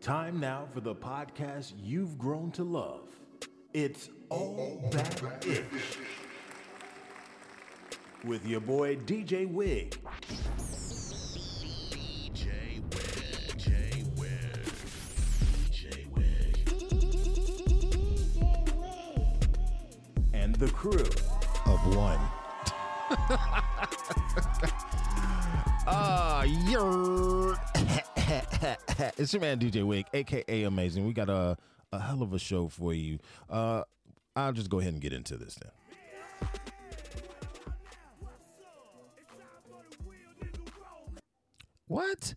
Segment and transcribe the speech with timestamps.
[0.00, 3.08] Time now for the podcast you've grown to love.
[3.74, 5.98] It's All That Ish.
[8.24, 9.94] With your boy DJ Wig.
[11.90, 14.04] DJ Wig, J
[16.14, 19.58] Wig, DJ Wig.
[20.32, 21.04] and the crew.
[21.66, 22.20] of one.
[25.92, 27.56] Ah, you're.
[29.18, 31.04] it's your man DJ Wig, aka Amazing.
[31.06, 31.56] We got a
[31.92, 33.18] a hell of a show for you.
[33.48, 33.82] Uh,
[34.36, 35.72] I'll just go ahead and get into this then.
[41.88, 42.34] What?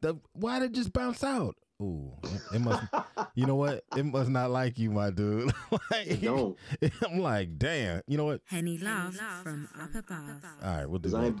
[0.00, 1.56] The why did it just bounce out?
[1.82, 2.86] Ooh, it, it must.
[3.34, 3.84] you know what?
[3.94, 5.52] It must not like you, my dude.
[5.90, 6.56] like, don't.
[7.06, 8.00] I'm like, damn.
[8.06, 8.40] You know what?
[8.46, 10.44] Henny Luv from Up Above.
[10.62, 11.40] All right, we'll do 'Cause I that.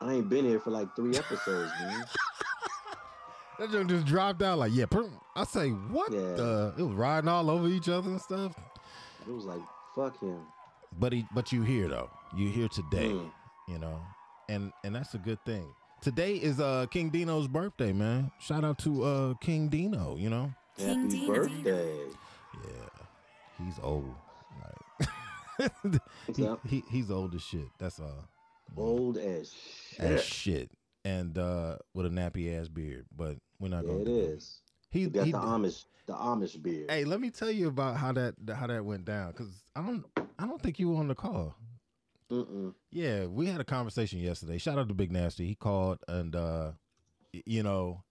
[0.00, 2.04] I ain't been here for like three episodes, man.
[3.58, 4.86] That joke just dropped out like, yeah.
[4.86, 6.20] per- I say, what Yeah.
[6.20, 6.74] the?
[6.78, 8.54] It was riding all over each other and stuff.
[9.26, 9.60] It was like,
[9.94, 10.40] fuck him.
[10.98, 12.10] But he, but you here though.
[12.36, 13.30] You here today, Mm.
[13.68, 14.00] you know,
[14.48, 15.66] and and that's a good thing.
[16.02, 18.30] Today is uh King Deno's birthday, man.
[18.40, 20.18] Shout out to uh King Deno.
[20.20, 21.26] You know, King Happy Deno.
[21.34, 21.98] birthday.
[22.64, 24.14] yeah, he's old.
[25.08, 26.00] Like,
[26.36, 27.68] he, he he's old as shit.
[27.78, 28.24] That's all.
[28.76, 29.54] Old as
[29.98, 30.68] As shit.
[31.04, 34.02] And uh with a nappy ass beard, but we're not Yeah, gonna.
[34.02, 34.60] it is.
[34.90, 36.90] He, You got he the Amish, the Amish beard.
[36.90, 40.04] Hey, let me tell you about how that how that went down because I don't
[40.38, 41.54] I don't think you were on the call.
[42.30, 42.74] Mm-mm.
[42.90, 44.58] Yeah, we had a conversation yesterday.
[44.58, 45.46] Shout out to Big Nasty.
[45.46, 46.72] He called and uh
[47.32, 48.04] you know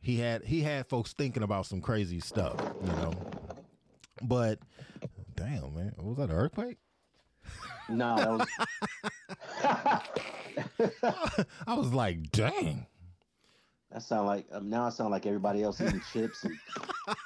[0.00, 2.58] he had he had folks thinking about some crazy stuff.
[2.80, 3.14] You know,
[4.22, 4.58] but
[5.36, 6.78] damn man, was that an earthquake?
[7.88, 8.48] Nah, that was.
[11.66, 12.86] I was like, dang.
[13.90, 14.84] that sound like um, now.
[14.84, 16.56] I sound like everybody else eating chips and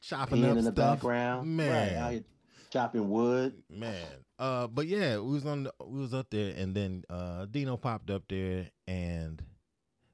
[0.00, 1.56] Chopping up in the stuff, background.
[1.56, 2.02] man.
[2.02, 2.24] Right,
[2.70, 3.54] chopping wood.
[3.68, 4.06] man.
[4.38, 7.80] Uh, but yeah, we was on, the, we was up there, and then uh, Deno
[7.80, 9.42] popped up there, and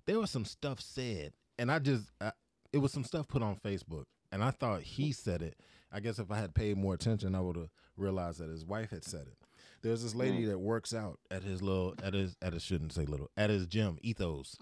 [0.07, 2.33] there was some stuff said, and I just, I,
[2.73, 5.57] it was some stuff put on Facebook, and I thought he said it.
[5.93, 8.91] I guess if I had paid more attention, I would have realized that his wife
[8.91, 9.37] had said it.
[9.85, 13.05] There's this lady that works out at his little, at his, at his shouldn't say
[13.05, 14.57] little, at his gym, Ethos,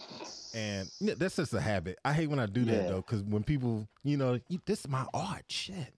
[0.52, 1.98] and yeah, that's just a habit.
[2.04, 5.06] I hate when I do that though, because when people, you know, this is my
[5.14, 5.94] art, shit.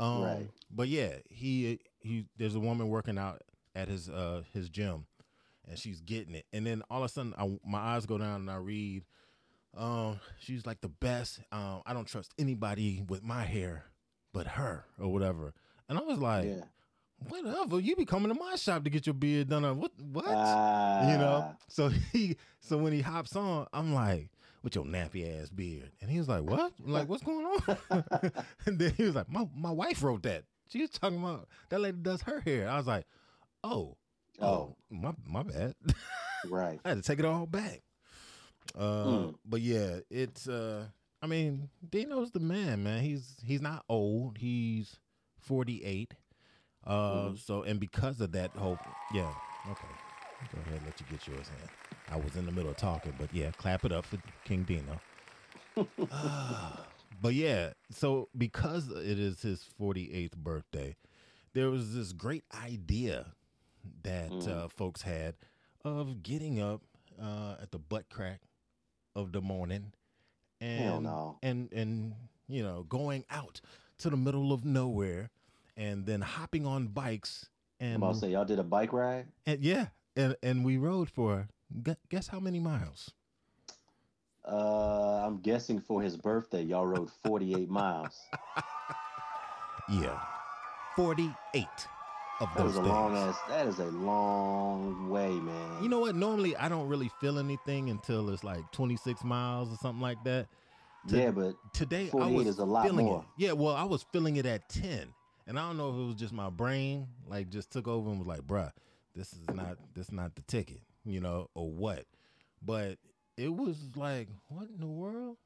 [0.00, 0.50] Um, Right.
[0.70, 2.24] But yeah, he he.
[2.38, 3.42] There's a woman working out
[3.74, 5.04] at his uh his gym,
[5.68, 6.46] and she's getting it.
[6.52, 9.04] And then all of a sudden, I, my eyes go down and I read,
[9.76, 11.40] um, she's like the best.
[11.52, 13.84] Um, I don't trust anybody with my hair,
[14.32, 15.52] but her or whatever.
[15.88, 16.64] And I was like, Yeah.
[17.28, 17.80] Whatever.
[17.80, 19.64] You be coming to my shop to get your beard done.
[19.64, 20.24] Uh, What what?
[20.28, 21.54] Ah, you know.
[21.68, 24.30] So he so when he hops on, I'm like,
[24.62, 26.72] with your nappy ass beard, and he was like, what?
[26.84, 27.78] I'm like, what's going on?
[28.66, 30.44] and then he was like, my my wife wrote that.
[30.68, 32.68] She was talking about that lady does her hair.
[32.70, 33.04] I was like,
[33.64, 33.96] oh,
[34.40, 34.76] oh, Oh.
[34.90, 35.74] my my bad.
[36.48, 36.80] right.
[36.84, 37.82] I had to take it all back.
[38.78, 39.34] Uh, Mm.
[39.44, 40.84] but yeah, it's uh,
[41.20, 43.02] I mean, Deno's the man, man.
[43.02, 44.38] He's he's not old.
[44.38, 44.96] He's
[45.40, 46.14] 48.
[46.86, 47.36] Uh, Mm-hmm.
[47.36, 48.78] so and because of that whole,
[49.14, 49.26] yeah,
[49.70, 49.88] okay.
[50.54, 51.68] Go ahead, and let you get yours in.
[52.12, 54.98] I was in the middle of talking, but yeah, clap it up for King Deno.
[57.22, 60.96] But yeah, so because it is his 48th birthday,
[61.52, 63.26] there was this great idea
[64.02, 64.48] that Mm.
[64.48, 65.34] uh, folks had
[65.84, 66.80] of getting up
[67.20, 68.40] uh, at the butt crack
[69.14, 69.92] of the morning
[70.60, 71.38] and no.
[71.42, 72.14] and and
[72.48, 73.60] you know going out
[73.98, 75.30] to the middle of nowhere
[75.76, 77.48] and then hopping on bikes
[77.80, 79.26] I'm and about to say y'all did a bike ride.
[79.46, 79.86] and yeah
[80.16, 81.48] and and we rode for
[82.08, 83.10] guess how many miles
[84.46, 88.18] Uh, I'm guessing for his birthday, y'all rode 48 miles.
[89.88, 90.18] yeah
[90.96, 91.34] 48
[92.40, 93.38] of That those is a long ass.
[93.48, 95.82] That is a long way, man.
[95.82, 96.14] You know what?
[96.14, 100.48] Normally, I don't really feel anything until it's like 26 miles or something like that.
[101.08, 103.20] To- yeah, but Today, I was is a lot feeling more.
[103.38, 103.44] it.
[103.44, 105.12] Yeah, well, I was feeling it at 10,
[105.46, 108.18] and I don't know if it was just my brain, like, just took over and
[108.18, 108.70] was like, "Bruh,
[109.14, 112.04] this is not this not the ticket," you know, or what.
[112.62, 112.98] But
[113.36, 115.36] it was like, what in the world?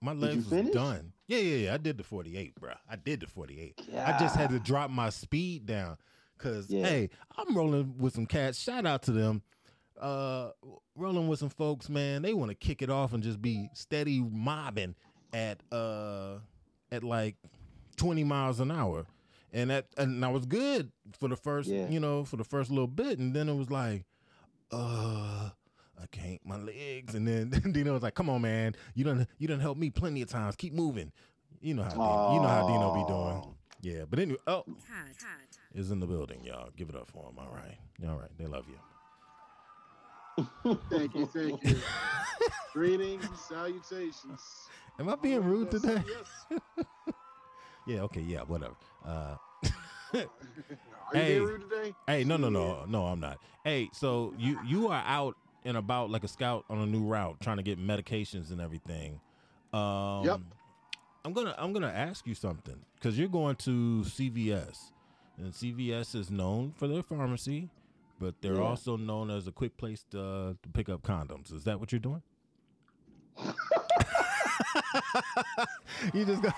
[0.00, 1.12] My legs was done.
[1.28, 1.74] Yeah, yeah, yeah.
[1.74, 2.76] I did the 48, bruh.
[2.88, 3.80] I did the 48.
[3.90, 4.14] Yeah.
[4.14, 5.96] I just had to drop my speed down.
[6.36, 6.86] Cause Yeah.
[6.86, 8.58] hey, I'm rolling with some cats.
[8.58, 9.42] Shout out to them.
[9.98, 10.50] Uh
[10.96, 12.22] rolling with some folks, man.
[12.22, 14.94] They want to kick it off and just be steady mobbing
[15.32, 16.38] at uh
[16.90, 17.36] at like
[17.96, 19.06] 20 miles an hour.
[19.54, 21.88] And that and I was good for the first, Yeah.
[21.88, 23.18] you know, for the first little bit.
[23.18, 24.04] And then it was like,
[24.72, 25.50] uh
[26.02, 27.14] I can't, my legs.
[27.14, 30.20] And then Deno was like, come on, man, you done you done helped me plenty
[30.22, 30.56] of times.
[30.56, 31.12] Keep moving.
[31.62, 33.54] You know how Deno, you know how Deno be doing.
[33.80, 35.14] Yeah, but anyway, oh, Tad.
[35.74, 36.70] is in the building, y'all.
[36.76, 37.38] Give it up for him.
[37.38, 37.76] All right,
[38.08, 38.78] all right, they love you.
[40.90, 41.76] Thank you, thank you.
[42.72, 44.40] Greetings, salutations.
[44.98, 46.02] Am I being rude Yes, today?
[46.08, 46.60] Yes.
[47.86, 48.74] Yeah, okay, yeah, whatever.
[49.04, 49.36] Uh,
[50.14, 51.94] Are you Hey.
[52.06, 53.38] hey, no, no, no, no, I'm not.
[53.64, 57.36] Hey, so you you are out and about like a scout on a new route,
[57.40, 59.20] trying to get medications and everything.
[59.72, 60.40] Um, Yep.
[61.24, 64.90] I'm gonna I'm gonna ask you something because you're going to CVS,
[65.38, 67.68] and CVS is known for their pharmacy,
[68.20, 68.62] but they're Yeah.
[68.62, 71.52] also known as a quick place to, to pick up condoms.
[71.52, 72.22] Is that what you're doing?
[76.14, 76.50] you just go,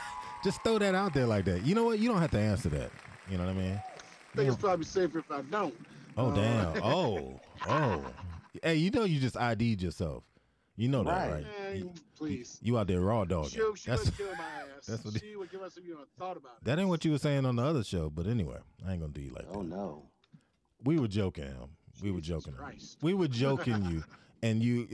[0.46, 1.66] just throw that out there like that.
[1.66, 1.98] You know what?
[1.98, 2.90] You don't have to answer that.
[3.28, 3.72] You know what I mean?
[3.74, 5.74] I think it's probably safer if I don't.
[6.16, 6.82] Oh Uh, damn!
[6.84, 8.04] Oh oh!
[8.62, 10.22] Hey, you know you just ID'd yourself.
[10.76, 11.32] You know that, Right.
[11.32, 11.46] right?
[11.72, 12.58] Man, You, please.
[12.62, 13.50] you out there raw dogging.
[13.50, 14.44] She, she That's would kill my
[14.76, 14.86] ass.
[14.86, 16.64] that's what she would give us if you haven't thought about it.
[16.64, 18.08] that ain't what you were saying on the other show.
[18.08, 19.58] But anyway, I ain't gonna do you like Oh that.
[19.58, 20.02] Oh no.
[20.84, 21.70] We were joking him.
[22.02, 22.78] We were Jesus joking him.
[23.02, 24.04] We were joking you,
[24.42, 24.86] and you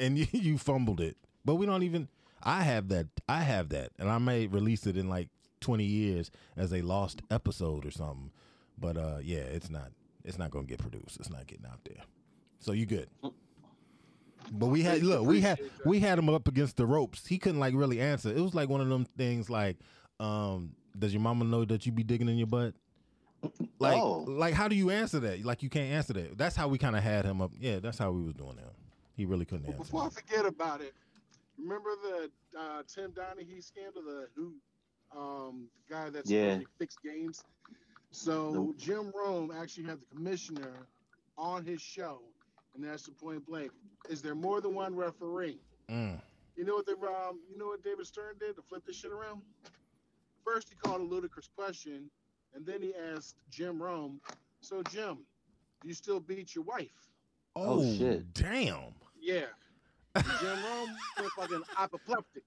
[0.00, 1.16] and you, you fumbled it.
[1.44, 2.08] But we don't even.
[2.46, 3.08] I have that.
[3.28, 5.28] I have that, and I may release it in like
[5.60, 8.30] twenty years as a lost episode or something.
[8.78, 9.90] But uh, yeah, it's not.
[10.24, 11.18] It's not gonna get produced.
[11.18, 12.02] It's not getting out there.
[12.60, 13.08] So you good.
[14.52, 17.26] But we had look, we had we had him up against the ropes.
[17.26, 18.30] He couldn't like really answer.
[18.30, 19.76] It was like one of them things like,
[20.20, 22.74] um, does your mama know that you be digging in your butt?
[23.78, 24.24] Like, Oh.
[24.28, 25.44] like how do you answer that?
[25.44, 26.38] Like you can't answer that.
[26.38, 27.52] That's how we kind of had him up.
[27.58, 28.70] Yeah, that's how we was doing him.
[29.16, 29.78] He really couldn't answer.
[29.78, 30.94] before I forget about it,
[31.58, 34.54] remember the uh, Tim Donaghy scandal, the who,
[35.16, 36.52] um, guy that's Yeah.
[36.54, 37.44] supposed to fix games.
[38.10, 40.86] So Jim Rome actually had the commissioner
[41.36, 42.22] on his show,
[42.74, 43.72] and asked him point blank:
[44.08, 45.60] Is there more than one referee?
[45.90, 46.20] Mm.
[46.56, 49.12] You know what the um, you know what David Stern did to flip this shit
[49.12, 49.42] around?
[50.44, 52.10] First, he called a ludicrous question,
[52.54, 54.20] and then he asked Jim Rome,
[54.60, 55.18] "So Jim,
[55.82, 57.10] do you still beat your wife?"
[57.54, 58.32] Oh, Oh, shit.
[58.34, 58.94] damn.
[59.18, 59.46] Yeah.
[60.16, 60.90] And Jim Rome
[61.20, 62.42] went fucking apoplectic.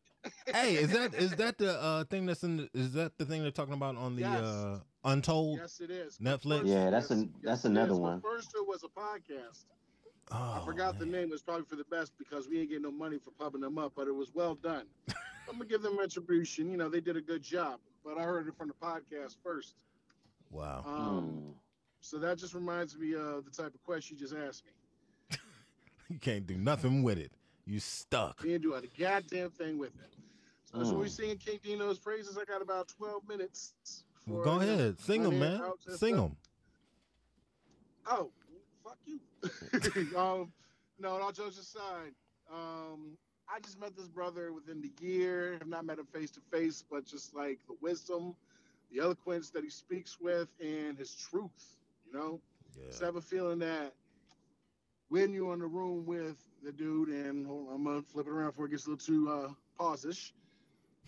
[0.54, 2.58] hey, is that is that the uh thing that's in?
[2.58, 4.42] The, is that the thing they're talking about on the Yes.
[4.42, 5.60] uh Untold?
[5.60, 6.18] Yes, it is.
[6.18, 6.64] Netflix?
[6.66, 8.20] Yeah, that's an- that's it another one.
[8.22, 9.66] First, it was a podcast.
[10.32, 11.24] Oh, I forgot the name.
[11.24, 13.78] It was probably for the best because we ain't getting no money for pumping them
[13.78, 14.84] up, but it was well done.
[15.50, 16.70] I'm gonna give them retribution.
[16.70, 17.80] You know, they did a good job.
[18.04, 19.76] But I heard it from the podcast first.
[20.52, 20.84] Wow.
[20.86, 21.50] Um, Hmm.
[22.02, 25.38] So that just reminds me of the type of question you just asked me.
[26.10, 27.32] You can't do nothing with it.
[27.70, 28.42] You stuck.
[28.42, 30.16] We didn't do a goddamn thing with it.
[30.66, 31.00] So, so Mm.
[31.02, 32.36] we singing King Deno's praises.
[32.36, 33.76] I got about 12 minutes.
[34.26, 35.62] Well, go ahead, sing them, man.
[35.96, 36.36] Sing them.
[38.08, 38.32] Oh,
[38.84, 39.20] fuck you.
[40.18, 40.52] um,
[40.98, 42.16] no, all jokes aside,
[42.52, 43.16] um,
[43.48, 45.60] I just met this brother within the year.
[45.62, 48.36] I've not met him face to face, but just like the wisdom,
[48.92, 51.78] the eloquence that he speaks with, and his truth.
[52.08, 52.42] You know,
[52.88, 53.06] just Yeah.
[53.06, 53.94] have a feeling that
[55.10, 58.32] when you're in the room with the dude, and hold on, I'm gonna flip it
[58.32, 60.32] around before it gets a little too uh, pausish,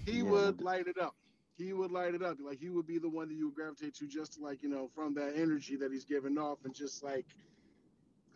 [0.06, 0.32] he Yeah.
[0.32, 1.16] would light it up.
[1.58, 2.38] He would light it up.
[2.42, 4.88] Like he would be the one that you would gravitate to, just like you know,
[4.94, 7.26] from that energy that he's giving off, and just like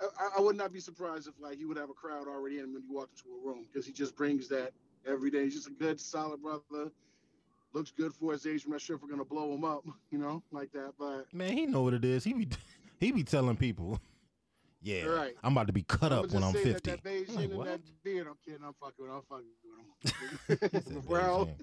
[0.01, 2.73] I, I would not be surprised if like he would have a crowd already in
[2.73, 4.71] when you walk into a room because he just brings that
[5.07, 5.43] every day.
[5.45, 6.91] He's just a good, solid brother.
[7.73, 8.65] Looks good for his age.
[8.65, 10.93] I'm not sure if we're gonna blow him up, you know, like that.
[10.97, 12.23] But Man, he know what it is.
[12.23, 12.47] He be
[12.99, 13.99] he be telling people,
[14.85, 15.33] yeah, Right.
[15.43, 16.71] I'm about to be cut up when I'm 50.
[16.73, 17.65] That, that Beijing I'm like, what?
[17.67, 18.27] that beard.
[18.27, 18.63] I'm kidding.
[18.65, 19.11] I'm fucking with.
[19.11, 19.45] I'm fucking
[20.71, 21.03] with said him.
[21.07, 21.57] well, Beijing.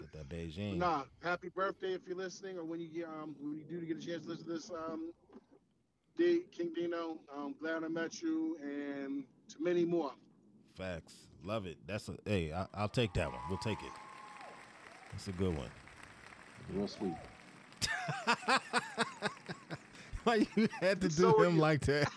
[0.00, 0.76] Get that Beijing.
[0.78, 1.02] nah.
[1.22, 4.06] Happy birthday if you're listening, or when you get um when you do get a
[4.06, 5.12] chance to listen to this um.
[6.18, 10.12] D King Deno, I'm glad I met you, and to many more.
[10.76, 11.14] Facts.
[11.44, 11.78] Love it.
[11.86, 12.52] That's a hey.
[12.52, 13.40] I, I'll take that one.
[13.48, 13.92] We'll take it.
[15.12, 15.70] That's a good one.
[16.74, 17.14] Real sweet.
[20.24, 21.60] Why you had to do So are him you.
[21.60, 22.08] like that?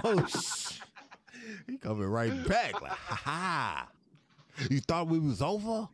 [0.04, 0.80] oh, sh-
[1.66, 3.88] he coming right back like, ha ha.
[4.70, 5.88] You thought we was over?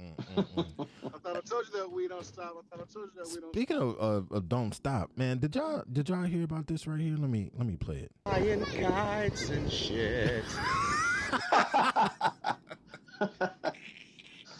[0.00, 0.86] Mm-mm-mm.
[1.04, 2.54] I thought I told you that we don't stop.
[2.56, 3.52] I thought I told you that we don't.
[3.52, 5.38] Speaking of, of, of don't stop, man.
[5.38, 7.16] Did y'all did y'all hear about this right here?
[7.16, 8.12] Let me let me play it.
[8.24, 10.44] Flying kites and shit.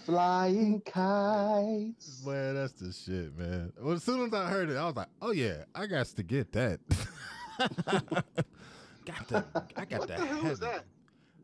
[0.04, 2.25] Flying kites.
[2.26, 3.73] Man, that's the shit, man.
[3.80, 6.23] Well, as soon as I heard it, I was like, oh yeah, I got to
[6.23, 6.80] get that.
[9.04, 9.44] got the
[9.76, 10.18] I got What that.
[10.18, 10.73] the hell is heavy.
[10.73, 10.85] that?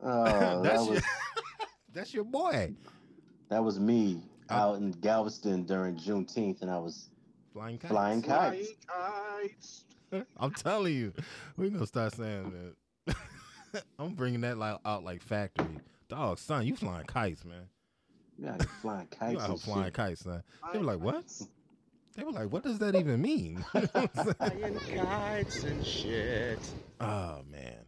[0.02, 0.24] Oh,
[0.62, 1.00] that that's was your
[1.92, 2.74] that's your boy.
[3.48, 7.10] that was me I- out in Galveston during Juneteenth, and I was
[7.52, 7.90] Flying kites.
[7.92, 9.84] Flying Flying kites.
[10.10, 10.22] kites.
[10.36, 11.12] I'm telling you,
[11.56, 12.52] we're gonna start saying
[13.06, 13.14] that.
[13.98, 15.66] I'm bringing that like out like factory.
[16.08, 17.66] Dog, son, you flying kites, man.
[18.38, 19.32] You out flying kites.
[19.32, 19.94] You out flying shit.
[19.94, 20.42] kites, son.
[20.72, 21.24] They were like, what?
[22.16, 23.64] They were like, what does that even mean?
[23.74, 24.78] You know what I'm saying?
[24.78, 26.58] Flying kites and shit.
[27.00, 27.78] oh man,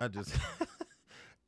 [0.00, 0.34] I just.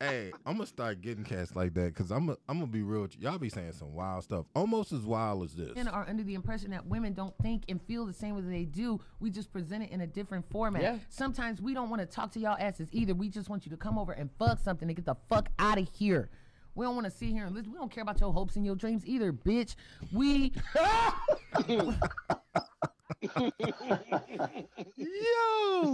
[0.01, 3.01] Hey, I'm gonna start getting cats like that because I'm i I'm gonna be real.
[3.01, 3.09] you.
[3.19, 5.75] Y'all be saying some wild stuff, almost as wild as this.
[5.75, 8.63] Men are under the impression that women don't think and feel the same way they
[8.63, 9.01] do.
[9.19, 10.81] We just present it in a different format.
[10.81, 10.99] Yeah.
[11.09, 13.13] Sometimes we don't want to talk to y'all asses either.
[13.13, 15.77] We just want you to come over and fuck something and get the fuck out
[15.77, 16.29] of here.
[16.79, 17.73] We don't want to sit here and listen.
[17.73, 19.75] We don't care about your hopes and your dreams either, bitch.
[20.13, 21.59] We Yo,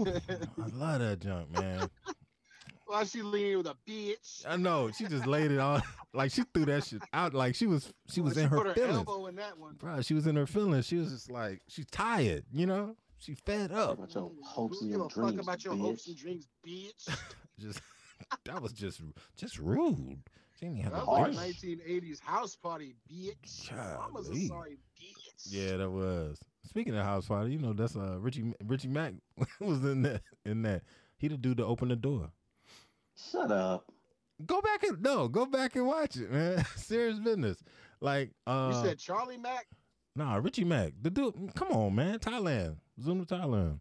[0.06, 1.90] I love that junk, man.
[2.86, 4.46] Why she leaning with a bitch?
[4.48, 5.82] I know she just laid it on,
[6.14, 8.68] like she threw that shit out, like she was she was She in her put
[8.68, 9.74] her feelings, elbow in that one.
[9.80, 10.04] bro.
[10.04, 10.86] She was in her feelings.
[10.86, 12.96] She was just like she's tired, you know.
[13.18, 13.98] She fed up.
[13.98, 15.82] About your hopes and your a fuck about your bitch.
[15.82, 17.10] hopes and dreams, bitch?
[17.60, 17.82] Just
[18.44, 19.02] that was just
[19.36, 20.20] just rude.
[20.60, 23.72] She didn't have That a was like 1980s house party, bitch.
[23.74, 25.48] I was a sorry bitch.
[25.50, 26.40] Yeah, that was.
[26.64, 29.14] Speaking of house party, you know that's uh Richie Richie Mack
[29.60, 30.84] was in that in that.
[31.18, 32.32] He the dude to open the door.
[33.32, 33.92] Shut up.
[34.46, 36.66] Go back and no, go back and watch it, man.
[36.76, 37.62] Serious business.
[38.02, 39.68] Like uh You said Charlie Mack?
[40.16, 40.94] nah, Richie Mack.
[41.02, 42.20] The dude come on, man.
[42.20, 42.78] Thailand.
[43.02, 43.80] Zoom to Thailand.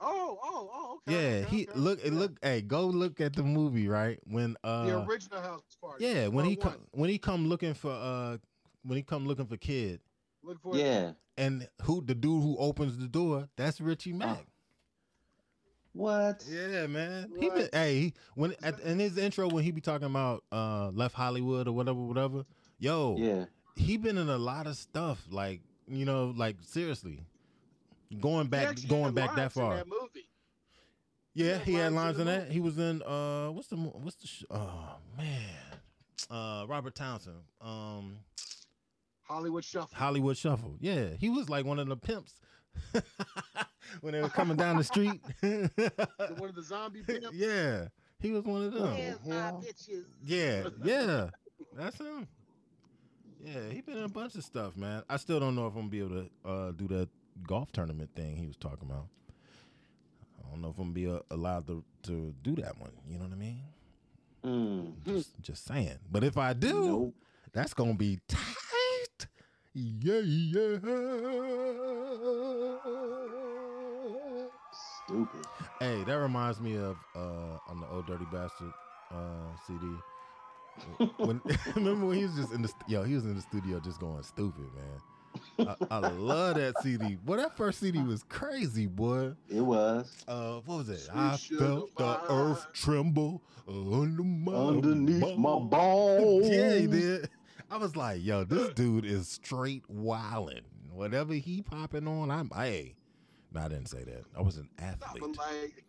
[0.00, 1.12] Oh, oh, oh, okay.
[1.12, 1.78] Yeah, okay, he okay.
[1.78, 2.10] look Yeah.
[2.12, 4.18] look hey, go look at the movie, right?
[4.24, 6.04] When uh the original house party.
[6.06, 8.38] Yeah, when he Part come when he come looking for uh
[8.82, 10.00] when he come looking for kid
[10.42, 11.12] Look for Yeah.
[11.36, 14.46] and who the dude who opens the door, that's Richie Mack.
[15.92, 16.44] What?
[16.48, 17.32] Yeah, man.
[17.40, 20.90] He been hey he, when at, in his intro when he be talking about uh
[20.90, 22.44] left Hollywood or whatever, whatever.
[22.78, 23.44] Yo, Yeah.
[23.74, 25.24] he been in a lot of stuff.
[25.28, 27.24] Like you know, like seriously,
[28.20, 29.76] going back, going back that lines in far.
[29.76, 30.28] that movie.
[31.34, 32.40] Yeah, had he had lines lines in in that.
[32.42, 32.54] movie.
[32.54, 35.44] He was in uh what's the what's the sh- oh man,
[36.30, 38.18] uh Robert Townsend, um
[39.22, 39.90] Hollywood Shuffle.
[39.96, 40.76] Hollywood Shuffle.
[40.80, 42.40] Yeah, he was like one of the pimps
[44.00, 45.20] when they were coming down the street.
[45.40, 47.28] One of the zombie pimps.
[47.32, 47.88] yeah,
[48.20, 48.94] he was one of them.
[48.94, 50.04] Where's my bitches?
[50.24, 51.28] Yeah, yeah,
[51.76, 52.26] that's him.
[53.44, 55.04] Yeah, he been in a bunch of stuff, man.
[55.08, 57.08] I still don't know if I'm gonna be able to uh, do that
[57.46, 59.06] golf tournament thing he was talking about.
[60.38, 62.92] I don't know if I'm gonna be uh, allowed to to do that one.
[63.08, 63.62] You know what I mean?
[64.44, 64.92] Mm.
[65.04, 65.98] Just, just saying.
[66.10, 67.14] But if I do, Nope.
[67.52, 69.26] that's gonna be tight.
[69.74, 70.78] Yeah, yeah.
[75.04, 75.46] Stupid.
[75.80, 78.72] Hey, that reminds me of uh on the Ol' Dirty Bastard
[79.10, 79.86] uh CD.
[81.16, 81.40] When
[81.74, 83.98] remember when he was just in the st- yo, he was in the studio just
[84.00, 85.00] going stupid, man.
[85.58, 87.16] I, I love that CD.
[87.16, 89.32] Boy, that first CD was crazy, boy.
[89.48, 90.24] It was.
[90.28, 90.98] Uh, what was it?
[91.00, 95.70] Sweet I felt the earth tremble under my Underneath my bones.
[95.70, 96.48] bones.
[96.50, 97.30] Yeah, he did.
[97.70, 100.62] I was like, yo, this dude is straight wildin'.
[100.90, 102.94] Whatever he popping on, I'm hey.
[103.52, 104.24] No, I didn't say that.
[104.36, 105.22] I was an athlete.
[105.36, 105.84] like,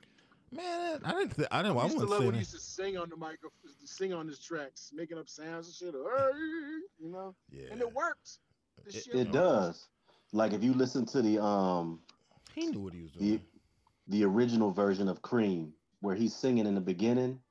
[0.52, 1.36] Man, I didn't.
[1.36, 1.78] Th- I didn't.
[1.78, 3.52] I I used to love when he used to sing on the microphone,
[3.86, 5.94] sing on his tracks, making up sounds and shit.
[5.94, 8.40] You know, Yeah, and it worked.
[8.86, 9.88] The It- It does.
[10.32, 12.02] Like if you listen to the um
[12.54, 13.46] he knew what he was the doing.
[14.08, 17.42] the original version of Cream, where he's singing in the beginning.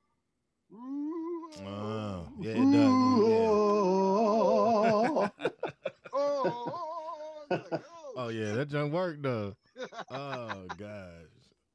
[1.61, 2.73] Oh, yeah, it does.
[3.29, 3.49] Yeah.
[3.49, 5.31] oh,
[6.13, 9.55] oh, like, oh, Oh yeah, that junk worked though.
[10.09, 11.25] Oh gosh.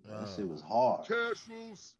[0.05, 1.07] That Uh, shit was hard.
[1.07, 1.95] Cash rules.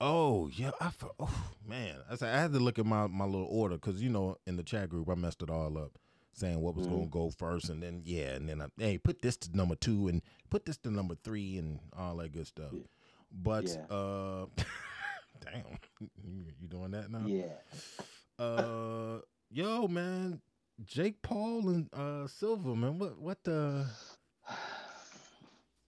[0.00, 3.24] Oh yeah, I for, oh man, I said I had to look at my my
[3.24, 5.98] little order because you know in the chat group I messed it all up,
[6.38, 6.90] saying what was Mhm.
[6.90, 10.08] gonna go first and then yeah, and then I, hey put this to number two
[10.08, 12.72] and put this to number three and all that good stuff.
[12.72, 12.82] Yeah.
[13.30, 13.94] But Yeah.
[13.94, 14.46] uh,
[15.40, 15.64] damn,
[16.24, 17.26] you, you doing that now?
[17.26, 17.54] Yeah.
[18.38, 20.40] Uh, yo man,
[20.84, 23.86] Jake Paul and uh Silva man, what what the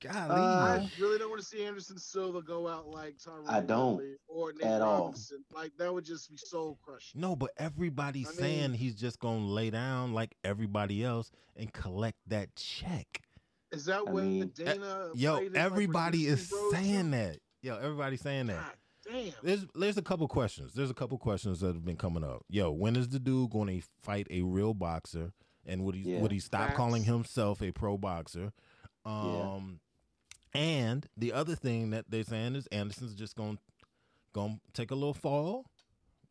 [0.00, 0.30] golly?
[0.30, 3.96] Uh, I really don't want to see Anderson Silva go out like Tyron I don't
[3.96, 5.04] Woodley or Nate at all.
[5.06, 5.44] Robinson.
[5.54, 7.20] Like that would just be soul crushing.
[7.20, 11.72] No, but everybody's I mean- saying he's just gonna lay down like everybody else and
[11.72, 13.22] collect that check.
[13.72, 15.10] Is that I what mean- Dana?
[15.14, 17.16] Yo, played his, like, everybody is saying to?
[17.16, 17.38] that.
[17.62, 18.56] Yo, everybody's saying that.
[18.56, 19.32] God damn.
[19.42, 20.72] There's there's a couple questions.
[20.74, 22.42] There's a couple questions that have been coming up.
[22.48, 25.32] Yo, when is the dude going to fight a real boxer?
[25.66, 26.20] And would he Yeah.
[26.20, 26.76] would he stop Facts.
[26.78, 28.52] calling himself a pro boxer?
[29.04, 29.80] Um,
[30.54, 33.62] and the other thing that they're saying is Anderson's just going to
[34.32, 35.66] going to take a little fall.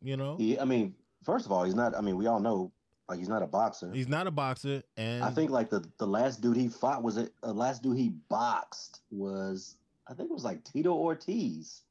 [0.02, 1.94] You know, He, I mean, first of all, he's not.
[1.96, 2.72] I mean, we all know
[3.08, 3.90] like he's not a boxer.
[3.92, 7.16] he's not a boxer, and I think like the the last dude he fought was
[7.18, 7.32] it.
[7.42, 9.76] The last dude he boxed was
[10.08, 11.82] I think it was like Tito Ortiz.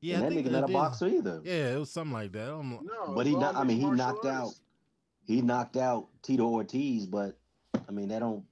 [0.00, 1.40] Yeah, and I that think nigga not a boxer either.
[1.42, 2.52] Yeah, it was something like that.
[2.54, 4.54] I'm, No, But he not- I mean, he knocked martial out-
[5.24, 7.36] He knocked out Tito Ortiz, but
[7.88, 8.44] I mean that don't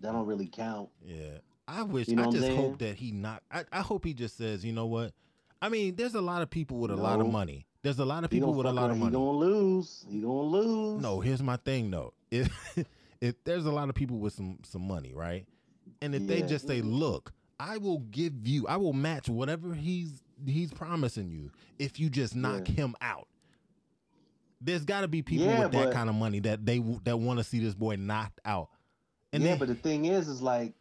[0.00, 0.90] that don't really count.
[1.02, 1.38] Yeah.
[1.68, 4.36] I wish You know I just hope that he not I, I hope he just
[4.36, 5.12] says, you know what?
[5.60, 7.66] I mean, there's a lot of people with a lot of money.
[7.82, 9.10] There's a lot of people with a lot of money.
[9.10, 10.04] He gonna lose.
[10.08, 11.02] He gonna lose.
[11.02, 12.12] No, here's my thing though.
[12.30, 12.50] If
[13.20, 15.46] if there's a lot of people with some some money, right?
[16.02, 20.20] And if they just say, "Look, I will give you, I will match whatever he's
[20.44, 22.74] he's promising you if you just knock Yeah.
[22.74, 23.28] him out."
[24.60, 27.18] There's got to be people Yeah, with that but- kind of money that they that
[27.18, 28.68] want to see this boy knocked out.
[29.32, 30.74] And yeah, then, but the thing is, is like,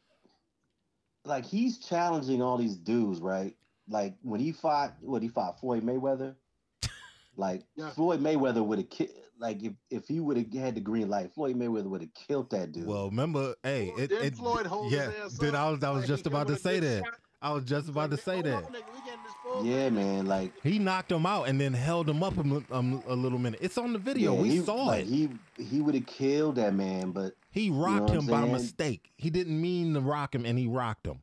[1.25, 3.55] like he's challenging all these dudes, right?
[3.89, 6.35] Like when he fought, what he fought Floyd Mayweather.
[7.37, 7.89] Like Yeah.
[7.89, 9.09] Floyd Mayweather would have killed.
[9.39, 12.49] like if if he would have had the green light, Floyd Mayweather would have killed
[12.51, 12.87] that dude.
[12.87, 15.11] well, remember, hey, it, Didn't it Floyd hold yeah.
[15.11, 15.61] his ass Then up?
[15.61, 17.03] I was I was Like, just about to say that.
[17.03, 17.13] shot.
[17.41, 18.63] I was just about to say hold that.
[19.63, 20.25] Yeah, man.
[20.25, 23.39] Like He knocked him out and then held him up a, mi- um, a little
[23.39, 23.59] minute.
[23.61, 24.33] It's on the video.
[24.35, 25.07] yeah, we he, saw like, it.
[25.07, 29.11] He he would have killed that man, but He know rocked what him by mistake.
[29.17, 31.19] He didn't mean to rock him, and he rocked him.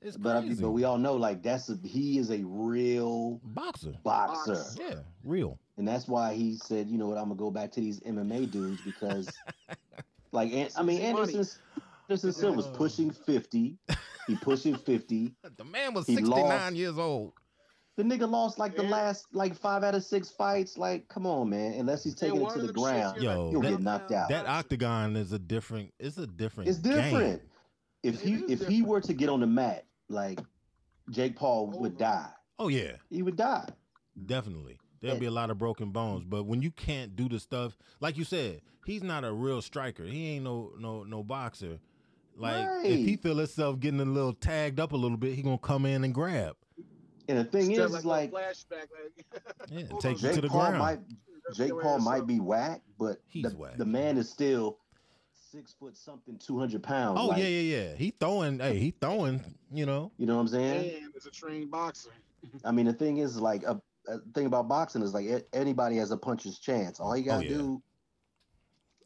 [0.00, 0.60] It's but I, crazy.
[0.62, 3.94] but we all know like that's a, he is a real boxer.
[4.02, 4.52] boxer.
[4.54, 4.82] Boxer.
[4.82, 5.58] Yeah, real.
[5.78, 8.50] And that's why he said, you know what, I'm gonna go back to these MMA
[8.50, 9.28] dudes because,
[10.32, 11.32] like, An- I mean, Easy money.
[11.32, 11.60] Anderson
[12.08, 13.78] Anderson Silva's pushing fifty.
[14.26, 15.32] He pushing fifty.
[15.56, 16.74] The man was 69 lost.
[16.74, 17.32] years old.
[17.96, 18.90] The nigga lost like the Yeah.
[18.90, 20.76] last like five out of six fights.
[20.76, 21.74] Like, come on, man.
[21.74, 23.70] Unless he's taking Yeah, it to the of them shits, ground, Yo, like, he'll that-
[23.70, 24.28] get knocked out.
[24.28, 25.92] That octagon is a different.
[26.00, 26.68] It's a different.
[26.70, 27.40] it's different.
[27.40, 27.50] game.
[28.02, 30.40] If he is if he were to get on the mat, like
[31.10, 32.28] Jake Paul oh, would die.
[32.58, 33.68] Oh yeah, He would die.
[34.26, 34.78] definitely.
[35.00, 38.16] There'll be a lot of broken bones, but when you can't do the stuff, like
[38.16, 40.04] you said, he's not a real striker.
[40.04, 41.78] He ain't no no no boxer.
[42.36, 45.58] Like if he feel himself getting a little tagged up a little bit, he gonna
[45.58, 46.56] come in and grab.
[47.28, 48.86] And the thing Still is, is a like flashback.
[48.92, 50.78] Like, Yeah, take on, you to Jake the Paul ground.
[50.78, 50.98] might
[51.54, 53.76] Jake Paul might be whack, but He's the, whack.
[53.76, 54.78] the man is still
[55.32, 57.18] six foot something, two hundred pounds.
[57.20, 57.94] Oh like, yeah, yeah, yeah.
[57.94, 58.58] He throwing.
[58.58, 59.40] Hey, he throwing.
[59.72, 60.12] You know.
[60.18, 61.04] You know what I'm saying?
[61.04, 62.10] And is a trained boxer.
[62.64, 65.96] I mean, the thing is, like, a, a thing about boxing is like a- anybody
[65.96, 67.00] has a puncher's chance.
[67.00, 67.56] All you oh, gotta Oh, yeah.
[67.56, 67.82] do,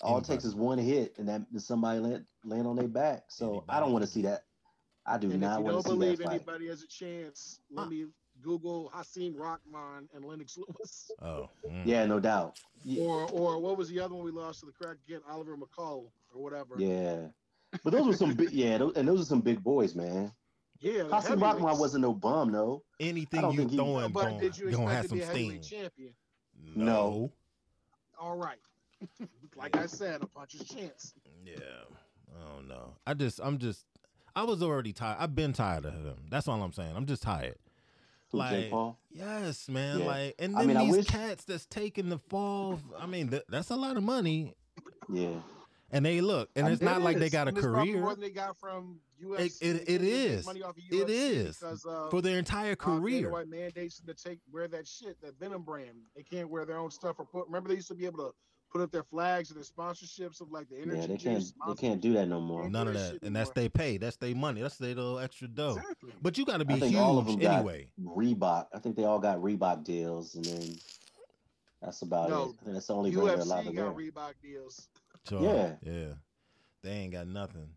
[0.00, 3.24] all it takes is one hit, and that and somebody land, land on their back.
[3.28, 4.44] So I don't want to see that.
[5.08, 6.34] I do And if not you want don't to see believe that fight.
[6.34, 8.06] anybody has a chance, let me
[8.42, 11.10] Google Hasim Rahman and Lennox Lewis.
[11.22, 11.48] Oh.
[11.68, 11.82] mm.
[11.84, 12.60] Yeah, no doubt.
[12.84, 15.20] Yeah, Or or what was the other one we lost to the crack again?
[15.28, 16.74] Oliver McCall or whatever.
[16.78, 17.26] yeah.
[17.84, 20.32] But those were some big, yeah, those, and those are some big boys, man.
[20.80, 21.02] Yeah.
[21.04, 21.80] the Hasim Rahman heavyweights.
[21.80, 22.82] wasn't no bum, no.
[23.00, 25.18] Anything don't you think he- throwing But gon' did you gonna expect have to some
[25.18, 25.80] be a heavyweight steam.
[25.80, 26.14] champion?
[26.76, 27.32] No.
[28.20, 28.58] All right.
[29.56, 31.14] like I said, a puncher's chance.
[31.44, 31.56] Yeah.
[32.36, 32.94] I don't know.
[33.06, 33.40] I just.
[33.42, 33.84] I'm just.
[34.36, 35.16] I was already tired.
[35.20, 36.16] I've been tired of him.
[36.30, 36.94] That's all I'm saying.
[36.96, 37.56] I'm just tired.
[38.30, 38.98] Who, Like, Jake Paul?
[39.10, 40.00] yes, man.
[40.00, 40.06] Yeah.
[40.06, 42.78] Like, and I then mean, these wish- cats that's taking the fall.
[42.98, 44.54] I mean, th- that's a lot of money.
[45.08, 45.40] Yeah.
[45.90, 47.92] And they look, and I- it's It not like they got a And it's probably
[47.92, 49.40] career More than they got from UFC.
[49.40, 50.46] It- it- They it can't make is.
[50.46, 51.58] money off of It UFC is.
[51.58, 53.30] because, uh, for their entire uh, career.
[53.30, 55.96] White mandates to take wear that shit, that Venum brand.
[56.14, 57.46] They can't wear their own stuff or put.
[57.46, 58.34] Remember, they used to be able to
[58.70, 61.00] put up their flags and their sponsorships of like the energy.
[61.00, 61.44] Yeah, they can't.
[61.66, 62.68] They can't do that no more.
[62.68, 63.52] None of that that, and that's anymore.
[63.54, 63.96] they pay.
[63.98, 64.62] That's their money.
[64.62, 65.76] That's their little extra dough.
[65.78, 66.12] Exactly.
[66.22, 67.88] But you got to be I think huge all of them got anyway.
[68.02, 68.66] Reebok.
[68.74, 70.76] I think they all got Reebok deals, and then
[71.82, 72.56] that's about No, it.
[72.60, 74.10] I think that's the only brand they're allowed UFC to got wear.
[74.10, 74.88] Reebok deals.
[75.24, 75.74] So, Yeah.
[75.82, 76.12] yeah.
[76.82, 77.68] They ain't got nothing.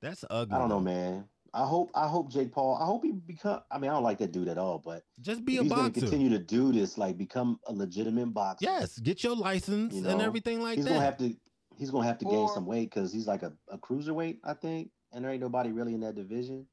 [0.00, 0.54] That's ugly.
[0.54, 1.24] I don't know, man.
[1.54, 1.90] I hope.
[1.94, 2.76] I hope Jake Paul.
[2.80, 3.60] I hope he become.
[3.70, 5.72] I mean, I don't like that dude at all, but Just be if a he's
[5.72, 6.00] going to boxer.
[6.00, 8.64] continue to do this, like become a legitimate boxer.
[8.66, 10.90] Yes, get your license You and everything like he's that.
[10.90, 11.36] He's gonna have to.
[11.76, 14.90] He's gonna have to gain some weight because he's like a, a cruiserweight, I think,
[15.12, 16.66] and there ain't nobody really in that division.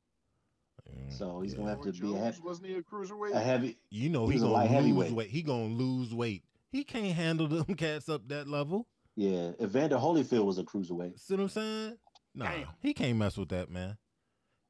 [0.89, 1.58] Mm, So he's yeah.
[1.60, 3.34] gonna have Roy to be a, heavy, wasn't he a cruiserweight?
[3.36, 3.78] a heavy.
[3.89, 5.12] You know he's he was a gonna light lose heavyweight.
[5.13, 5.30] weight.
[5.30, 6.44] He gonna lose weight.
[6.72, 8.88] He can't handle them cats up that level.
[9.15, 11.20] Yeah, Evander Holyfield was a cruiserweight.
[11.20, 11.98] See what I'm saying?
[12.34, 13.98] Nah, he can't mess with that, man.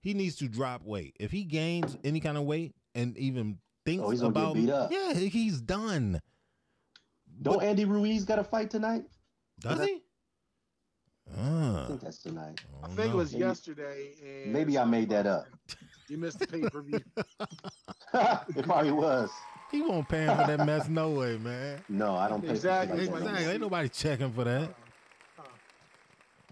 [0.02, 1.16] He needs to drop weight.
[1.20, 4.54] If he gains any kind of weight and even thinks Oh, he's gonna get about
[4.56, 4.92] beat up.
[4.92, 6.20] yeah, he's done.
[7.42, 9.04] Don't But- Andy Ruiz got a fight tonight?
[9.60, 10.02] does he?
[11.38, 12.60] I Uh, think that's tonight.
[12.84, 14.12] I don't think it was Maybe- yesterday.
[14.44, 15.46] And maybe I made that up.
[16.10, 17.00] You missed the pay per view.
[18.14, 19.30] it probably was.
[19.72, 21.82] He won't pay him for that mess, no way, man.
[21.88, 23.18] No, I don't pay Exactly, like that.
[23.22, 23.46] Exactly.
[23.46, 23.52] no.
[23.52, 24.76] Ain't nobody checking for that.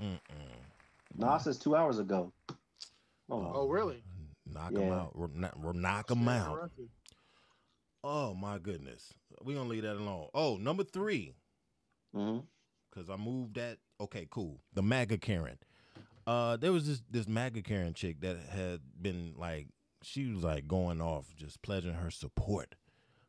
[0.02, 0.18] Mm-mm.
[1.18, 2.32] No, it says two hours ago.
[3.30, 4.04] Oh, oh, really?
[4.46, 4.96] Knock him Yeah.
[5.02, 5.12] out.
[5.16, 6.72] Ro- knock- ro- Knock him out.
[8.04, 9.14] Oh my goodness.
[9.44, 10.28] We gonna leave that alone.
[10.34, 11.36] Oh, number three.
[12.16, 12.46] mhm.
[12.92, 13.78] Cause I moved that.
[14.02, 14.60] Okay, cool.
[14.74, 15.60] The MAGA Karen.
[16.26, 19.68] Uh, there was this this MAGA Karen chick that had been like
[20.02, 22.76] she was like going off, just pledging her support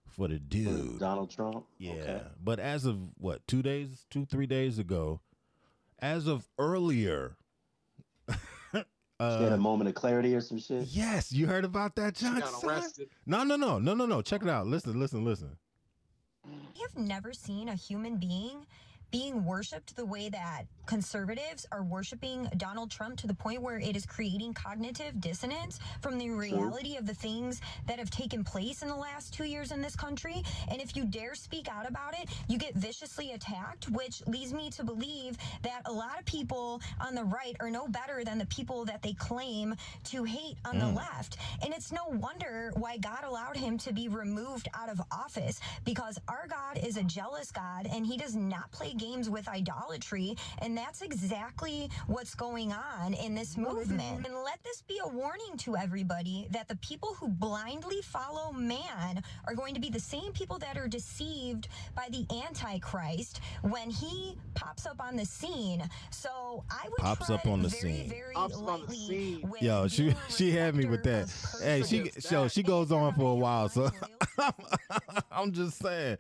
[0.07, 0.99] for the dude.
[0.99, 1.67] Donald Trump.
[1.79, 1.93] Yeah.
[1.93, 2.23] Okay.
[2.43, 5.21] But as of what, two days, two, three days ago,
[5.99, 7.40] as of earlier, She
[9.21, 10.85] had a uh, moment of clarity or some shit.
[10.89, 12.41] yes, you heard about that, She John?
[12.41, 13.09] got arrested.
[13.27, 14.23] No, no, no, no, no, no.
[14.23, 14.67] Check it out.
[14.67, 15.57] Listen, listen, listen.
[16.47, 18.67] I have never seen a human being
[19.11, 23.95] being worshipped the way that conservatives are worshiping Donald Trump to the point where it
[23.95, 28.89] is creating cognitive dissonance from the reality of the things that have taken place in
[28.89, 30.43] the last two years in this country.
[30.69, 34.69] And if you dare speak out about it, you get viciously attacked, which leads me
[34.71, 38.47] to believe that a lot of people on the right are no better than the
[38.47, 40.97] people that they claim to hate on the mm.
[40.97, 41.37] left.
[41.63, 46.19] And it's no wonder why God allowed him to be removed out of office because
[46.27, 50.37] our God is a jealous God and he does not play games with idolatry.
[50.63, 54.27] And that's exactly what's going on in this movement.
[54.27, 59.23] And let this be a warning to everybody that the people who blindly follow man
[59.47, 64.37] are going to be the same people that are deceived by the Antichrist when he
[64.55, 65.83] pops up on the scene.
[66.11, 68.09] So I would Pops up on the very, scene.
[68.09, 69.49] very Pops up on the scene.
[69.51, 71.33] with Yo, she she had me with that.
[71.63, 73.69] Hey, she so she goes on for a while.
[73.69, 73.91] So
[75.33, 76.19] I'm just saying,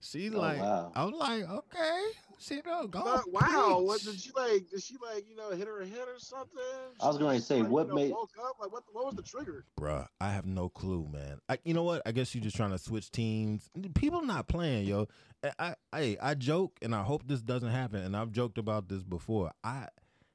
[0.00, 0.92] she Oh, like, wow.
[0.94, 2.00] I'm like, okay,
[2.38, 3.02] she don't go.
[3.04, 4.68] But wow, what did she like?
[4.70, 6.58] Did she like you know hit her head or something?
[7.00, 8.82] I was going to say, like, what you know, made- woke up like what?
[8.92, 9.64] What was the trigger?
[9.78, 11.38] Bruh, I have no clue, man.
[11.48, 12.02] I, you know what?
[12.06, 13.70] I guess you're just trying to switch teams.
[13.94, 15.08] People not playing, yo.
[15.44, 18.02] I, I, I, I joke, and I hope this doesn't happen.
[18.02, 19.50] And I've joked about this before.
[19.64, 19.88] I,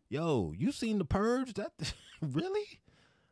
[0.10, 1.54] yo, you seen the purge?
[1.54, 1.72] That
[2.22, 2.80] really?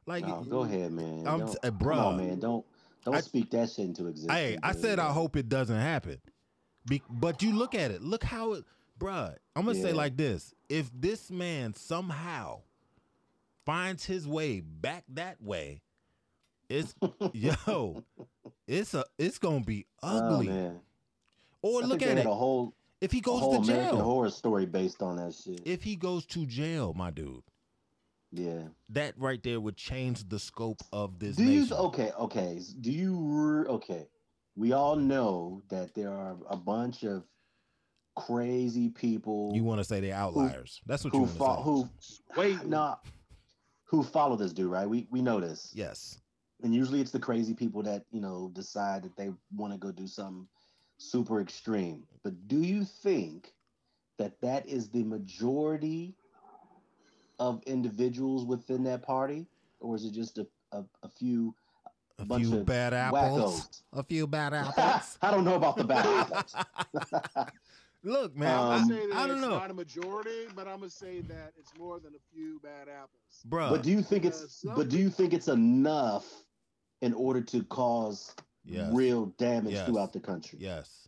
[0.05, 1.27] Like, No, go ahead, man.
[1.27, 1.97] I'm Don't- eh, t- bruh.
[1.97, 2.39] on, man.
[2.39, 2.65] Don't
[3.03, 4.31] don't I- speak that shit into existence.
[4.37, 6.19] Hey, I said I hope it doesn't happen.
[6.87, 8.01] Be- but you look at it.
[8.01, 8.65] Look how it,
[8.99, 9.35] bruh.
[9.55, 12.61] I'm gonna say like this: If this man somehow
[13.65, 15.81] finds his way back that way,
[16.69, 16.93] it's
[17.33, 18.03] yo,
[18.67, 20.47] it's a, it's gonna be Oh, ugly.
[20.47, 20.79] man.
[21.61, 22.25] or I look at it.
[22.25, 25.61] a whole, If he goes to American jail, Horror Story based on that shit.
[25.65, 27.41] if he goes to jail, my dude,
[28.31, 28.63] yeah.
[28.89, 32.11] that right there would change the scope of this Do you okay?
[32.19, 32.61] Okay.
[32.81, 34.07] Do you okay?
[34.55, 37.23] We all know that there are a bunch of
[38.15, 40.81] crazy people you want to say they outliers?
[40.85, 41.61] That's what you who want to fo- say.
[41.63, 41.89] who
[42.41, 42.95] Wait, nah,
[43.85, 44.87] who follow this dude, right?
[44.87, 45.71] We we know this.
[45.73, 46.19] yes.
[46.63, 49.91] and usually it's the crazy people that you know decide that they want to go
[49.91, 50.47] do something
[50.97, 53.53] super extreme but do you think
[54.17, 56.15] that that is the majority
[57.37, 59.45] of individuals within that party
[59.81, 61.53] or is it just a, a, a few
[62.19, 63.61] A bunch few of bad apples.
[63.61, 63.81] wackos.
[63.93, 65.17] A few bad apples.
[65.21, 66.55] i don't know about the bad apples
[68.03, 70.67] Look, man, Um, I'm I, saying that I don't it's know, not a majority, but
[70.67, 73.41] I'm gonna say that it's more than a few bad apples.
[73.45, 73.69] bro.
[73.71, 76.25] but do you think it's but do you think it's enough
[77.01, 78.35] in order to cause
[78.67, 78.91] Yes.
[78.93, 79.85] real damage Yes.
[79.87, 81.07] throughout the country yes,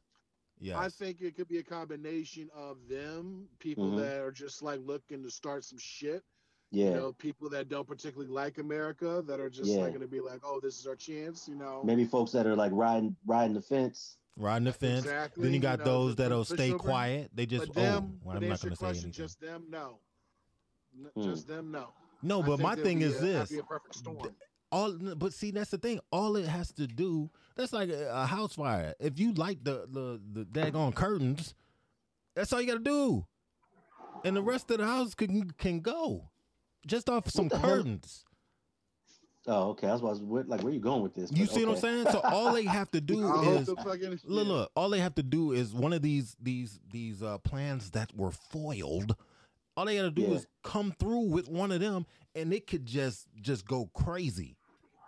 [0.60, 0.76] yes.
[0.78, 3.98] I think it could be a combination of them, people Mhm.
[4.02, 6.24] that are just like looking to start some shit.
[6.72, 9.80] Yeah You know, people that don't particularly like America, that are just Yeah.
[9.84, 11.48] like gonna be like, oh, this is our chance.
[11.48, 15.00] You know, maybe folks that are like riding riding the fence riding the fence.
[15.06, 16.78] Exactly, Then you you got know, those that'll stay pushover.
[16.80, 17.32] quiet.
[17.34, 19.12] They just but them, oh, well, I'm not going to say question, anything.
[19.14, 20.00] just them, no,
[20.96, 21.24] N- Hmm.
[21.24, 21.94] just them, no.
[22.22, 24.18] no, but my thing is a- this: be a perfect storm.
[24.72, 24.92] all.
[25.16, 26.00] But see, that's the thing.
[26.12, 27.32] All it has to do.
[27.56, 28.94] That's like a, a house fire.
[29.00, 31.56] If you like the the the daggone curtains,
[32.36, 33.26] that's all you got to do,
[34.24, 36.30] and the rest of the house can can go,
[36.88, 38.24] just off some curtains.
[39.48, 41.66] oh okay i was, I was like where you going with this You But see
[41.66, 42.08] what I'm saying?
[42.12, 44.72] So all they have to do is the fucking look, look.
[44.76, 48.32] All they have to do is one of these these these uh, plans that were
[48.32, 49.16] foiled.
[49.76, 50.38] All they got to do Yeah.
[50.38, 54.56] is come through with one of them, and it could just just go crazy.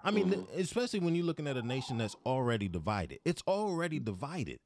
[0.04, 0.60] I mean, Mm-hmm.
[0.60, 3.20] especially when you're looking at a nation that's already divided.
[3.26, 4.60] It's already divided.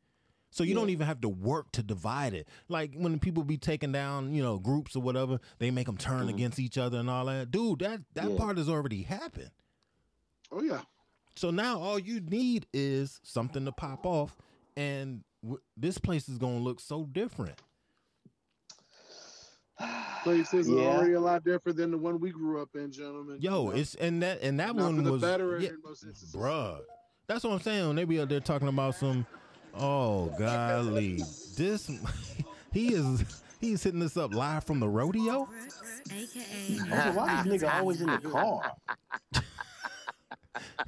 [0.54, 2.48] So you don't even have to work to divide it.
[2.70, 6.30] Like when people be taking down, you know, groups or whatever, they make them turn
[6.30, 7.50] against each other and all that.
[7.50, 8.34] Dude, that that Mm-hmm.
[8.34, 8.38] Yeah.
[8.40, 9.50] part has already happened.
[10.52, 10.82] Oh yeah,
[11.36, 14.38] So now all you need is something to pop off,
[14.78, 17.60] and w- this place is gonna look so different.
[20.24, 20.84] places Yeah.
[20.84, 23.38] are already a lot different than the one we grew up in, gentlemen.
[23.42, 23.76] Yo, You know?
[23.76, 26.36] it's and that and that Not for one the was better yeah, in most instances.
[26.36, 26.80] bruh.
[27.26, 27.88] That's what I'm saying.
[27.88, 29.26] When they be out there talking about some,
[29.76, 31.22] oh golly,
[31.58, 31.90] this
[32.74, 33.24] he is
[33.60, 35.48] he's hitting this up live from the rodeo.
[36.12, 38.74] aka Also, why this nigga always in the car?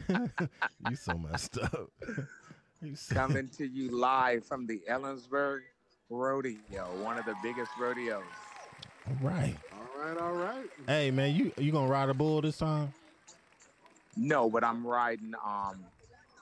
[0.89, 1.89] you so messed up.
[2.81, 5.61] You so- Coming to you live from the Ellensburg
[6.09, 8.23] Rodeo, one of the biggest rodeos.
[9.07, 9.55] All right.
[9.73, 10.69] All right, all right.
[10.87, 12.93] Hey man, you you gonna ride a bull this time?
[14.17, 15.83] No, but I'm riding um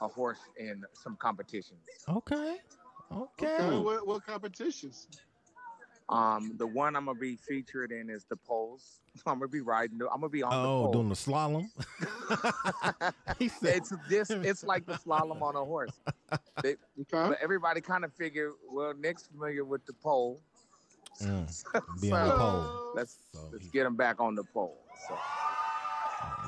[0.04, 1.80] a horse in some competitions.
[2.08, 2.58] Okay.
[3.12, 3.46] Okay.
[3.58, 5.08] Okay, what, what competitions?
[6.10, 9.00] Um, the one I'm gonna be featured in is the poles.
[9.26, 10.00] I'm gonna be riding.
[10.02, 10.92] I'm gonna be on the Oh, pole.
[10.92, 11.70] doing the slalom.
[13.40, 14.30] he said, it's this.
[14.30, 15.98] It's like the slalom on a horse.
[16.62, 17.30] They, Okay.
[17.30, 20.42] but everybody kind of figured, well, Nick's familiar with the pole.
[21.22, 21.64] mm,
[22.02, 22.92] be on the pole.
[22.96, 24.78] Let's So let's he- get him back on the pole.
[25.08, 25.18] So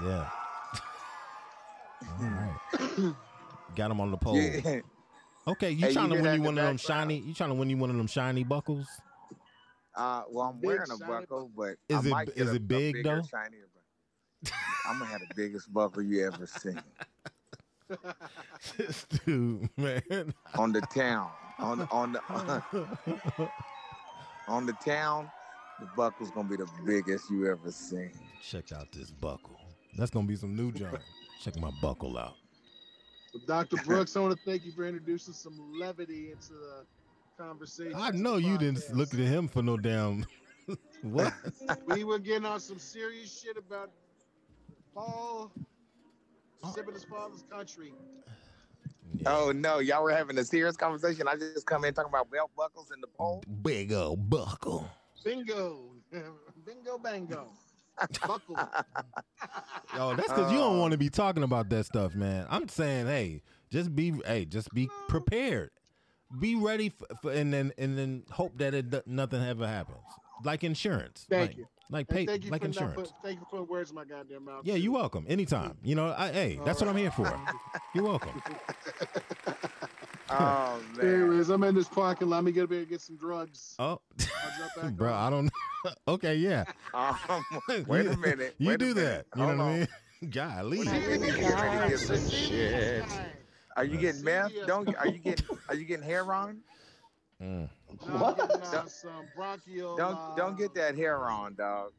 [0.04, 0.30] Yeah.
[2.20, 3.16] All right.
[3.76, 4.38] Got him on the pole.
[4.38, 4.80] yeah,
[5.48, 7.20] Okay, you Hey, you trying to win that you one of them shiny?
[7.20, 8.88] You trying to win you one of them shiny buckles?
[9.96, 12.58] uh, well, I'm Big wearing a buckle, but Is I it- might is a- it
[12.58, 13.22] a big, bigger, though?
[13.28, 13.68] shinier
[14.44, 14.58] buckle.
[14.88, 16.80] I'm gonna have the biggest buckle you ever seen
[18.78, 20.34] this dude, man.
[20.58, 21.30] on the town.
[21.60, 22.20] On the on the
[24.48, 25.30] on the town,
[25.80, 28.12] the buckle's gonna be the biggest you ever seen.
[28.42, 29.60] Check out this buckle.
[29.98, 31.00] That's gonna be some new junk.
[31.42, 32.34] Check my buckle out.
[33.36, 33.84] Well, Dr.
[33.84, 36.86] Brooks, I want to thank you for introducing some levity into the
[37.38, 37.94] conversation.
[37.94, 40.26] I know you didn't look at him for no damn.
[41.02, 41.34] what?
[41.88, 43.92] We were getting on some serious shit about
[44.94, 45.52] Paul
[46.74, 47.92] sipping his father's country.
[49.16, 49.34] Yeah.
[49.34, 51.28] Oh no, y'all were having a serious conversation.
[51.28, 53.44] I just come in talking about belt buckles and the pole.
[53.62, 54.90] Big old buckle.
[55.26, 55.92] Bingo.
[56.66, 57.52] Bingo bango.
[58.28, 58.58] Buckle.
[59.96, 60.80] Yo, that's because you don't Oh.
[60.80, 62.46] want to be talking about that stuff, man.
[62.50, 65.72] I'm saying, hey, just be, hey, just be prepared.
[66.40, 70.00] Be ready for, for and then and then hope that it do- nothing ever happens.
[70.44, 71.26] Like insurance.
[71.30, 71.68] Thank like, you.
[71.92, 73.12] Like pay, thank you like for not insurance.
[73.12, 74.62] put, thank you for putting words in my goddamn mouth.
[74.66, 75.26] Yeah, you're welcome.
[75.30, 75.78] Anytime.
[75.84, 77.32] You know, I, hey, that's what I'm here for.
[77.94, 78.42] You're welcome.
[80.30, 81.14] Oh man.
[81.22, 82.38] Anyways, I'm in this parking lot.
[82.38, 83.76] Let me get up here and get some drugs.
[83.80, 85.14] Oh, I'll back bro, on.
[85.14, 85.52] I don't.
[86.08, 86.64] okay, yeah.
[86.94, 87.18] Um,
[87.88, 88.56] wait a minute.
[88.58, 89.28] You wait a do minute.
[89.32, 89.40] that.
[89.40, 89.80] You know Hold what I on.
[89.80, 90.32] mean?
[90.32, 90.78] Golly.
[90.80, 91.24] What happened?
[91.26, 93.04] Get get some shit.
[93.78, 94.52] Are you getting meth?
[94.66, 96.62] Don't are you getting are you getting hair on?
[97.42, 97.70] Mm.
[98.08, 98.40] What?
[98.40, 99.98] uh, Don't- some bronchial.
[99.98, 101.92] Don't uh, don't get that hair on, dog.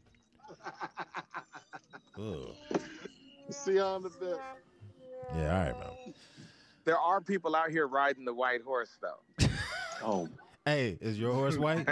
[2.19, 2.55] Ugh.
[3.51, 4.37] See you on the bit.
[5.37, 6.15] Yeah, all right, man.
[6.87, 9.49] There are people out here riding the white horse though.
[10.03, 10.29] Oh,
[10.64, 11.87] Hey, is your horse white?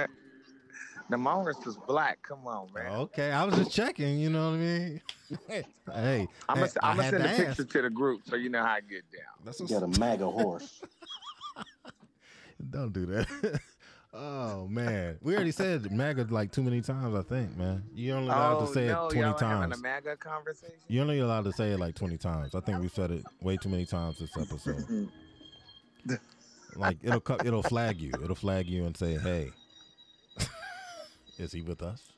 [1.09, 2.19] Now my horse is black.
[2.23, 2.87] Come on, man.
[2.93, 4.19] Okay, I was just checking.
[4.19, 5.01] You know what I mean?
[5.49, 8.63] hey, I'm gonna I'm gonna send a to picture to the group so you know
[8.63, 9.45] how I get down.
[9.45, 10.81] That's you got a MAGA horse.
[12.71, 13.61] Don't do that.
[14.15, 17.15] Oh man, we already said MAGA like too many times.
[17.15, 17.83] I think, man.
[17.95, 19.79] You only allowed oh to say no, it twenty y'all having times.
[19.79, 20.75] a MAGA conversation?
[20.89, 22.55] You're only allowed to say it like twenty times.
[22.55, 25.09] I think we said it way too many times this episode.
[26.77, 28.13] like it'll co- it'll flag you.
[28.23, 29.51] It'll flag you and say, "Hey,
[31.39, 32.13] is he with us?"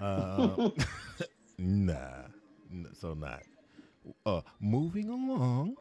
[0.00, 0.70] Uh,
[1.58, 2.22] nah,
[2.98, 3.42] so not.
[4.26, 5.76] Uh, moving along.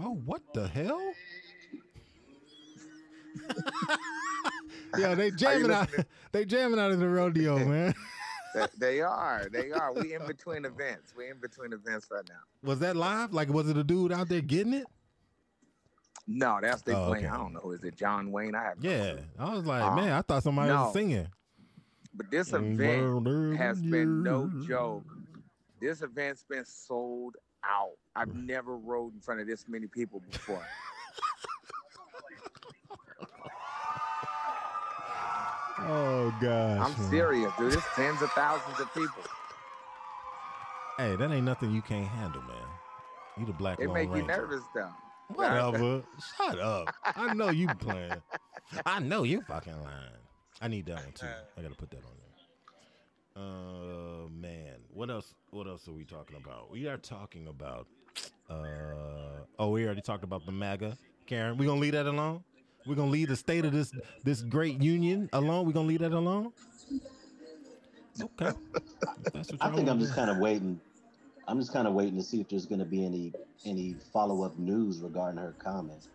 [0.00, 1.12] Oh, what the hell?
[4.98, 5.88] Yeah, they jamming out.
[6.32, 7.94] They jamming out in the rodeo, man.
[8.78, 9.92] They are, they are.
[9.92, 11.12] We in between events.
[11.16, 12.40] We in between events right now.
[12.68, 13.32] Was that live?
[13.32, 14.86] Like, was it a dude out there getting it?
[16.26, 17.26] No, that's they Oh, playing.
[17.26, 17.34] okay.
[17.34, 17.70] I don't know.
[17.70, 18.54] Is it John Wayne?
[18.56, 19.22] I have Yeah, clue.
[19.38, 21.28] I was like, Uh, man, I thought somebody was singing.
[22.14, 25.04] But this event has been no joke.
[25.80, 27.92] This event's been sold out.
[28.16, 30.66] I've never rode in front of this many people before.
[35.80, 37.10] Oh gosh, I'm man.
[37.10, 37.74] serious, dude.
[37.74, 39.22] It's tens of thousands of people.
[40.96, 42.56] Hey, that ain't nothing you can't handle, man.
[43.38, 44.90] You the black It Lone make you nervous though.
[45.34, 46.02] Whatever.
[46.36, 46.92] Shut up.
[47.04, 48.22] I know you playing.
[48.84, 50.18] I know you fucking lying.
[50.60, 51.26] I need that one too.
[51.56, 52.12] I gotta put that on
[53.36, 53.44] there.
[53.44, 55.34] Uh man, what else?
[55.50, 56.70] What else are we talking about?
[56.72, 57.86] We are talking about.
[58.50, 60.98] Uh oh, we already talked about the MAGA.
[61.26, 62.42] Karen, we gonna leave that alone.
[62.88, 63.92] We gonna leave the state of this
[64.24, 65.66] this great union alone.
[65.66, 66.52] We're gonna leave that alone.
[68.20, 68.52] Okay.
[69.32, 70.80] That's what I think I'm just kind of waiting.
[71.46, 73.32] I'm just kind of waiting to see if there's going to be any
[73.64, 76.08] any follow up news regarding her comment.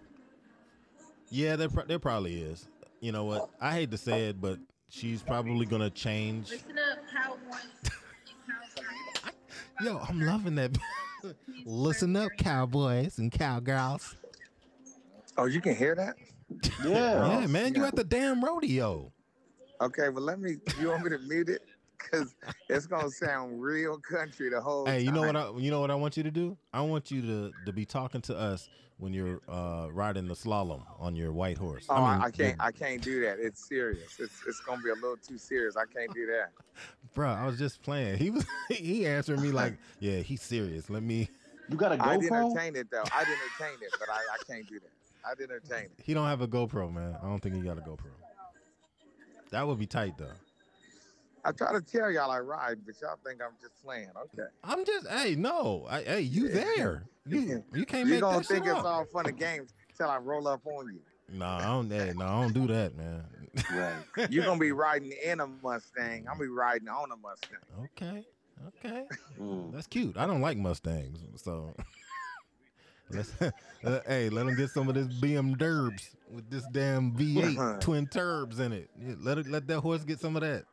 [1.29, 2.67] Yeah, there, there probably is.
[2.99, 3.49] You know what?
[3.61, 4.57] I hate to say it, but
[4.89, 6.49] she's probably gonna change.
[6.49, 7.91] Listen up, cowboys.
[9.81, 10.75] Yo, I'm loving that.
[11.65, 14.15] Listen up, cowboys and cowgirls.
[15.37, 16.15] Oh, you can hear that?
[16.85, 17.41] Yeah.
[17.41, 17.87] Yeah, man, you yeah.
[17.87, 19.11] at the damn rodeo.
[19.81, 20.57] Okay, well let me.
[20.79, 21.61] You want me to mute it?
[22.03, 22.35] because
[22.69, 25.35] it's gonna sound real country the whole Hey, you know what.
[25.35, 26.57] I you know what I want you to do?
[26.73, 30.83] I want you to to be talking to us when you're uh riding the slalom
[30.99, 31.85] on your white horse.
[31.89, 32.57] Oh, I, mean, I can't.
[32.57, 33.39] the- I can't do that.
[33.39, 34.19] It's serious.
[34.19, 35.75] It's it's gonna be a little too serious.
[35.75, 36.51] I can't do that.
[37.13, 38.17] bro, I was just playing.
[38.17, 40.89] He was he answered me like, "Yeah, he's serious.
[40.89, 41.29] Let me."
[41.69, 42.51] You got a I'd GoPro?
[42.51, 43.03] entertain it though.
[43.13, 44.91] I'd entertain it, but I, I can't do that.
[45.25, 45.91] I'd entertain it.
[46.03, 47.15] He don't have a GoPro, man.
[47.21, 48.11] I don't think he got a GoPro.
[49.51, 50.31] That would be tight though.
[51.45, 54.09] I try to tell y'all I ride, but y'all think I'm just playing.
[54.17, 54.47] Okay.
[54.63, 57.03] I'm just, hey, no, I, hey, you there?
[57.25, 57.97] You you can't make it.
[57.99, 58.85] You make gonna that think shit it's up.
[58.85, 60.99] all fun and games till I roll up on you.
[61.29, 61.89] No, I don't.
[61.91, 63.23] Hey, no, I don't do that, man.
[63.73, 64.29] Right.
[64.31, 66.19] You're gonna be riding in a Mustang.
[66.29, 67.57] I'm gonna be riding on a Mustang.
[67.85, 68.25] Okay,
[68.67, 69.03] okay,
[69.39, 69.71] Mm.
[69.73, 70.17] that's cute.
[70.17, 71.75] I don't like Mustangs, so
[73.09, 73.31] let's.
[73.41, 78.07] uh, hey, let him get some of this BM Derbs with this damn V8 twin
[78.07, 78.89] turbs in it.
[78.99, 80.65] Yeah, Let it, let that horse get some of that.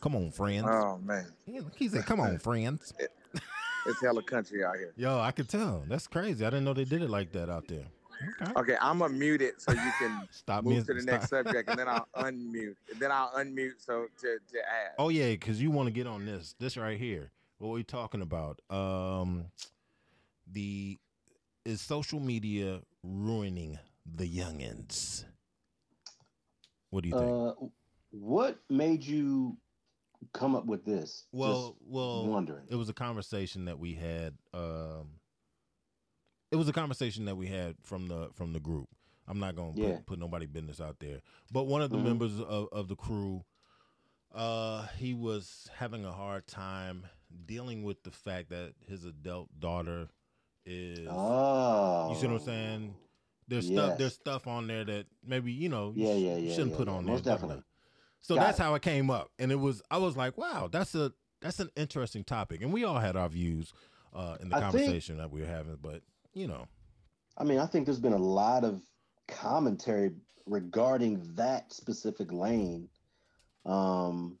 [0.00, 0.66] Come on, friends.
[0.66, 2.94] Oh man, He- he said, "Come on, friends."
[3.86, 4.92] it's hella country out here.
[4.96, 5.84] Yo, I could tell.
[5.88, 6.44] That's crazy.
[6.44, 7.84] I didn't know they did it like that out there.
[8.42, 8.52] Okay.
[8.56, 11.12] Okay, I'm gonna mute it so you can Stop move me- to the stop.
[11.12, 12.76] next subject, and then I'll unmute.
[12.98, 14.92] Then I'll unmute so to to add.
[14.98, 16.54] Oh yeah, because you want to get on this.
[16.58, 17.30] This right here.
[17.60, 18.58] What we talking about?
[18.70, 19.44] Um,
[20.50, 20.96] the
[21.66, 25.24] is social media ruining the youngins?
[26.88, 27.30] What do you think?
[27.30, 27.52] Uh,
[28.12, 29.58] what made you
[30.32, 31.26] come up with this?
[31.32, 32.64] well, Just well, wondering.
[32.70, 34.38] it was a conversation that we had.
[34.54, 35.20] Um,
[36.50, 38.88] it was a conversation that we had from the from the group.
[39.28, 39.96] I'm not gonna Yeah.
[39.96, 41.20] put, put nobody business out there,
[41.52, 42.04] but one of the Mhm.
[42.04, 43.44] members of, of the crew,
[44.34, 47.06] uh, he was having a hard time
[47.46, 50.08] dealing with the fact that his adult daughter
[50.66, 51.06] is.
[51.10, 52.94] Oh, You see what I'm saying?
[53.48, 53.98] There's stuff.
[53.98, 55.92] There's stuff on there that maybe you know.
[55.96, 56.94] you Yeah, yeah, yeah, shouldn't yeah, put yeah.
[56.94, 57.14] on there.
[57.14, 57.32] Most da.
[57.32, 57.64] definitely.
[58.20, 58.62] So Got that's it.
[58.62, 59.82] how it came up, and it was.
[59.90, 63.28] I was like, wow, that's a that's an interesting topic, and we all had our
[63.28, 63.72] views
[64.14, 66.02] uh, in the I think- conversation that we were having, but
[66.34, 66.68] you know,
[67.38, 68.82] I mean, I think there's been a lot of
[69.26, 70.10] commentary
[70.46, 72.88] regarding that specific lane.
[73.64, 74.38] Um,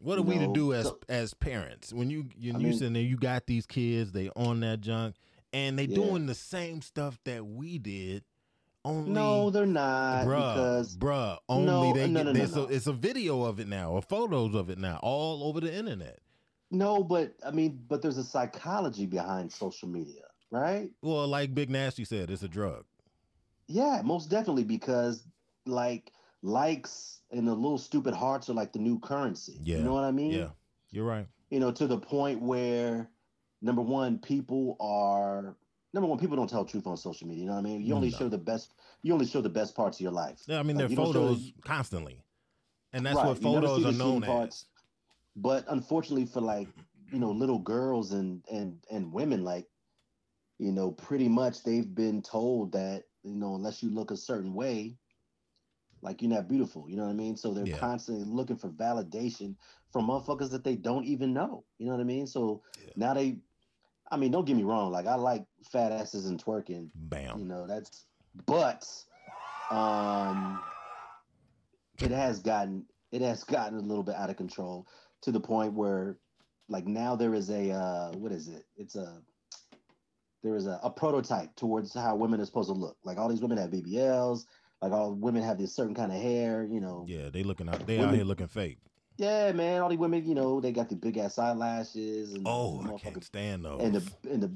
[0.00, 2.92] what are we to do as so- as parents when you you you mean- sitting
[2.94, 5.16] there, you got these kids, they on that junk,
[5.52, 5.94] and they Yeah.
[5.96, 8.24] doing the same stuff that we did.
[8.82, 12.68] Only no, they're not bruh, because bruh, only No, they no, get no, no.
[12.68, 16.20] It's a video of it now, or photos of it now, all over the internet.
[16.70, 20.90] no, but I mean, but there's a psychology behind social media, right?
[21.02, 22.84] Well, like Big Nasty said, it's a drug.
[23.68, 25.24] Yeah, most definitely because
[25.66, 26.10] like
[26.42, 29.58] likes and the little stupid hearts are like the new currency.
[29.62, 30.32] Yeah, You know what I mean?
[30.32, 30.48] Yeah,
[30.90, 31.26] you're right.
[31.50, 33.10] You know, to the point where
[33.62, 35.56] number one, people are
[35.92, 37.42] number one, people don't tell truth on social media.
[37.42, 37.82] You know what I mean?
[37.84, 38.16] You only No.
[38.16, 38.72] show the best
[39.02, 40.42] you only show the best parts of your life.
[40.46, 42.22] Yeah, I mean, Like, they're show the- photos constantly,
[42.92, 44.26] and that's Right, what photos are known shitty as.
[44.34, 44.64] parts.
[45.36, 46.68] But unfortunately for like,
[47.12, 49.68] you know, little girls and and and women, like,
[50.58, 54.54] you know, pretty much they've been told that, you know, unless you look a certain
[54.54, 54.96] way,
[56.02, 56.88] like you're not beautiful.
[56.88, 57.36] You know what I mean?
[57.36, 57.78] So they're Yeah.
[57.78, 59.56] constantly looking for validation
[59.92, 61.64] from motherfuckers that they don't even know.
[61.78, 62.26] You know what I mean?
[62.26, 62.62] So
[62.96, 63.38] now they
[64.10, 66.90] I mean, don't get me wrong, like I like fat asses and twerking.
[66.94, 67.38] Bam.
[67.38, 68.06] You know, that's
[68.46, 68.86] but
[69.70, 70.60] um
[72.00, 74.86] it has gotten it has gotten a little bit out of control
[75.22, 76.18] to the point where
[76.68, 79.22] like now there is a uh what is it it's a
[80.42, 83.42] there is a, a prototype towards how women are supposed to look like all these
[83.42, 84.44] women have bbls
[84.82, 87.86] like all women have this certain kind of hair you know Yeah, they looking out.
[87.86, 88.78] They out Women- here looking fake.
[89.18, 92.82] yeah man all these women you know they got the big ass eyelashes and Oh,
[92.86, 93.82] I can't stand those.
[93.82, 94.52] and the and the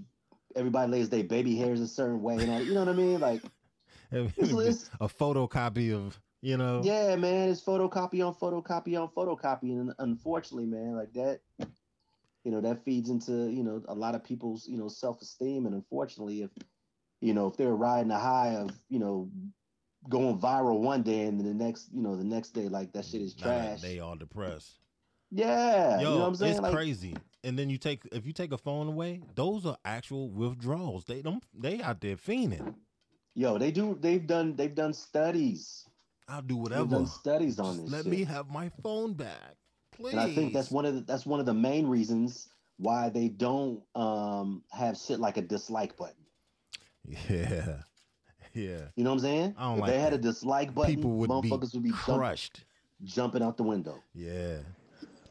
[0.57, 3.19] everybody lays their baby hairs a certain way and all, you know what i mean
[3.21, 3.43] like
[4.13, 6.83] it's- it's- a photocopy of you know.
[6.85, 11.41] Yeah, man, it's photocopy on photocopy on photocopy, and unfortunately, man, like that,
[12.45, 15.65] you know, that feeds into you know a lot of people's you know self esteem,
[15.65, 16.51] and unfortunately, if
[17.23, 19.31] you know if they're riding a high of you know
[20.09, 23.05] going viral one day, and then the next you know the next day like that
[23.05, 23.81] shit is trash.
[23.81, 24.75] They all depressed.
[25.31, 26.53] yeah, Yo, you know what I'm saying?
[26.53, 27.17] it's Like, crazy.
[27.43, 31.05] And then you take if you take a phone away, those are actual withdrawals.
[31.05, 31.43] They don't.
[31.59, 32.75] They out there fiending.
[33.35, 33.99] Yo, they do.
[34.01, 34.55] They've done.
[34.57, 35.87] They've done studies.
[36.29, 36.87] I'll do They've whatever.
[36.87, 37.93] done studies on Just this.
[37.93, 38.13] let shit.
[38.13, 39.57] me have my phone back,
[39.93, 40.13] please.
[40.13, 42.49] And I think that's one of the, that's one of the main reasons
[42.79, 46.15] why they don't um, have shit like a dislike button.
[47.29, 47.83] Yeah,
[48.55, 48.79] yeah.
[48.97, 49.55] You know what I'm saying?
[49.59, 50.21] I don't if like they had that.
[50.21, 52.65] a dislike button, People would be motherfuckers would be crushed.
[53.05, 54.03] jumping out the window.
[54.15, 54.59] Yeah,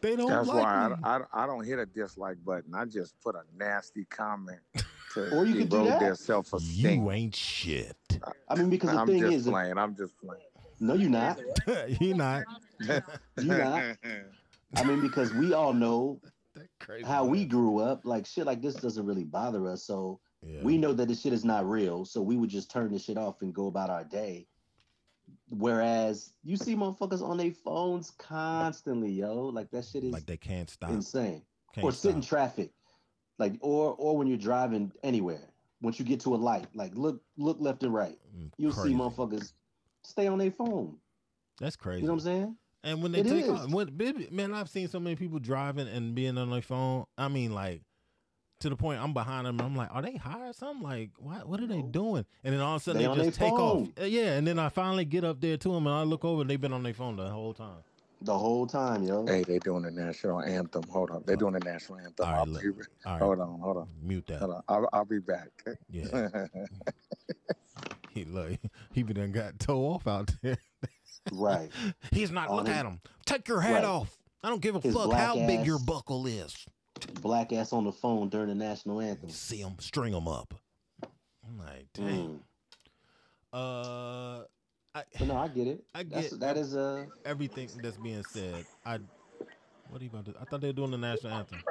[0.01, 0.95] they don't That's like why me.
[1.03, 2.75] I, I, I don't hit a dislike button.
[2.75, 4.59] I just put a nasty comment
[5.13, 5.99] to Or you could do erode that.
[6.01, 7.03] their self esteem.
[7.03, 7.95] you ain't shit.
[8.49, 9.77] I mean, because the I'm thing just is, playing.
[9.77, 10.43] I'm just playing.
[10.79, 11.39] no, you're not.
[11.87, 12.43] he not.
[13.39, 13.97] you're not.
[14.75, 16.19] I mean, because we all know
[16.55, 17.05] That crazy.
[17.05, 18.01] how we grew up.
[18.05, 19.83] Like shit like this doesn't really bother us.
[19.83, 20.61] So Yeah.
[20.63, 22.05] we know that this shit is not real.
[22.05, 24.47] So we would just turn this shit off and go about our day.
[25.49, 29.45] Whereas you see motherfuckers on their phones constantly, yo.
[29.45, 30.89] Like that shit is like they can't stop.
[30.91, 31.43] insane.
[31.73, 32.71] Can't or sit in traffic.
[33.39, 35.41] Like or or when you're driving anywhere.
[35.81, 38.17] Once you get to a light, like look look left and right.
[38.35, 38.89] Mm, You'll crazy.
[38.89, 39.51] see motherfuckers
[40.03, 40.95] stay on their phone.
[41.59, 42.01] That's crazy.
[42.01, 42.55] You know what I'm saying?
[42.85, 43.49] And when they It take is.
[43.49, 47.05] off, when, baby, man, I've seen so many people driving and being on their phone.
[47.17, 47.81] I mean, like
[48.63, 49.61] to the point I'm behind them.
[49.61, 50.81] I'm like, are they high or something?
[50.87, 51.47] Like, what?
[51.47, 52.25] What are they doing?
[52.43, 53.73] And then all of a sudden They they, just their take off.
[53.77, 53.93] phone.
[54.01, 56.41] Uh, Yeah, and then I finally get up there to them and I look over
[56.41, 57.77] and they've been on their phone the whole time.
[58.21, 59.25] The whole time, yo.
[59.25, 60.83] Hey, they doing the national anthem.
[60.89, 62.25] Hold on, they're doing the national anthem.
[62.25, 62.61] All right, I'll look.
[62.63, 62.69] be,
[63.05, 64.39] All right, hold on, hold on, mute that.
[64.39, 64.63] hold on.
[64.69, 65.49] I'll, I'll be back.
[65.89, 66.27] Yeah,
[68.11, 68.51] he look,
[68.93, 70.57] he be done got toe off out there.
[71.33, 71.69] Right.
[72.11, 72.47] He's not.
[72.49, 73.01] On look his- at him.
[73.25, 73.83] Take your hat Right.
[73.83, 74.17] off.
[74.41, 76.65] I don't give a His fuck black how big your buckle is.
[77.21, 79.29] Black ass on the phone during the national anthem.
[79.29, 80.53] See him, string him up.
[81.03, 82.39] I'm like, dang.
[82.39, 82.39] Mm.
[83.53, 84.43] Uh,
[84.95, 85.83] I, But no, I get it.
[85.93, 88.65] I That's get that is uh everything that's being said.
[88.85, 88.99] I,
[89.89, 90.33] what are you about to?
[90.39, 91.63] I thought they were doing the national anthem.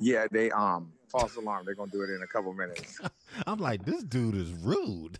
[0.00, 1.64] yeah, they um false alarm.
[1.64, 3.00] They're gonna do it in a couple minutes.
[3.46, 5.18] I'm like, this dude is rude.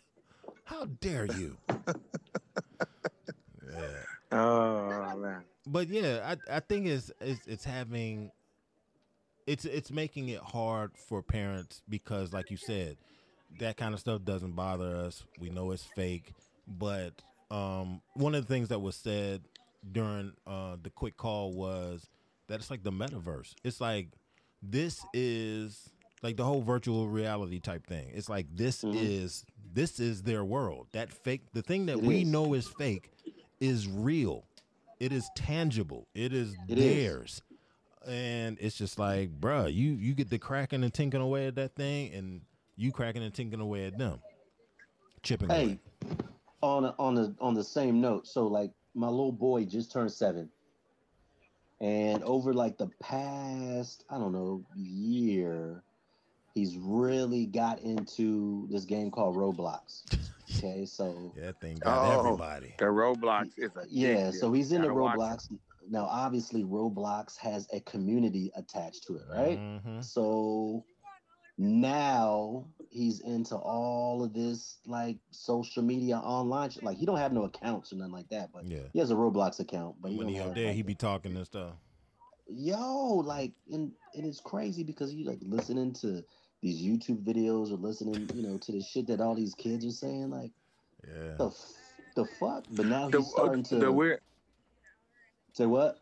[0.64, 1.58] How dare you?
[3.70, 3.86] yeah.
[4.32, 5.42] Oh man.
[5.66, 8.30] But yeah, I I think it's it's it's having
[9.46, 12.96] it's it's making it hard for parents because like you said,
[13.58, 15.24] that kind of stuff doesn't bother us.
[15.40, 16.32] We know it's fake,
[16.66, 17.12] but
[17.50, 19.42] um one of the things that was said
[19.90, 22.08] during uh the quick call was
[22.48, 23.54] that it's like the metaverse.
[23.64, 24.08] It's like
[24.62, 25.90] this is
[26.22, 28.10] like the whole virtual reality type thing.
[28.14, 28.96] It's like this Mhm.
[28.96, 30.86] is this is their world.
[30.92, 32.28] That fake the thing that It we is.
[32.28, 33.10] know is fake
[33.60, 34.44] is real.
[35.00, 36.06] It is tangible.
[36.14, 37.42] It is It is.
[38.04, 38.16] Theirs.
[38.18, 41.74] And it's just like, bruh, you you get the cracking and tinkering away at that
[41.74, 42.40] thing, and
[42.76, 44.20] you cracking and tinkering away at them,
[45.22, 45.78] chipping hey away.
[46.62, 48.26] on a, on the on the same note.
[48.26, 50.48] So like my little boy just turned seven.
[51.80, 55.82] And over like the past, I don't know, year,
[56.54, 60.02] he's really got into this game called Roblox.
[60.58, 62.20] Okay, so Yeah, that thing got Oh.
[62.20, 62.74] everybody.
[62.78, 64.32] The Roblox is a Yeah, deal.
[64.40, 65.16] so he's into Gotta watch.
[65.18, 65.48] Roblox.
[65.88, 69.58] Now, obviously, Roblox has a community attached to it, right?
[69.58, 70.02] Mhm.
[70.04, 70.84] So
[71.58, 76.82] now he's into all of this like social media online shit.
[76.82, 78.88] Like he don't have no accounts or nothing like that, but Yeah.
[78.92, 79.96] he has a Roblox account.
[80.00, 81.74] But he When don't he have, out there, he be talking and stuff.
[82.48, 86.24] yo, like, and, and it's crazy because you like listening to
[86.60, 89.90] these YouTube videos or listening, you know, to the shit that all these kids are
[89.90, 90.30] saying.
[90.30, 90.52] Like,
[91.06, 91.36] Yeah.
[91.36, 91.72] the f-
[92.14, 92.64] the fuck?
[92.72, 94.20] But now The, he's starting to the weird.
[95.52, 95.98] Say what?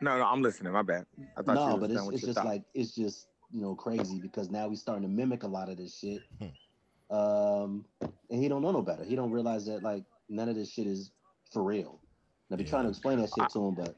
[0.00, 0.72] No, no, I'm listening.
[0.72, 1.06] My bad.
[1.36, 2.46] I thought you No, was but it's, it's just thought.
[2.46, 5.76] like it's just you know crazy because now he's starting to mimic a lot of
[5.76, 6.22] this shit.
[6.38, 7.16] Hmm.
[7.16, 9.04] Um, and he don't know no better.
[9.04, 11.10] He don't realize that like none of this shit is
[11.52, 12.00] for real.
[12.48, 12.70] And I be Yeah.
[12.70, 13.96] trying to explain that shit to him, but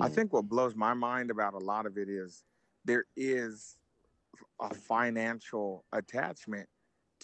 [0.00, 0.14] I hmm.
[0.14, 2.44] think what blows my mind about a lot of it is
[2.84, 3.76] there is
[4.60, 6.68] a financial attachment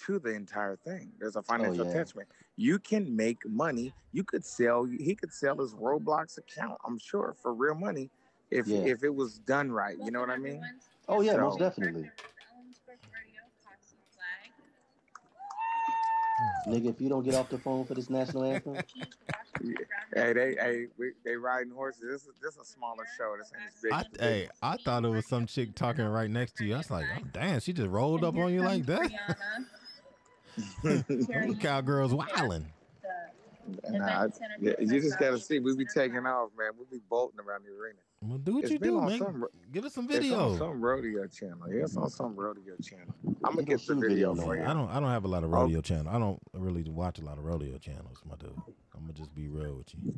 [0.07, 1.11] to the entire thing.
[1.19, 1.93] There's a oh, financial yeah.
[1.93, 2.29] attachment.
[2.57, 3.93] You can make money.
[4.13, 4.85] You could sell.
[4.85, 6.79] He could sell his Roblox account.
[6.87, 8.11] I'm sure for real money,
[8.51, 8.79] if Yeah.
[8.79, 9.97] if it was done right.
[10.03, 10.63] You know what I mean?
[11.09, 12.11] oh yeah, most definitely,
[16.67, 16.91] nigga.
[16.91, 18.77] If you don't get off the phone for this national anthem,
[20.15, 22.03] Hey, they hey we, they riding horses.
[22.03, 23.35] This is this is a smaller show.
[23.39, 23.93] This ain't as big.
[23.93, 26.75] I, as hey, I thought it was some chick talking right next to you.
[26.75, 29.11] I was like, oh, damn, she just rolled up on you like that.
[30.83, 32.67] Them cowgirls wilding.
[33.91, 34.29] Nah,
[34.61, 35.59] yeah, you just gotta see.
[35.59, 36.71] We be taking off, man.
[36.79, 37.99] We be bolting around the arena.
[38.23, 39.19] Well, do what It's you do, man.
[39.19, 40.57] some Give us some It's on video.
[40.57, 41.59] some rodeo channel.
[41.69, 42.05] Yeah, it's mm-hmm.
[42.05, 43.15] on some rodeo channel.
[43.45, 44.63] I'm gonna don't get the shoot video video for you.
[44.63, 44.89] I don't.
[44.89, 45.57] I don't have a lot of Oh.
[45.63, 46.09] rodeo channel.
[46.15, 48.53] I don't really watch a lot of rodeo channels, my dude.
[48.95, 50.15] I'm gonna just be real with you.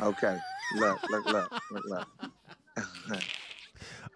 [0.00, 0.38] Okay,
[0.76, 2.08] look, look, look, look, look.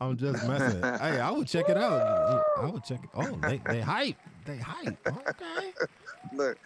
[0.01, 0.83] I'm just messing.
[0.83, 2.43] hey, I would check it out.
[2.59, 3.11] I would check it.
[3.15, 4.17] Oh, they they hype.
[4.45, 4.99] They hype.
[5.07, 5.73] Okay.
[6.33, 6.59] look,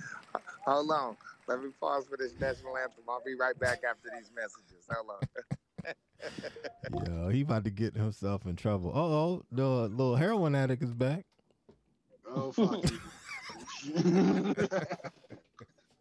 [0.65, 1.17] hold on.
[1.47, 3.05] Let me pause for this national anthem.
[3.09, 4.87] I'll be right back after these messages.
[4.91, 5.21] Hold on.
[7.07, 8.91] Yo, he about to get himself in trouble.
[8.91, 11.25] Uh oh, the little heroin addict is back.
[12.27, 12.85] Oh fuck.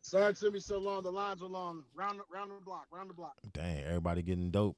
[0.01, 1.03] Sorry it took me so long.
[1.03, 1.83] The lines are long.
[1.93, 2.87] Round, round the block.
[2.91, 3.35] Round the block.
[3.53, 4.77] Dang, everybody getting dope.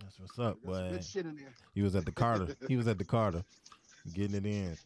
[0.00, 0.88] That's what's up, Got boy.
[0.92, 1.52] good shit in there.
[1.74, 2.56] He was at the Carter.
[2.66, 3.44] He was at the Carter,
[4.12, 4.76] getting it in.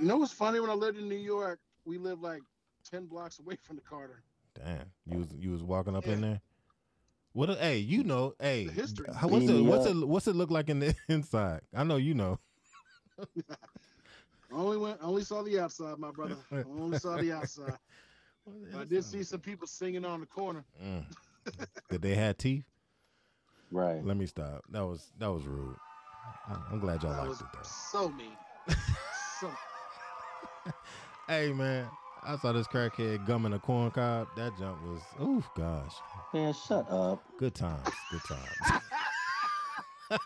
[0.00, 0.60] You know what's funny?
[0.60, 2.42] When I lived in New York, we lived like
[2.90, 4.22] ten blocks away from the Carter.
[4.54, 6.40] Damn, you was you was walking up in there.
[7.32, 7.50] What?
[7.50, 9.06] A, hey, you know, hey, The history.
[9.14, 9.62] how- what's it?
[9.62, 9.96] What's it?
[10.06, 11.60] What's it look like in the inside?
[11.74, 12.38] I know you know.
[14.54, 16.36] Only went, only saw the outside, my brother.
[16.52, 17.78] only saw the outside.
[18.70, 20.62] But I did see some people singing on the corner.
[20.84, 21.06] Mm.
[21.88, 22.66] Did they have teeth?
[23.70, 24.04] Right.
[24.04, 24.62] Let me stop.
[24.70, 25.74] That was that was rude.
[26.48, 27.60] I- I'm glad y'all That liked was it though.
[27.62, 28.36] so mean.
[29.40, 29.50] so
[31.28, 31.88] Hey man,
[32.24, 34.26] I saw this crackhead gumming a corn cob.
[34.36, 35.94] That jump was, oof, gosh,
[36.34, 37.22] Man, shut up.
[37.38, 38.82] good times, good times.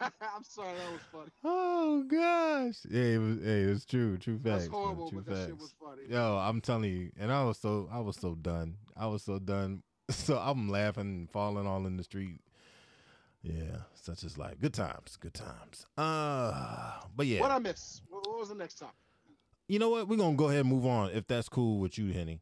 [0.00, 1.30] I'm sorry, that was funny.
[1.44, 3.38] oh gosh, yeah, it was.
[3.44, 4.44] Hey, it's true, true facts.
[4.44, 6.02] That's man, horrible, true but that shit was funny.
[6.08, 8.76] Yo, I'm telling you, and I was so, I was so done.
[8.96, 9.82] I was so done.
[10.10, 12.40] So I'm laughing and falling all in the street.
[13.48, 14.60] Yeah, such is life.
[14.60, 15.86] Good times, good times.
[15.96, 18.02] Uh, but yeah, What I miss?
[18.08, 18.94] What, what was the next topic?
[19.68, 20.08] you know what?
[20.08, 22.40] We're gonna go ahead and move on if that's cool with you, Henny.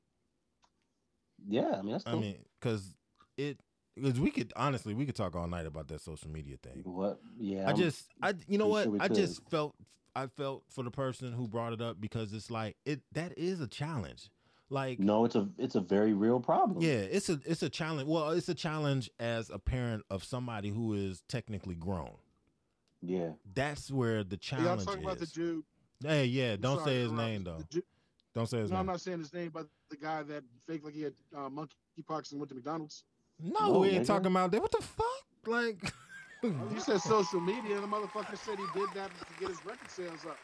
[1.48, 2.18] Yeah, I mean that's cool.
[2.18, 2.94] I mean, because
[3.36, 3.58] it,
[3.94, 6.82] because we could honestly, we could talk all night about that social media thing.
[6.84, 7.20] what?
[7.38, 7.62] Yeah.
[7.64, 8.84] I I'm- just, I, you know what?
[8.84, 9.16] sure I could.
[9.16, 9.74] just felt,
[10.14, 13.60] I felt for the person who brought it up because it's like it that is
[13.60, 14.30] a challenge.
[14.68, 16.82] Like, no, it's a it's a very real problem.
[16.82, 18.08] yeah, it's a it's a challenge.
[18.08, 22.10] Well, it's a challenge as a parent of somebody who is technically grown.
[23.00, 23.30] Yeah.
[23.54, 25.32] That's where the Hey, Y'all challenge talking about the is.
[25.32, 25.64] dude?
[26.02, 27.28] Hey, yeah, I'm don't sorry say to his interrupt.
[27.30, 27.62] name though.
[28.34, 30.94] Don't say his no, I'm not saying his name, but the guy that faked like
[30.94, 33.04] he had uh, monkeypox and went to McDonald's.
[33.40, 34.06] No, No, we ain't nigga.
[34.06, 34.60] talking about that.
[34.60, 35.06] What the fuck?
[35.46, 35.92] Like,
[36.72, 39.90] You said social media, and the motherfucker said he did that to get his record
[39.90, 40.38] sales up.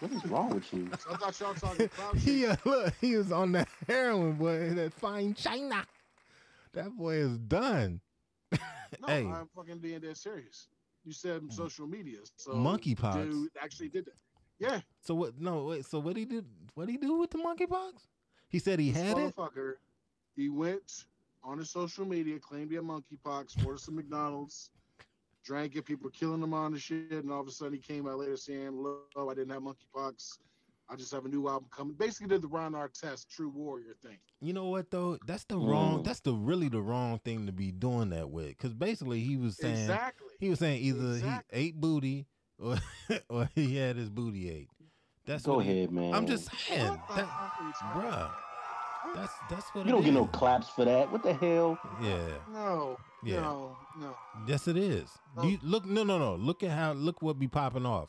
[0.00, 0.88] What is wrong with you?
[0.98, 4.70] So I thought y'all talking cloud he uh, look, he was on that heroin boy,
[4.70, 5.84] that fine China.
[6.72, 8.00] That boy is done.
[8.52, 9.26] No, hey.
[9.26, 10.68] I'm fucking being dead serious.
[11.04, 13.30] You said social media, so Monkeypox.
[13.30, 14.14] Dude actually did that.
[14.58, 15.40] Yeah, So what?
[15.40, 15.84] No, wait.
[15.84, 16.44] So what he do?
[16.74, 17.92] What he do with the monkeypox?
[18.48, 19.36] He said he this had it.
[19.36, 19.74] motherfucker.
[20.34, 21.04] He went
[21.44, 24.70] on his social media, claimed he had monkeypox, ordered some McDonald's,
[25.48, 25.84] drank it.
[25.86, 28.18] People were killing him on the shit, and all of a sudden he came out
[28.18, 30.38] later saying, "Look, I didn't have monkeypox.
[30.90, 34.18] I just have a new album coming." Basically, did the Ron Artest True Warrior thing.
[34.40, 35.18] You know what though?
[35.26, 36.00] That's the wrong.
[36.00, 36.04] Mm.
[36.04, 38.48] That's the really the wrong thing to be doing that with.
[38.48, 40.28] Because basically he was saying Exactly.
[40.38, 41.58] he was saying either Exactly.
[41.60, 42.26] he ate booty
[42.58, 42.76] or
[43.30, 44.68] or he had his booty ate.
[45.26, 46.14] That's Go what he- ahead, man.
[46.14, 48.30] I'm just saying, that, fuck are you talking bruh.
[49.14, 51.10] That's that's what You it don't get no claps for that.
[51.10, 51.78] What the hell?
[52.02, 52.28] Yeah.
[52.52, 53.40] No, Yeah.
[53.40, 54.14] no, no.
[54.46, 55.08] Yes, it is.
[55.36, 55.42] No.
[55.44, 56.34] You, look, no, no, no.
[56.36, 56.92] Look at how.
[56.92, 58.08] Look what be popping off.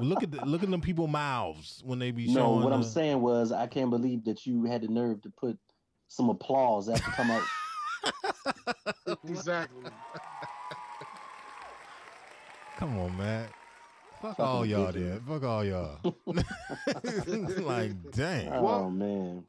[0.00, 2.64] look at the, look at them people mouths when they be No, showing.
[2.64, 5.58] what I'm saying was I can't believe that you had the nerve to put
[6.08, 7.42] some applause after come out.
[9.28, 9.82] Exactly.
[12.76, 13.48] Come on, man.
[14.20, 15.22] Fuck all y'all idiot.
[15.26, 15.40] then.
[15.40, 15.98] Fuck all y'all.
[17.62, 18.48] like, dang.
[18.52, 19.44] Oh Well- man.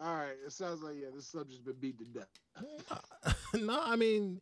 [0.00, 0.34] All right.
[0.46, 2.28] It sounds like yeah, this subject's been beat to death.
[3.54, 4.40] no, I mean,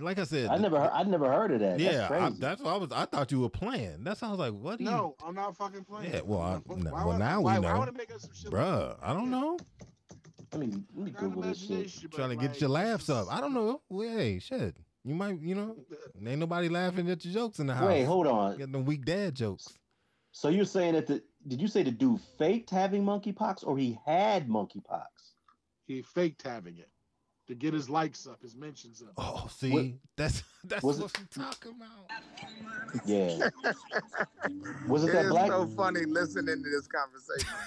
[0.00, 1.78] like I said, I never heard, I never heard of that.
[1.80, 2.92] Yeah, That's I, that's what I was.
[2.92, 4.04] I thought you were playing.
[4.04, 4.78] That sounds like what?
[4.78, 6.12] Do you, No, I'm not fucking playing.
[6.12, 7.72] Yeah, well, I- Why no, would- well, now we why, know.
[7.72, 8.96] Why would it make us some shit bruh?
[9.02, 9.58] I don't know.
[10.52, 11.70] I mean, let me Google this shit.
[11.70, 13.26] imagination, but, Trying to get your laughs up.
[13.30, 13.80] I don't know.
[13.88, 14.76] Well, hey, shit.
[15.04, 15.76] You might, you know,
[16.26, 17.88] ain't nobody laughing at your jokes in the house.
[17.88, 18.56] Wait, hold on.
[18.56, 19.68] Get them weak dad jokes.
[20.32, 23.98] So you're saying that the did you say the dude faked having monkeypox or he
[24.06, 25.04] had monkeypox?
[25.86, 26.88] He faked having it
[27.46, 29.12] to get his likes up, his mentions up.
[29.18, 29.86] Oh, see, What-
[30.16, 33.06] that's that's was what it- I'm talking about.
[33.06, 33.50] Yeah.
[34.88, 35.48] Was it It that is black?
[35.48, 37.48] so funny listening to this conversation.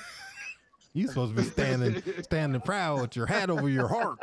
[0.93, 4.17] You supposed to be standing standing proud with your hat over your heart.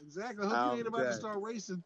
[0.00, 0.46] Exactly.
[0.46, 1.82] I hope I'm you ain't about to start racing.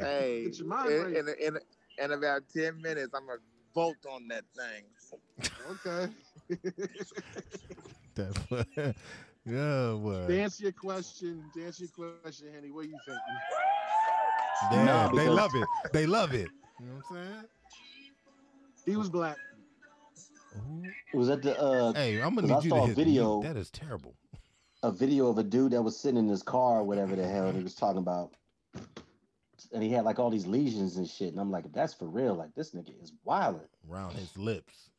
[0.00, 1.16] Hey, Get your mind in, right.
[1.16, 1.58] in, in,
[2.02, 5.50] in about 10 minutes, I'm going to vote on that thing.
[5.84, 6.12] Okay.
[8.14, 8.94] That-
[9.46, 10.26] yeah, boy.
[10.26, 13.18] to answer your question, to answer your question, Henny, what do you think?
[14.72, 15.66] Yeah, Nah, they love it.
[15.92, 16.48] They love it.
[16.80, 17.44] You know what I'm saying?
[18.86, 19.36] He was black.
[21.12, 22.96] Was that the uh Hey, I'm gonna 'Cause I need you saw to a hit
[22.96, 23.48] video- mute.
[23.52, 24.14] That is terrible.
[24.82, 27.50] a video of a dude that was sitting in his car or whatever the hell
[27.52, 28.32] he was talking about.
[29.72, 31.30] And he had like all these lesions and shit.
[31.32, 33.60] And I'm like, that's for real, like this nigga is wild.
[33.90, 34.90] Around his lips.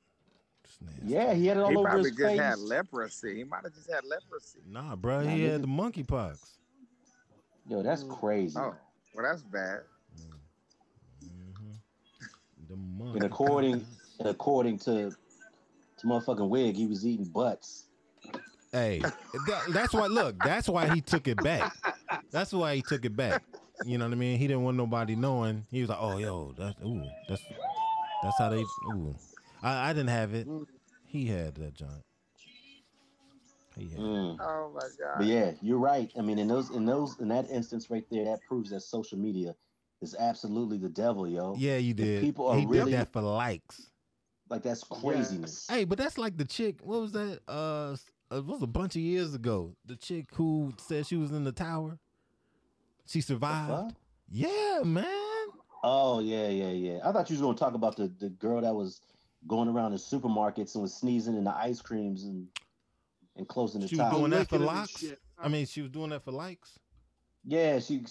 [0.81, 1.13] It's nasty.
[1.13, 3.35] Yeah, he had it all He over probably just had leprosy.
[3.35, 4.59] He might have just had leprosy.
[4.67, 5.51] Nah, bro, Nah, he nigga.
[5.51, 6.39] had the monkeypox.
[7.67, 8.57] Yo, that's crazy.
[8.59, 8.75] Oh,
[9.15, 9.81] well, that's bad.
[11.23, 11.71] Mm-hmm.
[12.69, 13.17] The monkey.
[13.17, 13.85] And according
[14.19, 15.11] and according to
[15.97, 17.85] to motherfucking Wig, he was eating butts.
[18.71, 20.07] Hey, that, that's why.
[20.07, 21.73] Look, that's why he took it back.
[22.31, 23.41] That's why he took it back.
[23.85, 24.37] You know what I mean?
[24.37, 25.65] He didn't want nobody knowing.
[25.71, 27.41] He was like, "Oh, yo, that's ooh, that's
[28.21, 28.61] that's how they
[28.91, 29.15] ooh."
[29.63, 30.47] I, I didn't have it.
[31.05, 32.03] He had that joint.
[33.77, 33.97] Yeah.
[33.97, 34.37] Mm.
[34.39, 35.17] Oh my god.
[35.17, 36.11] But yeah, you're right.
[36.17, 39.17] I mean, in those, in those, in that instance right there, that proves that social
[39.17, 39.55] media
[40.01, 41.55] is absolutely the devil, yo.
[41.57, 42.21] Yeah, you If did.
[42.21, 43.87] people are he really did that for likes.
[44.49, 45.67] like that's craziness.
[45.69, 46.77] Hey, but that's like the chick.
[46.81, 47.39] What was that?
[47.47, 47.95] Uh,
[48.31, 49.75] it was a bunch of years ago.
[49.85, 51.99] The chick who said she was in the tower.
[53.07, 53.95] She survived.
[54.29, 55.05] Yeah, man.
[55.83, 56.99] Oh yeah, yeah, yeah.
[57.03, 59.01] I thought you was gonna talk about the the girl that was
[59.47, 62.47] going around in supermarkets and was sneezing in the ice creams and
[63.37, 65.05] and closing the She was doing that for Licking 'em and likes.
[65.37, 66.79] I mean, she was doing that for likes.
[67.43, 68.05] Yeah, she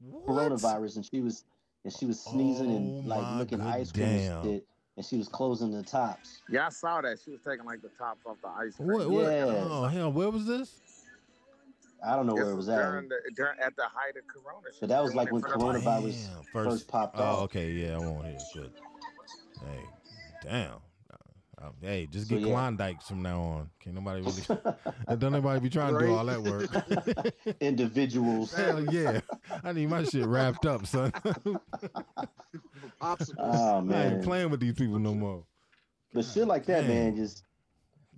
[0.00, 0.26] What?
[0.26, 1.44] coronavirus and she was
[1.84, 4.36] and she was sneezing Oh, and like looking ice cream damn.
[4.36, 4.66] and shit,
[4.98, 6.42] and she was closing the tops.
[6.50, 7.18] Yeah, I saw that.
[7.24, 8.88] She was taking like the tops off the ice cream.
[8.88, 9.08] What?
[9.10, 9.22] what?
[9.32, 9.64] Yeah.
[9.68, 10.78] Oh hell, where was this?
[12.04, 14.26] I don't know This where it was during at, the, during, at the height of
[14.26, 14.66] Corona.
[14.80, 17.38] But that was like when coronavirus Damn, first, popped Oh, off.
[17.42, 18.38] okay, yeah, I won't hear.
[18.54, 18.72] Good.
[19.60, 19.84] Hey,
[20.42, 20.76] damn.
[21.62, 22.52] Uh, hey, just So, get yeah.
[22.54, 23.70] Klondikes from now on.
[23.80, 24.42] Can't nobody really.
[25.18, 27.54] don't nobody be trying to do all that work.
[27.60, 28.54] Individuals.
[28.54, 29.20] Hell yeah,
[29.62, 31.12] I need my shit wrapped up, son.
[33.00, 33.34] Popsicles.
[33.38, 34.22] Oh I ain't man.
[34.22, 35.44] playing with these people no more,
[36.14, 36.88] But shit like that, Dang.
[36.88, 37.44] man, just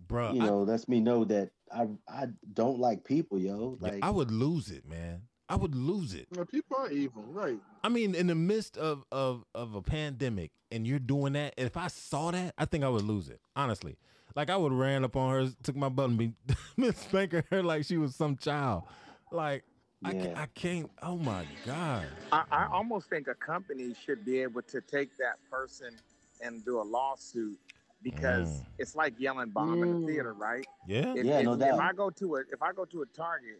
[0.07, 0.33] bro.
[0.33, 3.77] you know, lets me know that I I don't like people, yo.
[3.83, 5.23] I, Like I would lose it, man.
[5.53, 6.28] I would lose it.
[6.34, 7.59] No, people are evil, right?
[7.84, 11.53] I mean, in the midst of of of a pandemic, and you're doing that.
[11.59, 13.38] If I saw that, I think I would lose it.
[13.55, 13.98] Honestly,
[14.34, 16.32] like I would ran up on her, took my butt, and be
[16.94, 18.84] spanking her like she was some child.
[19.30, 19.64] Like
[20.03, 20.40] I, ca- Yeah.
[20.40, 20.90] I can't.
[21.03, 22.07] Oh my god.
[22.32, 25.90] I, I almost think a company should be able to take that person
[26.42, 27.59] and do a lawsuit
[28.03, 28.64] because Mm.
[28.78, 30.66] it's like yelling bomb in the theater, right?
[30.88, 31.12] Yeah.
[31.14, 31.78] If, Yeah, if, no if doubt.
[31.78, 33.59] I go to a if I go to a Target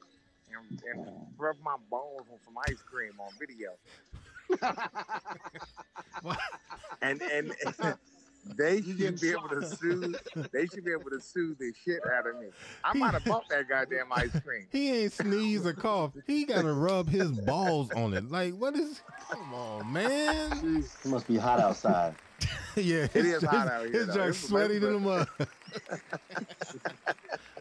[0.57, 1.07] and, and
[1.39, 3.71] rub my balls on some ice cream on video,
[7.03, 7.53] and and
[8.57, 9.79] they should getting be able to shot.
[9.79, 10.15] sue.
[10.53, 12.49] They should be able to sue the shit out of me.
[12.85, 14.67] I might have bought that goddamn ice cream.
[14.73, 16.13] He ain't sneeze or cough.
[16.27, 18.31] He gotta rub his balls on it.
[18.31, 19.01] Like what is?
[19.31, 20.85] Come on, man.
[21.05, 22.15] It must be hot outside.
[22.77, 24.33] yeah, It is hot out here, His though.
[24.33, 25.05] sweaty to the amazing.
[25.05, 25.29] mud.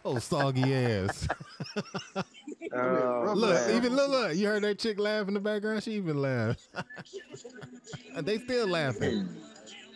[0.04, 1.28] oh, soggy ass.
[2.74, 3.76] Oh, Look, man.
[3.76, 4.36] even look, look.
[4.36, 5.84] You heard that chick laugh in the background.
[5.84, 6.68] She even laughed.
[8.16, 9.28] and they still laughing.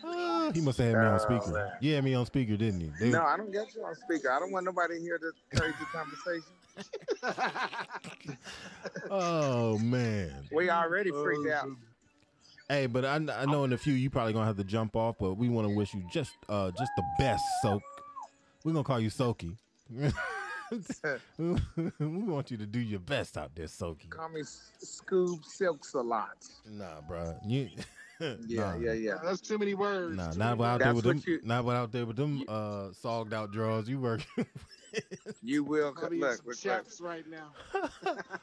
[0.04, 1.50] Ah, he must have had me on Oh, speaker.
[1.52, 1.70] man.
[1.80, 2.92] You had me on speaker, didn't you?
[3.00, 4.30] They- No, I don't get you on speaker.
[4.30, 6.52] I don't want nobody to hear this crazy conversation.
[9.10, 10.30] Oh man.
[10.52, 11.68] We already freaked out.
[12.68, 15.16] Hey, but I, I know in a few you probably gonna have to jump off,
[15.18, 17.82] but we want to wish you just uh just the best, Soak.
[18.64, 19.56] We're gonna call you Soaky.
[21.38, 24.08] we want you to do your best out there, Soaky.
[24.10, 26.46] Call me Scoob Silks a lot.
[26.68, 27.38] Nah, bro.
[27.46, 27.68] You
[28.20, 28.36] Yeah,
[28.72, 28.76] nah.
[28.76, 29.18] yeah, yeah.
[29.22, 30.16] That's too many words.
[30.16, 31.24] Nah, not many out there That's with what them.
[31.26, 33.88] you- Not out there with them uh sogged out drawers.
[33.88, 34.22] You work.
[35.42, 36.14] You will words.
[36.20, 36.58] I'll look, some look, look.
[36.58, 37.52] chaps right now.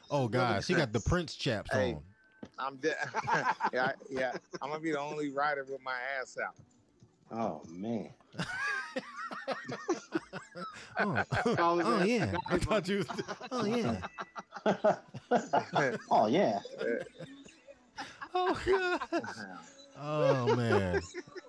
[0.08, 1.94] oh God, she got the Prince chaps Hey.
[1.94, 2.02] on.
[2.60, 2.94] I'm de-
[3.72, 4.32] yeah, yeah.
[4.62, 6.54] I'm gonna be the only rider with my ass out.
[7.36, 8.10] Oh man.
[10.98, 11.22] Oh,
[11.56, 12.34] Call oh, oh yeah.
[12.48, 12.62] I Guyver.
[12.62, 12.98] thought you.
[12.98, 13.08] Was,
[13.50, 14.00] oh yeah.
[16.10, 16.60] oh yeah.
[18.34, 19.00] Oh God.
[19.96, 21.00] Oh man,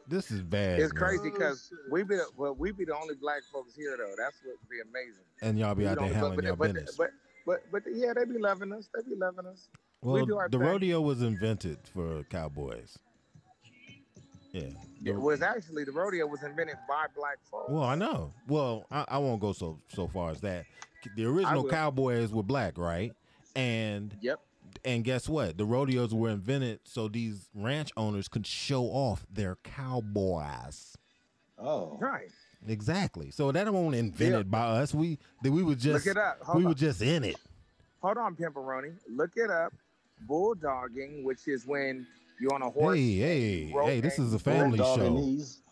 [0.07, 0.79] this is bad.
[0.79, 0.99] It's man.
[1.01, 4.13] crazy because Oh, we be the, well, we be the only black folks here though.
[4.17, 5.23] That's what would be amazing.
[5.41, 6.95] And y'all be We out there handling your but, business.
[6.95, 7.09] But,
[7.47, 8.87] but but yeah, they be loving us.
[8.93, 9.67] They be loving us.
[10.03, 10.67] we well, do our the thing.
[10.67, 12.99] rodeo was invented for cowboys.
[14.55, 15.13] Yeah.
[15.13, 17.69] It was actually the rodeo was invented by black folks.
[17.69, 18.31] well, I know.
[18.47, 20.65] Well, I, I won't go so so far as that.
[21.15, 23.13] The original cowboys were black, right?
[23.55, 24.39] And Yep.
[24.83, 25.57] and guess what?
[25.57, 30.97] The rodeos were invented so these ranch owners could show off their cowboys.
[31.59, 31.97] Oh.
[32.01, 32.29] Right.
[32.67, 33.29] Exactly.
[33.31, 34.93] So that wasn't invented by us.
[34.93, 36.39] We that we were just Look it up.
[36.41, 36.69] Hold we on.
[36.69, 37.35] were just in it.
[38.01, 38.93] Hold on, Pimperoni.
[39.09, 39.73] Look it up.
[40.27, 42.05] Bulldogging, which is when
[42.39, 42.97] you're on a horse.
[42.97, 44.01] Hey, hey, hey!
[44.01, 44.95] This is a family show.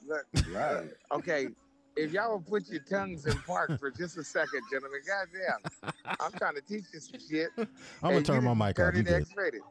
[0.05, 0.89] Look, Right.
[1.11, 1.47] okay.
[1.95, 6.31] If y'all will put your tongues in park for just a second, gentlemen, goddamn, I'm
[6.31, 7.49] trying to teach you some shit.
[7.57, 7.67] I'm
[8.13, 8.93] gonna turn my mic off.
[8.93, 9.21] Turn You it good?
[9.21, 9.61] X-rated.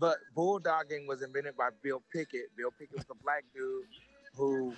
[0.00, 2.46] But bulldogging was invented by Bill Pickett.
[2.56, 3.84] Bill Pickett was a black dude
[4.34, 4.74] who,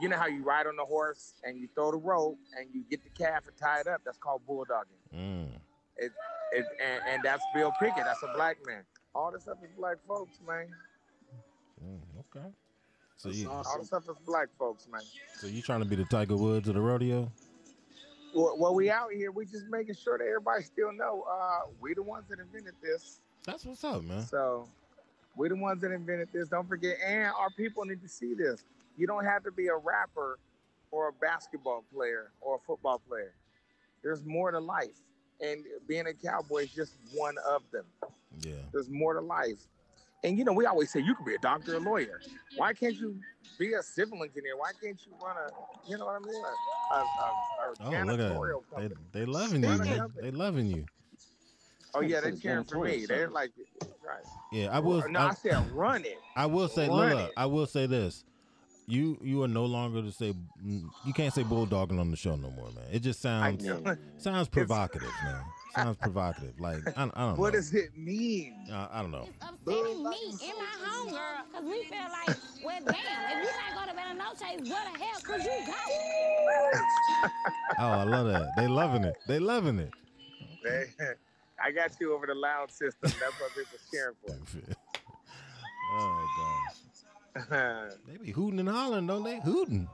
[0.00, 2.84] you know how you ride on the horse and you throw the rope and you
[2.90, 4.02] get the calf and tie it up.
[4.04, 5.16] That's called bulldogging.
[5.16, 5.46] Mm.
[5.96, 6.12] It,
[6.52, 8.04] it, and, and that's Bill Pickett.
[8.04, 8.82] That's a black man.
[9.14, 10.68] All this stuff is black folks, man.
[11.84, 12.46] Mm, okay.
[13.16, 13.80] So That's you All awesome.
[13.80, 15.02] this stuff is black folks, man.
[15.38, 17.30] so you trying to be the Tiger Woods of the rodeo?
[18.34, 19.30] Well, well, we out here.
[19.30, 23.20] We just making sure that everybody still know uh, we the ones that invented this.
[23.44, 24.24] That's what's up, man.
[24.24, 24.66] So
[25.36, 26.48] we the ones that invented this.
[26.48, 28.64] Don't forget, and our people need to see this.
[28.96, 30.38] You don't have to be a rapper
[30.90, 33.32] or a basketball player or a football player.
[34.02, 35.00] there's more to life,
[35.40, 37.84] and being a cowboy is just one of them.
[38.40, 38.52] Yeah.
[38.72, 39.58] There's more to life,
[40.24, 42.20] and you know we always say you could be a doctor, a lawyer.
[42.56, 43.18] Why can't you
[43.58, 44.56] be a civil engineer?
[44.56, 46.42] Why can't you run a, you know what I mean?
[46.42, 48.62] A, a, a, a Oh, look at janitorial
[49.12, 50.12] they, they loving you, man.
[50.20, 50.84] They loving you.
[51.94, 53.04] Oh yeah, they're cheering for me.
[53.06, 53.50] They're like,
[54.04, 54.24] right.
[54.50, 55.06] Yeah, I will.
[55.10, 56.18] No, I, I, said run it.
[56.36, 57.34] I will say, Run look, look, it.
[57.36, 58.24] I will say this.
[58.86, 62.50] You you are no longer to say you can't say bulldogging on the show no
[62.50, 62.84] more, man.
[62.90, 63.64] It just sounds
[64.18, 65.42] sounds provocative, man.
[65.74, 66.58] Sounds provocative.
[66.60, 67.34] Like I, I don't know.
[67.36, 68.66] What does it mean?
[68.72, 69.28] I, I don't know.
[69.40, 71.20] upsetting me in my home, girl,
[71.50, 74.92] because we feel like, well, damn, if you not going to Better No Chase, where
[74.92, 75.72] the hell could you go?
[77.78, 78.50] Oh, I love that.
[78.56, 79.16] They loving it.
[79.28, 79.90] They loving it.
[80.64, 80.86] They-
[81.64, 82.98] I got you over the loud system.
[83.02, 84.16] That's what people cheering
[85.94, 86.51] oh gosh.
[87.34, 87.90] For.
[88.06, 89.40] They be hooting and hollering, don't they?
[89.40, 89.88] Hooting.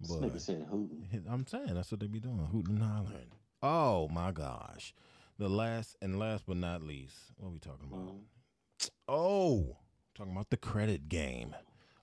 [0.00, 1.06] This nigga said hooting.
[1.28, 3.30] I'm saying that's what they be doing, hooting and hollering.
[3.62, 4.94] Oh my gosh.
[5.38, 8.06] The last and last but not least, what are we talking about?
[8.08, 8.88] Mm-hmm.
[9.08, 9.76] Oh,
[10.14, 11.54] talking about the credit game.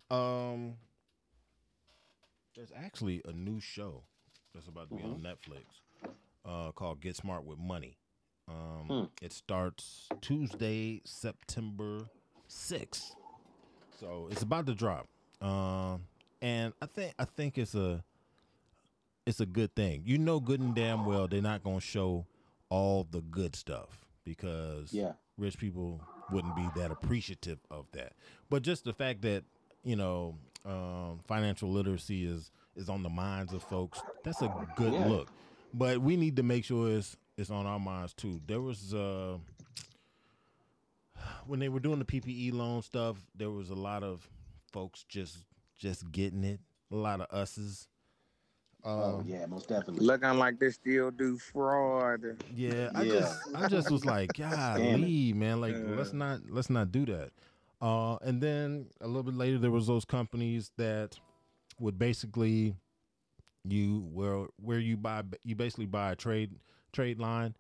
[0.10, 0.76] Um,
[2.56, 4.04] there's actually a new show
[4.54, 5.64] that's about to be on Netflix
[6.46, 7.98] uh, called Get Smart with Money.
[8.48, 9.04] Um, Hmm.
[9.26, 12.10] It starts Tuesday, September
[12.50, 13.12] 6th.
[14.00, 15.08] So it's about to drop.
[15.42, 16.02] Um,
[16.42, 18.04] and I think I think it's a
[19.26, 20.04] it's a good thing.
[20.06, 22.26] You know good and damn well they're not gonna show
[22.70, 25.14] all the good stuff because Yeah.
[25.38, 28.14] rich people wouldn't be that appreciative of that.
[28.50, 29.44] But just the fact that
[29.84, 34.94] you know um, financial literacy is is on the minds of folks, that's a good
[34.94, 35.08] Yeah.
[35.08, 35.30] look.
[35.74, 38.42] But we need to make sure it's it's on our minds too.
[38.46, 39.38] There was uh,
[41.46, 44.28] when they were doing the PPE loan stuff, there was a lot of
[44.72, 45.44] folks just
[45.78, 46.60] just getting it.
[46.92, 47.88] A lot of us's.
[48.86, 50.06] Oh Um, yeah, most definitely.
[50.06, 52.22] Looking like they still do fraud.
[52.54, 53.14] Yeah, I Yeah.
[53.14, 55.96] just I just was like, golly, man, like Yeah.
[55.96, 57.32] let's not let's not do that.
[57.82, 61.18] Uh, and then a little bit later, there was those companies that
[61.80, 62.76] would basically
[63.66, 66.56] you where where you buy you basically buy a trade
[66.92, 67.56] trade line.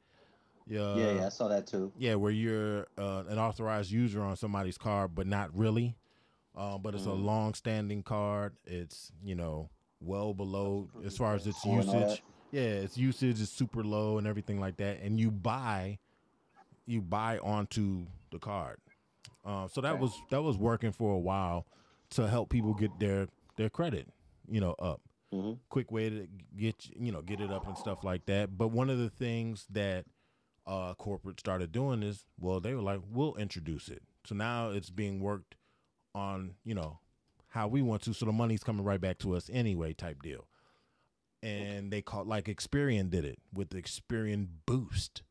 [0.67, 1.91] Yeah, yeah, yeah, I saw that too.
[1.97, 5.95] yeah, where you're uh, an authorized user on somebody's card, but not really.
[6.55, 7.25] Uh, but it's a Mhm.
[7.25, 8.55] long-standing card.
[8.65, 12.23] It's you know well below as far as its usage.
[12.51, 14.99] Yeah, its usage is super low and everything like that.
[15.01, 15.97] And you buy,
[16.85, 18.77] you buy onto the card.
[19.43, 20.01] Uh, so that Okay.
[20.01, 21.65] was that was working for a while
[22.11, 24.07] to help people get their their credit,
[24.47, 25.01] you know, up.
[25.33, 25.57] Mhm.
[25.69, 28.57] Quick way to get you know get it up and stuff like that.
[28.57, 30.05] But one of the things that
[30.65, 34.01] uh, corporate started doing this, well, they were like, we'll introduce it.
[34.25, 35.55] So now it's being worked
[36.15, 36.99] on, you know,
[37.49, 38.13] how we want to.
[38.13, 40.47] So the money's coming right back to us anyway, type deal.
[41.41, 45.23] And they called like Experian did it with the Experian Boost.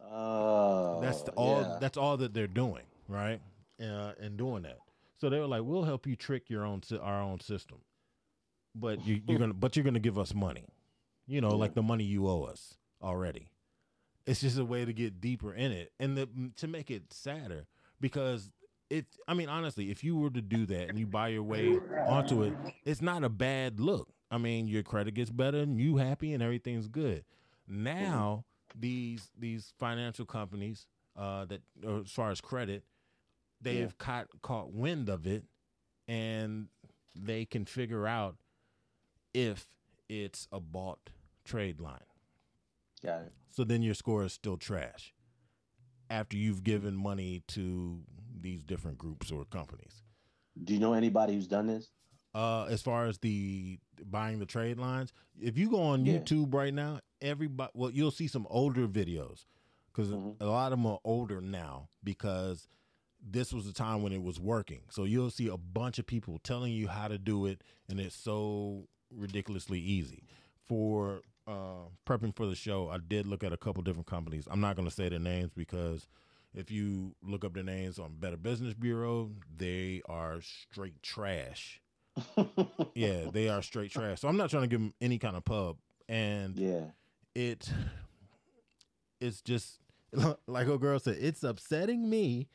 [0.00, 1.62] Oh, That's the, all.
[1.62, 1.78] yeah.
[1.80, 3.40] That's all that they're doing, right?
[3.80, 4.78] Uh, and doing that.
[5.18, 7.78] So they were like, we'll help you trick your own our own system,
[8.74, 10.66] but you, you're gonna but you're gonna give us money,
[11.26, 11.56] you know, Yeah.
[11.56, 13.48] like the money you owe us already.
[14.26, 17.66] It's just a way to get deeper in it and the, to make it sadder
[18.00, 18.50] because
[18.90, 19.06] it.
[19.28, 22.42] I mean, honestly, if you were to do that and you buy your way onto
[22.42, 22.54] it,
[22.84, 24.08] it's not a bad look.
[24.30, 27.24] I mean, your credit gets better and you happy and everything's good.
[27.68, 28.44] Now
[28.78, 32.82] these these financial companies uh, that uh, as far as credit,
[33.60, 33.88] they've Yeah.
[33.98, 35.44] caught caught wind of it,
[36.08, 36.68] and
[37.14, 38.36] they can figure out
[39.32, 39.66] if
[40.08, 41.10] it's a bought
[41.44, 42.00] trade line.
[43.04, 43.32] Got it.
[43.50, 45.14] So then your score is still trash
[46.10, 48.00] after you've given money to
[48.40, 50.02] these different groups or companies.
[50.62, 51.90] Do you know anybody who's done this?
[52.34, 56.18] Uh, as far as the buying the trade lines, if you go on Yeah.
[56.18, 59.46] YouTube right now, everybody, well, you'll see some older videos
[59.86, 60.36] because Mhm.
[60.40, 62.66] a lot of them are older now because
[63.20, 64.82] this was the time when it was working.
[64.90, 68.16] So you'll see a bunch of people telling you how to do it, and it's
[68.16, 70.26] so ridiculously easy.
[70.64, 74.46] For uh, prepping for the show, I did look at a couple different companies.
[74.50, 76.06] I'm not going to say their names because
[76.54, 81.80] if you look up their names on Better Business Bureau, they are straight trash.
[82.94, 84.20] yeah, they are straight trash.
[84.20, 85.78] So I'm not trying to give them any kind of pub,
[86.08, 86.84] and yeah.
[87.34, 87.68] it
[89.20, 89.80] it's just
[90.46, 92.48] like a girl said, it's upsetting me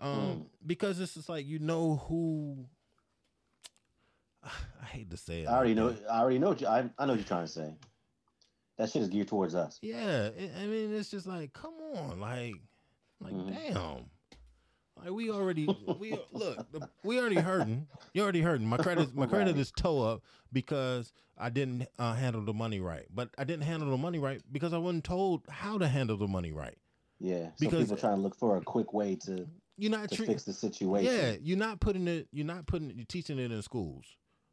[0.00, 2.66] um because it's just like you know who
[4.44, 5.48] I hate to say it.
[5.48, 5.90] I already like know.
[5.90, 6.10] that.
[6.10, 6.56] I already know.
[6.68, 7.74] I, I know what you're trying to say.
[8.76, 9.78] That shit is geared towards us.
[9.82, 12.54] Yeah, it, I mean it's just like come on, like
[13.20, 13.72] like Mhm.
[13.72, 14.10] damn.
[14.96, 15.66] Like we already
[15.98, 17.86] we look the- we already hurting.
[18.12, 18.66] You already hurting.
[18.66, 19.60] My credit my credit Right.
[19.60, 20.22] is toe up
[20.52, 23.06] because I didn't uh, handle the money right.
[23.12, 26.28] But I didn't handle the money right because I wasn't told how to handle the
[26.28, 26.78] money right.
[27.20, 27.46] Yeah.
[27.50, 30.26] So Because- people trying to look for a quick way to, You're not to treat-
[30.28, 31.12] fix the situation.
[31.12, 32.28] Yeah, you're not putting it.
[32.32, 32.90] You're not putting.
[32.90, 34.04] it- You're teaching it in schools.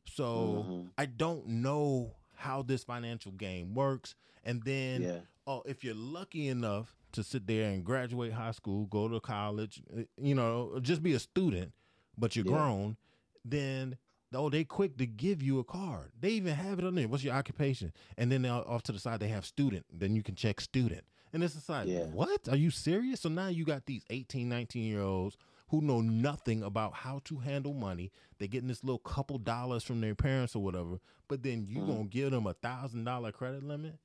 [0.07, 0.89] So Mhm.
[0.97, 4.15] I don't know how this financial game works.
[4.43, 5.19] And then, Yeah.
[5.47, 9.81] oh, if you're lucky enough to sit there and graduate high school, go to college,
[9.95, 11.73] uh, you know, just be a student,
[12.17, 12.51] but you're Yeah.
[12.51, 12.97] grown,
[13.45, 13.97] then
[14.33, 16.09] oh, they quick to give you a card.
[16.17, 17.05] They even have it on there.
[17.09, 17.91] What's your occupation?
[18.17, 19.85] And then off to the side they have student.
[19.91, 21.03] Then you can check student.
[21.33, 22.05] And it's just like, Yeah.
[22.05, 22.47] what?
[22.47, 23.19] Are you serious?
[23.19, 25.35] So now you got these 18, 19 year olds
[25.71, 28.11] who know nothing about how to handle money.
[28.37, 31.87] They're getting this little couple dollars from their parents or whatever, but then you Mhm.
[31.87, 33.97] gonna give them a thousand dollar credit limit?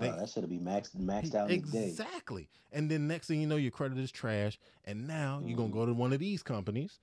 [0.00, 1.54] Oh, that should be maxed maxed out a.
[1.54, 2.48] Exactly.
[2.70, 5.72] And then next thing you know, your credit is trash, and now you're gonna Mhm.
[5.72, 7.00] go to one of these companies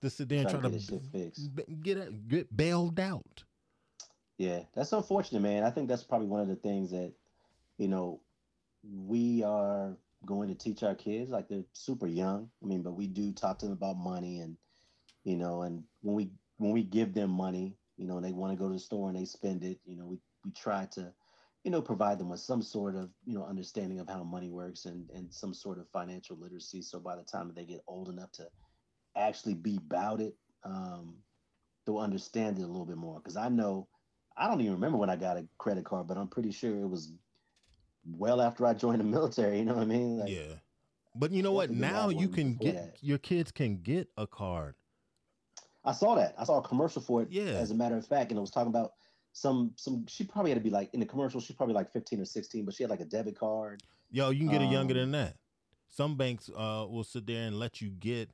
[0.00, 2.56] to sit there and Try try to to, get this shit b- get it- get
[2.56, 3.44] bailed out.
[4.38, 5.64] Yeah, that's unfortunate, man.
[5.64, 7.12] I think that's probably one of the things that,
[7.76, 8.22] you know,
[8.82, 11.30] we are going to teach our kids.
[11.30, 12.50] Like they're super young.
[12.62, 14.56] I mean, but we do talk to them about money and,
[15.24, 18.52] you know, and when we when we give them money, you know, and they want
[18.52, 21.12] to go to the store and they spend it, you know, we we try to,
[21.64, 24.86] you know, provide them with some sort of, you know, understanding of how money works
[24.86, 26.82] and and some sort of financial literacy.
[26.82, 28.46] So by the time they get old enough to
[29.16, 31.16] actually be about it, um,
[31.86, 33.18] they'll understand it a little bit more.
[33.18, 33.88] Because I know
[34.36, 36.88] I don't even remember when I got a credit card, but I'm pretty sure it
[36.88, 37.12] was
[38.04, 39.58] well after I joined the military.
[39.58, 40.18] You know what I mean?
[40.18, 40.54] Like, yeah.
[41.14, 41.70] But you know what?
[41.70, 42.96] Now you can get that.
[43.02, 44.74] your kids can get a card.
[45.84, 46.34] I saw that.
[46.38, 47.28] I saw a commercial for it.
[47.30, 47.42] Yeah.
[47.44, 48.92] As a matter of fact, and it was talking about
[49.32, 50.06] some some.
[50.08, 51.40] She probably had to be like in the commercial.
[51.40, 53.82] She's probably like 15 or 16, but she had like a debit card.
[54.10, 55.36] Yo, you can get it younger Um, than that.
[55.88, 58.30] Some banks uh will sit there and let you get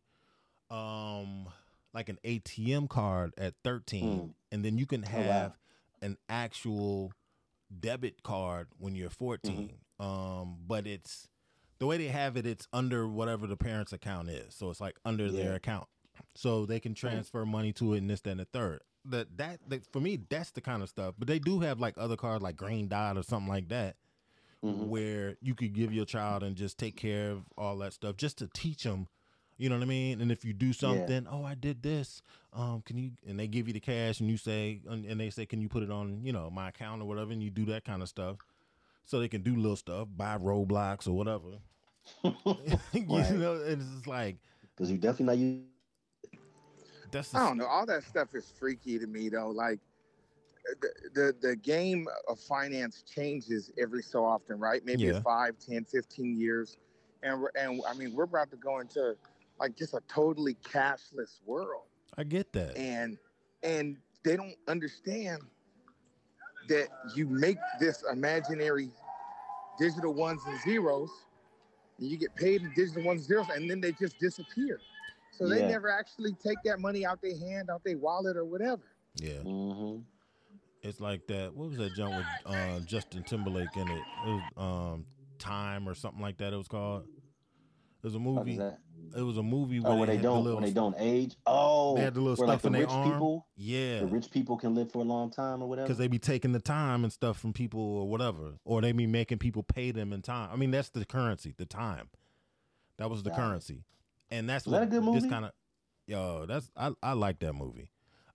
[0.70, 1.46] um
[1.94, 4.34] like an ATM card at 13 Mm.
[4.52, 5.22] and then you can Oh, wow.
[5.22, 5.56] have
[6.02, 7.12] an actual
[7.80, 9.70] debit card when you're 14.
[10.00, 10.04] Mm-hmm.
[10.04, 11.28] Um but it's
[11.78, 14.54] the way they have it it's under whatever the parents account is.
[14.54, 15.86] So it's like under their account.
[16.34, 18.80] So they can transfer money to it and this and the third.
[19.04, 21.14] That, that that for me that's the kind of stuff.
[21.18, 23.96] But they do have like other cards like Green Dot or something like that
[24.64, 24.86] Mhm.
[24.86, 28.38] where you could give your child and just take care of all that stuff just
[28.38, 29.06] to teach them
[29.58, 32.82] you know what i mean and if you do something oh i did this um
[32.84, 35.46] can you and they give you the cash and you say and and they say
[35.46, 37.84] can you put it on you know my account or whatever and you do that
[37.84, 38.38] kind of stuff
[39.04, 41.58] so they can do little stuff buy Roblox or whatever
[42.92, 43.38] you Right.
[43.38, 44.36] know and it's just like
[44.74, 45.50] Because you definitely not you.
[47.10, 47.66] that's I don't know.
[47.66, 49.50] All that stuff is freaky to me, though.
[49.50, 49.80] Like
[50.80, 54.84] the the, the game of finance changes every so often, right?
[54.84, 55.22] Maybe Yeah.
[55.22, 56.78] it's five, 10, 15 years,
[57.22, 59.16] and we're, and I mean we're about to go into
[59.58, 61.84] like just a totally cashless world,
[62.16, 62.76] i get that.
[62.76, 63.18] And
[63.62, 65.40] and they don't understand
[66.68, 68.90] that you make this imaginary
[69.78, 71.10] digital ones and zeros,
[71.98, 74.80] and you get paid in digital ones and zeros, and then they just disappear.
[75.32, 78.82] So they never actually take that money out their hand, out their wallet, or whatever.
[79.16, 79.40] yeah.
[79.40, 79.98] Hmm
[80.86, 84.06] it's like that what was that jump with uh, justin timberlake in it?
[84.24, 85.06] It was um
[85.38, 87.02] time or something like that it was called.
[87.02, 88.58] It was a What is movie.
[88.58, 88.78] that?
[89.14, 91.36] It was a movie Oh, where where they had don't little, when they don't age.
[91.46, 93.12] Oh, they had the little where, like, stuff in the their arm.
[93.12, 95.86] people, yeah, the rich people can live for a long time or whatever.
[95.86, 99.06] because they be taking the time and stuff from people or whatever, or they be
[99.06, 100.48] making people pay them in time.
[100.52, 102.08] I mean, that's the currency, the time.
[102.98, 103.84] That was the currency,
[104.30, 105.28] and that's Was that what a good this movie?
[105.28, 105.52] kind of.
[106.06, 107.90] Yo, that's I I like that movie,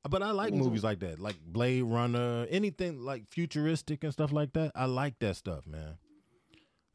[0.10, 4.54] but I like movies like that, like Blade Runner, anything like futuristic and stuff like
[4.54, 4.72] that.
[4.76, 5.96] I like that stuff, man.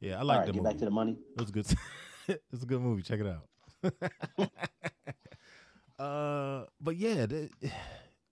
[0.00, 0.72] Yeah, I like All right, the get movie.
[0.74, 1.16] back to the money.
[1.36, 1.66] It was good.
[2.28, 3.00] it's a good movie.
[3.02, 3.48] Check it out.
[5.98, 7.50] uh, but yeah, th-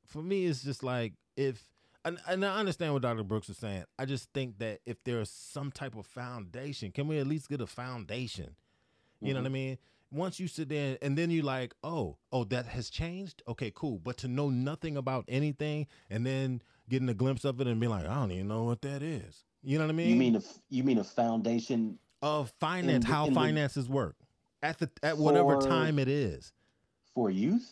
[0.07, 1.63] for me, it's just like if,
[2.05, 3.23] and, and I understand what Dr.
[3.23, 3.85] Brooks is saying.
[3.99, 7.61] I just think that if there's some type of foundation, can we at least get
[7.61, 8.57] a foundation?
[9.21, 9.79] You know what I mean?
[10.13, 13.43] Once you sit there and then you like, oh, oh, that has changed.
[13.49, 13.99] Okay, cool.
[13.99, 17.87] But to know nothing about anything and then getting a glimpse of it and be
[17.89, 19.45] like, I don't even know what that is.
[19.63, 20.11] You know what I mean?
[20.11, 24.17] You mean a you mean a foundation of finance, the- how in the- finances work
[24.65, 26.53] at the at whatever For- time it is.
[27.15, 27.71] for youth?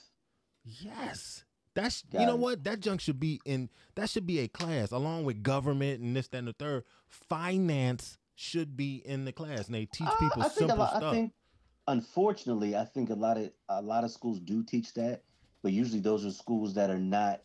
[0.64, 1.44] Yes.
[1.74, 2.38] That's you Got know it.
[2.40, 2.64] what?
[2.64, 6.28] That junk should be in that should be a class along with government and this,
[6.28, 6.84] that, and the third.
[7.08, 11.02] Finance should be in the class and they teach Uh, people a simple lot, stuff.
[11.04, 11.32] I think,
[11.88, 15.22] unfortunately, I think a lot of a lot of schools do teach that,
[15.62, 17.40] but usually those are schools that are not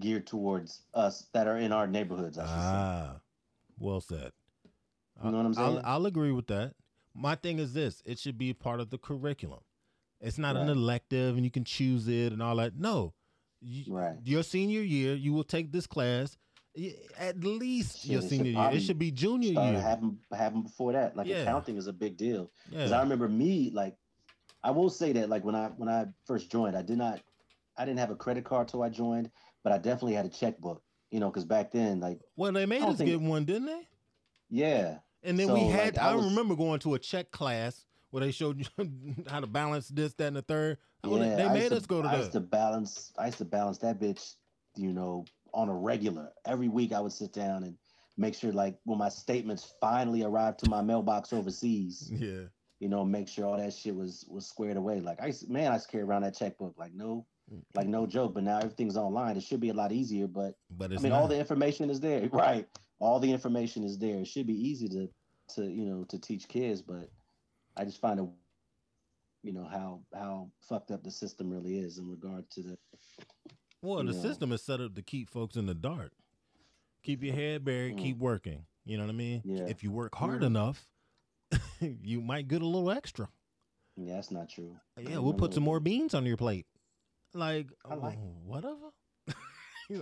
[0.00, 2.38] geared towards us that are in our neighborhoods.
[2.38, 2.56] I should say.
[2.58, 3.16] ah,
[3.78, 4.32] well said.
[5.24, 5.80] You know what I'm I'll, saying?
[5.84, 6.74] I'll agree with that.
[7.14, 9.60] My thing is this: it should be part of the curriculum.
[10.20, 12.76] It's not an elective, and you can choose it and all that.
[12.76, 13.14] No,
[13.60, 14.16] you, Right.
[14.24, 16.36] your senior year, you will take this class.
[17.18, 18.70] At least Shit, your senior year.
[18.72, 19.80] It should be junior year.
[19.80, 21.16] having having before that.
[21.16, 21.38] Like Yeah.
[21.38, 22.50] accounting is a big deal.
[22.68, 22.98] Because Yeah.
[22.98, 23.96] I remember me, like,
[24.62, 27.20] I will say that, like, when I when I first joined, I did not,
[27.76, 29.30] I didn't have a credit card till I joined,
[29.64, 30.82] but I definitely had a checkbook.
[31.10, 33.88] You know, because back then, like, Well, they made us think- get one, didn't they?
[34.48, 35.96] yeah, And then So, we had.
[35.96, 38.66] like, I I, was- remember going to a check class where they showed you
[39.28, 40.78] how to balance this, that, and the third.
[41.04, 41.36] Yeah.
[41.36, 42.40] they made used us go to I used that.
[42.40, 43.12] to balance.
[43.18, 44.34] I used to balance that bitch.
[44.76, 46.30] You know, on a regular.
[46.46, 47.76] Every week, I would sit down and
[48.16, 52.42] make sure, like, when my statements finally arrived to my mailbox overseas, Yeah.
[52.78, 55.00] you know, make sure all that shit was was squared away.
[55.00, 57.26] Like I used, man, I used to carry around that checkbook like no,
[57.74, 58.34] like no joke.
[58.34, 59.36] But now everything's online.
[59.36, 60.26] It should be a lot easier.
[60.26, 62.66] But But I mean, all the information is there, right?
[63.00, 64.16] All the information is there.
[64.20, 65.08] It should be easy to
[65.56, 66.82] to you know to teach kids.
[66.82, 67.10] But
[67.76, 68.26] I just find it,
[69.42, 72.78] you know, how how fucked up the system really is in regard to the.
[73.82, 74.12] Well, the know.
[74.12, 76.12] system is set up to keep folks in the dark.
[77.02, 78.66] Keep your head buried, keep working.
[78.84, 79.40] You know what I mean?
[79.40, 79.58] Mm.
[79.58, 79.66] Yeah.
[79.66, 80.86] If you work hard enough,
[81.80, 83.28] you might get a little extra.
[83.96, 84.76] Yeah, that's not true.
[84.98, 86.66] Yeah, we'll put some more beans on your plate.
[87.34, 88.92] Like, like- oh, whatever.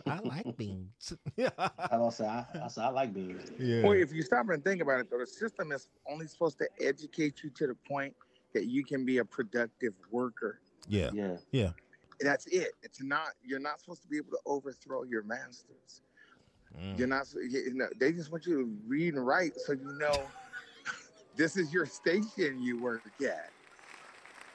[0.06, 1.14] I like beans.
[1.58, 3.50] I also I, I, say I like beans.
[3.58, 3.82] Yeah.
[3.82, 6.68] Well, if you stop and think about it, though, the system is only supposed to
[6.80, 8.14] educate you to the point
[8.54, 10.60] that you can be a productive worker.
[10.88, 11.10] Yeah.
[11.12, 11.36] Yeah.
[11.52, 11.70] Yeah.
[12.20, 12.72] That's it.
[12.82, 13.28] It's not.
[13.44, 16.02] You're not supposed to be able to overthrow your masters.
[16.78, 16.98] Mm.
[16.98, 17.26] You're not.
[17.34, 20.22] You know, they just want you to read and write so you know
[21.36, 23.50] this is your station you work at.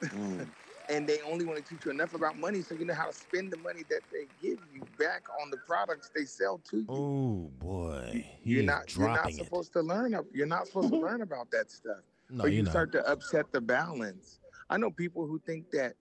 [0.02, 0.46] Mm.
[0.88, 3.12] And they only want to teach you enough about money so you know how to
[3.12, 6.86] spend the money that they give you back on the products they sell to you.
[6.88, 9.44] Oh boy, you're not you're not dropping it.
[9.44, 11.98] supposed to learn you're not supposed to learn about that stuff.
[12.30, 12.70] No, or not.
[12.70, 14.40] start to upset the balance.
[14.70, 15.92] I know people who think that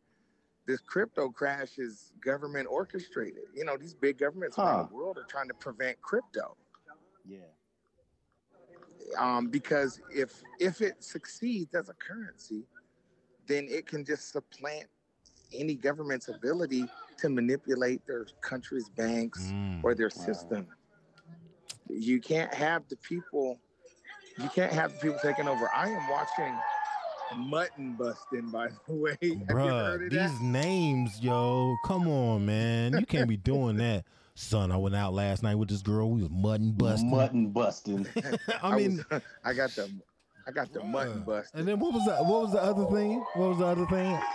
[0.66, 3.44] this crypto crash is government orchestrated.
[3.54, 6.56] You know, these big governments around the world are trying to prevent crypto.
[7.28, 7.40] Yeah.
[9.20, 12.64] Um, because if if it succeeds as a currency,
[13.48, 14.86] then it can just supplant
[15.54, 16.86] any government's ability
[17.20, 19.84] to manipulate their country's banks Mm.
[19.84, 20.68] or their system.
[21.90, 23.60] You can't have the people.
[24.40, 25.70] You can't have the people taking over.
[25.76, 26.58] I am watching
[27.50, 28.50] mutton busting.
[28.50, 30.42] By the way, Have you heard Bruh, of these that?
[30.42, 31.76] names, yo.
[31.86, 32.94] Come on, man.
[33.00, 34.06] You can't be doing that.
[34.36, 36.10] Son, I went out last night with this girl.
[36.10, 37.12] We was mutton busting.
[37.12, 38.08] Mutton busting.
[38.64, 39.92] I mean, was- I got the,
[40.48, 41.52] I got the mutton bust.
[41.54, 42.22] and then what was that?
[42.26, 43.20] What was the other thing?
[43.36, 44.20] What was the other thing?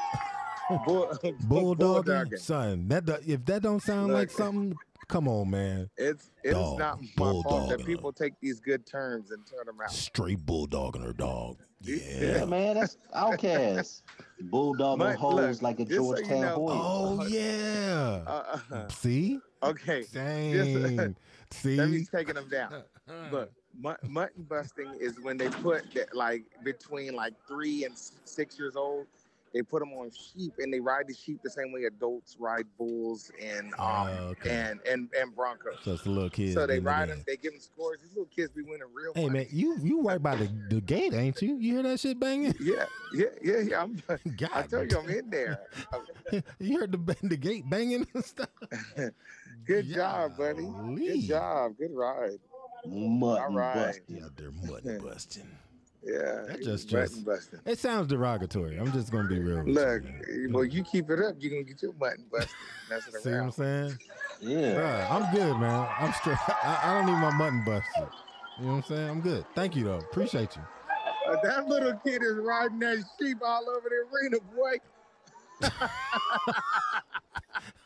[0.86, 1.06] Bull,
[1.48, 2.38] Bulldogging, bulldogging.
[2.38, 2.88] son.
[2.88, 4.76] That if that don't sound like something,
[5.08, 5.88] come on, man.
[5.96, 7.86] It's it's Dog, not my fault bulldogging that her.
[7.86, 9.90] people take these good terms and turn them out.
[9.90, 11.56] Straight bulldogging her dog.
[11.80, 12.44] Yeah, Yeah.
[12.44, 14.02] man, that's outcast.
[14.42, 16.72] Bulldog But hoes look, like a just so you Georgetown know- boy.
[16.74, 18.22] Oh yeah.
[18.26, 19.40] Uh, uh, See?
[19.62, 21.16] okay, Dang.
[21.50, 21.76] See?
[21.76, 22.82] that means taking them down.
[23.06, 28.58] Look, mut- mutton busting is when they put that, like between like three and six
[28.58, 29.06] years old.
[29.54, 32.66] They put them on sheep and they ride the sheep the same way adults ride
[32.76, 34.50] bulls and um Ah, okay.
[34.50, 35.76] and and and broncos.
[35.82, 36.52] So it's the little kids.
[36.52, 38.00] so they ride them, they give them scores.
[38.02, 39.38] These little kids be winning real Hey money.
[39.38, 41.56] man, you you right by the, the gate, ain't you?
[41.56, 42.54] You hear that shit banging?
[42.60, 43.82] Yeah, yeah, yeah, yeah.
[43.82, 44.02] I'm,
[44.36, 45.60] God, I tell you, I'm in there.
[46.58, 48.50] you heard the the gate banging and stuff.
[49.64, 50.68] Good job, buddy.
[50.94, 51.72] Good job.
[51.78, 52.38] Good ride.
[52.86, 53.74] Mutton right.
[53.74, 54.16] busting.
[54.16, 55.48] Yeah, they're mutton busting.
[56.04, 56.44] Yeah.
[56.48, 57.60] That just just busting.
[57.66, 58.78] it sounds derogatory.
[58.78, 59.64] I'm just gonna be real.
[59.64, 62.50] With Look, you, well, you keep it up, you're gonna get your mutton busted.
[63.22, 63.98] See what I'm saying?
[64.40, 64.74] Yeah.
[64.74, 65.88] Bruh, I'm good, man.
[65.98, 66.38] I'm straight.
[66.48, 68.08] I, I don't need my mutton busted.
[68.58, 69.10] You know what I'm saying?
[69.10, 69.44] I'm good.
[69.54, 69.98] Thank you though.
[69.98, 70.62] Appreciate you.
[71.28, 74.78] Uh, that little kid is riding that sheep all over the arena, boy.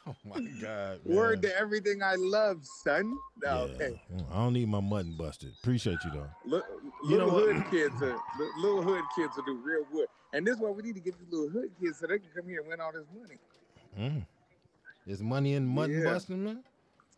[0.04, 1.00] Oh my God.
[1.04, 1.16] Man.
[1.16, 3.16] Word to everything I love, son.
[3.42, 3.72] No, Yeah.
[3.86, 4.00] okay.
[4.32, 5.52] I don't need my mutton busted.
[5.62, 6.28] Appreciate you though.
[6.44, 6.64] Look,
[7.08, 7.54] You know little what?
[7.56, 8.18] hood kids are
[8.58, 10.08] little hood kids will do real good.
[10.32, 12.28] And this is why we need to get these little hood kids so they can
[12.36, 13.38] come here and win all this money.
[14.16, 14.26] Mm.
[15.06, 16.12] Is money in mutton Yeah.
[16.12, 16.64] busting, man?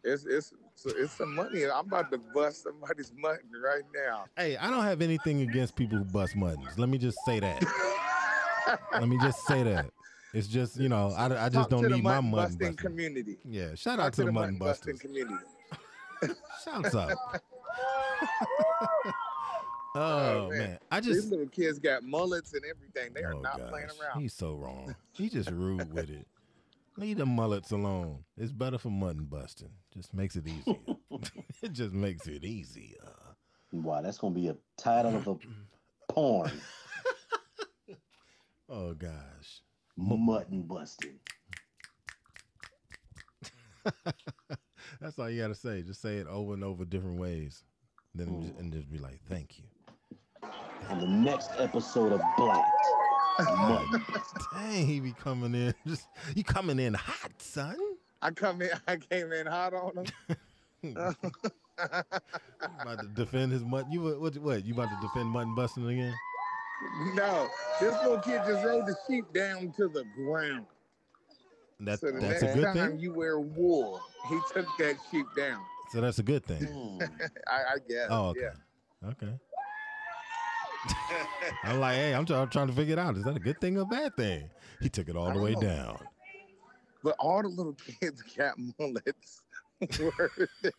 [0.02, 1.64] It's it's it's, it's some money.
[1.64, 4.26] I'm about to bust somebody's mutton right now.
[4.36, 6.78] Hey, I don't have anything against people who bust muttons.
[6.78, 7.62] Let me just say that.
[8.92, 9.90] Let me just say that.
[10.34, 13.38] It's just you know I, I just don't need my mutton mutton busting community.
[13.44, 15.44] Yeah, shout Talk out to the mutton busting community.
[16.64, 17.16] Shouts out.
[19.96, 23.12] Oh, oh man, I just these just little kids got mullets and everything.
[23.14, 24.20] They are oh not playing around.
[24.20, 24.96] he's so wrong.
[25.12, 26.26] He just rude with it.
[26.96, 28.24] Leave the mullets alone.
[28.36, 29.70] It's better for mutton busting.
[29.92, 30.74] Just makes it easier.
[31.62, 32.96] it just makes it easier.
[33.70, 35.36] Wow, that's gonna be a title of a
[36.12, 36.50] porn.
[38.68, 39.62] Oh gosh.
[39.96, 41.18] Mutton busting.
[45.00, 45.82] That's all you gotta say.
[45.82, 47.62] Just say it over and over different ways.
[48.14, 48.42] Then Mm.
[48.42, 49.64] just, and just be like, thank you.
[50.88, 52.64] On the next episode of Black.
[53.40, 54.04] Mutton.
[54.52, 55.74] Dang, he be coming in.
[55.86, 57.76] Just you coming in hot, son.
[58.22, 60.04] I come in, I came in hot on
[60.82, 60.96] him.
[62.80, 63.90] about to defend his mutton.
[63.90, 64.36] You what, what?
[64.38, 64.64] What?
[64.64, 66.14] You about to defend mutton busting again?
[67.14, 67.48] No,
[67.80, 70.66] this little kid just rode the sheep down to the ground.
[71.80, 72.98] That So the that's next a good time thing.
[73.00, 75.60] you wear wool, he took that sheep down.
[75.92, 77.00] So that's a good thing.
[77.46, 78.06] I, I guess.
[78.10, 78.40] Oh, okay.
[79.02, 79.08] Yeah.
[79.10, 79.32] Okay.
[81.64, 83.16] I'm like, hey, I'm, try- I'm trying to figure it out.
[83.16, 84.48] Is that a good thing or a bad thing?
[84.80, 85.60] He took it all the way know.
[85.60, 85.98] down.
[87.02, 89.42] But all the little kids got mullets.
[90.00, 90.30] Were.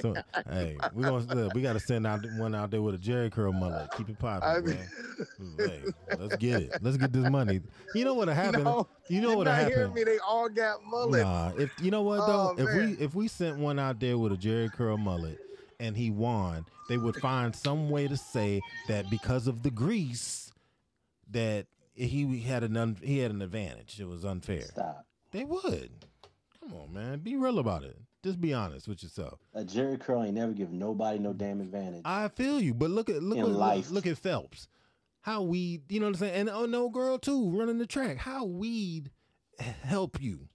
[0.00, 0.12] So,
[0.50, 3.30] hey, we gonna look, we got to send out one out there with a Jheri
[3.30, 3.88] curl mullet.
[3.96, 5.56] Keep it I popping, mean.
[5.56, 5.82] Hey,
[6.18, 6.72] let's get it.
[6.82, 7.60] Let's get this money.
[7.94, 8.64] You know what'll happen?
[8.64, 9.94] No, you know what'll not happen?
[9.94, 10.02] me.
[10.02, 11.22] They all got mullets.
[11.22, 12.96] Nah, if you know what though, Oh, if man.
[12.98, 15.38] we if we sent one out there with a Jheri curl mullet
[15.78, 20.52] and he won, they would find some way to say that because of the grease
[21.30, 24.00] that he had an un, he had an advantage.
[24.00, 24.62] It was unfair.
[24.62, 25.06] Stop.
[25.30, 25.90] They would.
[26.64, 27.18] Come on, man.
[27.18, 27.96] Be real about it.
[28.22, 29.38] Just be honest with yourself.
[29.54, 32.02] A Jheri curl ain't never give nobody no damn advantage.
[32.06, 33.90] I feel you, but look at look at life.
[33.90, 34.68] look at Phelps.
[35.20, 36.34] How weed, you know what I'm saying?
[36.34, 38.16] And oh no, girl too, running the track.
[38.16, 39.10] How weed
[39.58, 40.48] help you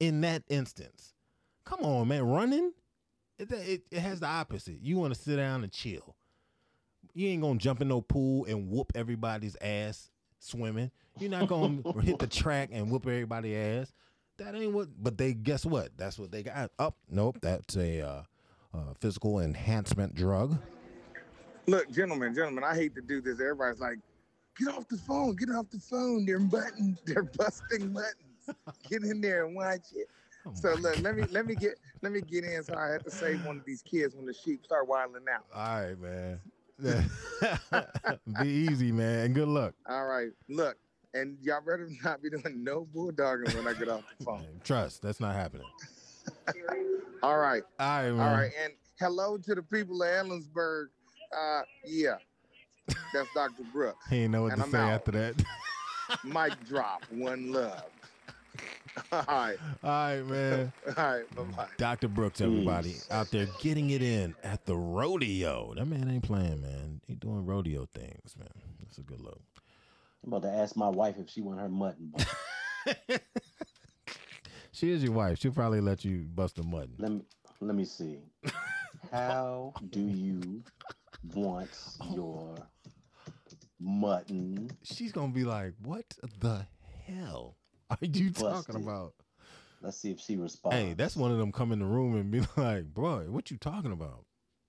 [0.00, 1.12] in that instance?
[1.64, 2.72] Come on, man, running.
[3.38, 4.78] It, it, it has the opposite.
[4.80, 6.16] You want to sit down and chill.
[7.14, 10.90] You ain't gonna jump in no pool and whoop everybody's ass swimming.
[11.18, 13.92] You're not gonna hit the track and whoop everybody's ass.
[14.44, 14.88] That ain't what.
[15.00, 15.90] But they guess what?
[15.96, 16.70] That's what they got.
[16.78, 16.96] Up.
[17.08, 17.38] nope.
[17.40, 18.22] That's a uh,
[18.74, 20.58] uh, physical enhancement drug.
[21.66, 23.40] Look, gentlemen, gentlemen, I hate to do this.
[23.40, 23.98] Everybody's like,
[24.58, 26.26] get off the phone, get off the phone.
[26.26, 28.58] They're button, they're busting buttons.
[28.88, 30.08] Get in there and watch it.
[30.44, 33.04] Oh So look, let me let me get let me get in so I have
[33.04, 35.44] to save one of these kids when the sheep start wilding out.
[35.54, 36.40] All right, man.
[38.42, 39.74] Be easy, man, and good luck.
[39.88, 40.76] All right, look,
[41.14, 44.46] and y'all better not be doing no bulldogging when I get off the phone.
[44.64, 45.66] Trust, that's not happening.
[47.22, 48.20] All right, All right, man.
[48.20, 50.86] all right, and hello to the people of Ellensburg.
[51.36, 52.16] Uh, yeah,
[53.14, 53.62] that's Dr.
[53.72, 54.04] Brooks.
[54.10, 54.90] He ain't know what And to I'm say out.
[54.90, 55.44] after that.
[56.24, 57.84] Mic drop, one love.
[59.12, 60.72] All right, All right, man.
[60.86, 61.66] all right, bye bye.
[61.78, 62.08] Dr.
[62.08, 65.72] Brooks, everybody out there getting it in at the rodeo.
[65.74, 67.00] That man ain't playing, man.
[67.06, 68.48] He doing rodeo things, man.
[68.80, 69.40] That's a good look.
[70.24, 72.14] I'm about to ask my wife if she want her mutton.
[74.74, 75.38] She is your wife.
[75.38, 76.94] She'll probably let you bust a mutton.
[76.98, 77.20] let me
[77.60, 78.18] let me see.
[79.12, 80.64] How do you
[81.34, 81.70] want
[82.12, 82.56] your
[83.78, 84.70] mutton?
[84.82, 86.06] She's gonna be like, "What
[86.40, 86.66] the
[87.06, 87.58] hell
[87.90, 89.14] are you talking about?"
[89.82, 90.76] Let's see if she responds.
[90.76, 93.58] Hey, that's one of them come in the room and be like, "Bro, what you
[93.58, 94.24] talking about?"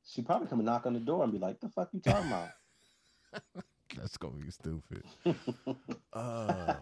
[0.06, 2.28] She probably come and knock on the door and be like, "The fuck you talking
[2.28, 2.50] about?"
[3.98, 5.04] That's gonna be stupid.
[6.14, 6.76] uh,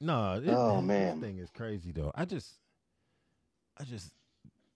[0.00, 1.20] no, Oh, man.
[1.20, 2.12] that thing is crazy though.
[2.14, 2.54] I just,
[3.78, 4.12] I just,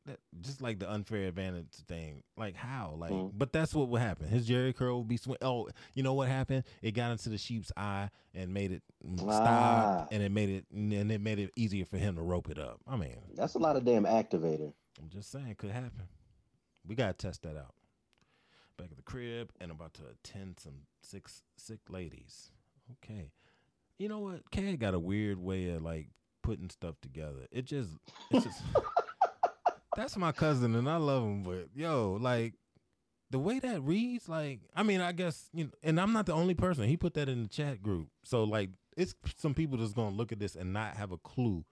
[0.07, 2.23] that, just like the unfair advantage thing.
[2.37, 2.95] Like how?
[2.97, 3.33] Like, Mhm.
[3.37, 4.29] but that's what would happen.
[4.29, 5.39] His Jheri curl would be swing.
[5.43, 6.63] Oh, you know what happened?
[6.81, 9.33] It got into the sheep's eye and made it mm, Ah.
[9.33, 12.59] stop, and it made it, and it made it easier for him to rope it
[12.59, 12.81] up.
[12.87, 14.73] I mean, That's a lot of damn activator.
[15.03, 16.07] I'm just saying, it could happen.
[16.87, 17.75] We gotta test that out.
[18.79, 22.51] Back at the crib and about to attend some sick sick ladies.
[22.93, 23.31] Okay.
[23.99, 24.51] You know what?
[24.51, 26.09] Kay got a weird way of like
[26.43, 27.47] putting stuff together.
[27.51, 27.91] It just
[28.31, 28.63] it's just
[29.97, 32.55] that's my cousin and I love him, but yo, like
[33.31, 36.35] the way that reads, like I mean, I guess you know, and I'm not the
[36.35, 36.85] only person.
[36.85, 38.09] He put that in the chat group.
[38.25, 41.65] So like it's some people that's gonna look at this and not have a clue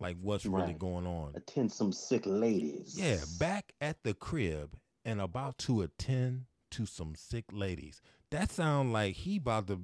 [0.00, 1.32] like what's really going on.
[1.34, 2.96] Attend some sick ladies.
[2.96, 8.00] Yeah, back at the crib and about to attend to some sick ladies.
[8.30, 9.80] That sound like he about to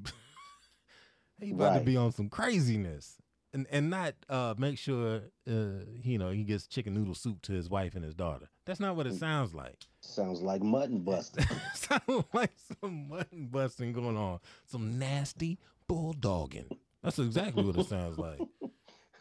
[1.41, 3.17] he about to be on some craziness.
[3.53, 7.53] And and not uh make sure uh you know he gets chicken noodle soup to
[7.53, 8.49] his wife and his daughter.
[8.67, 9.87] That's not what it sounds like.
[10.01, 11.47] Sounds like mutton busting.
[11.75, 14.41] sounds like some mutton busting going on.
[14.67, 16.71] Some nasty bulldogging.
[17.03, 18.41] That's exactly what it sounds like.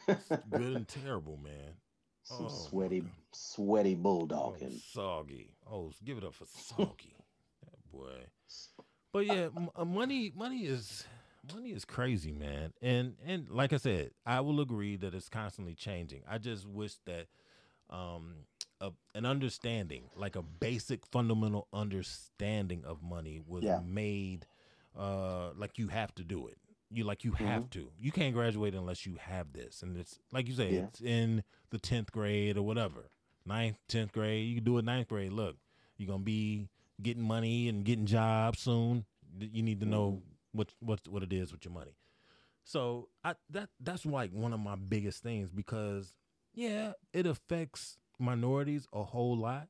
[0.08, 1.74] It's good and terrible, man.
[2.26, 4.82] Some Oh, sweaty, sweaty Oh, bulldogging.
[4.94, 5.56] soggy.
[5.70, 7.16] Oh, give it up for soggy.
[7.64, 8.28] that boy.
[9.14, 11.06] But yeah, m- uh, money, money is
[11.54, 12.74] money is crazy, man.
[12.82, 16.24] And and like I said, I will agree that it's constantly changing.
[16.28, 17.28] I just wish that
[17.90, 18.46] um
[18.82, 23.80] a, an understanding, like a basic fundamental understanding of money was Yeah.
[23.80, 24.48] made
[24.98, 26.58] uh like you have to do it.
[26.96, 27.92] You like you have to.
[28.00, 29.82] You can't graduate unless you have this.
[29.84, 30.84] And it's like you say, Yeah.
[30.86, 33.10] it's in the tenth grade or whatever.
[33.46, 34.48] Ninth, tenth grade.
[34.48, 35.34] You can do it ninth grade.
[35.34, 35.58] Look,
[35.98, 36.70] you're gonna be
[37.02, 39.06] getting money and getting jobs soon.
[39.38, 40.22] You need to know
[40.54, 41.98] what what what it is with your money.
[42.64, 46.14] So I that that's like one of my biggest things because
[46.54, 49.68] yeah, it affects minorities a whole lot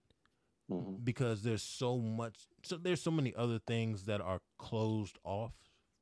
[0.72, 1.04] Mhm.
[1.04, 5.54] because there's so much so there's so many other things that are closed off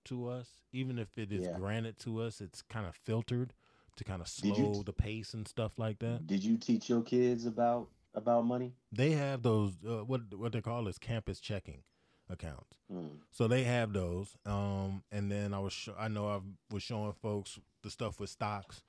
[0.06, 1.58] to us even if it is Yeah.
[1.58, 3.54] granted to us it's kind of filtered
[3.96, 7.02] to kind of slow t- the pace and stuff like that Did you teach your
[7.02, 8.74] kids about about money?
[8.92, 11.84] they have those uh, what what they call is campus checking
[12.30, 13.18] accounts Mm.
[13.32, 16.40] so they have those um and then i was sho- i know i
[16.74, 18.82] was showing folks the stuff with stocks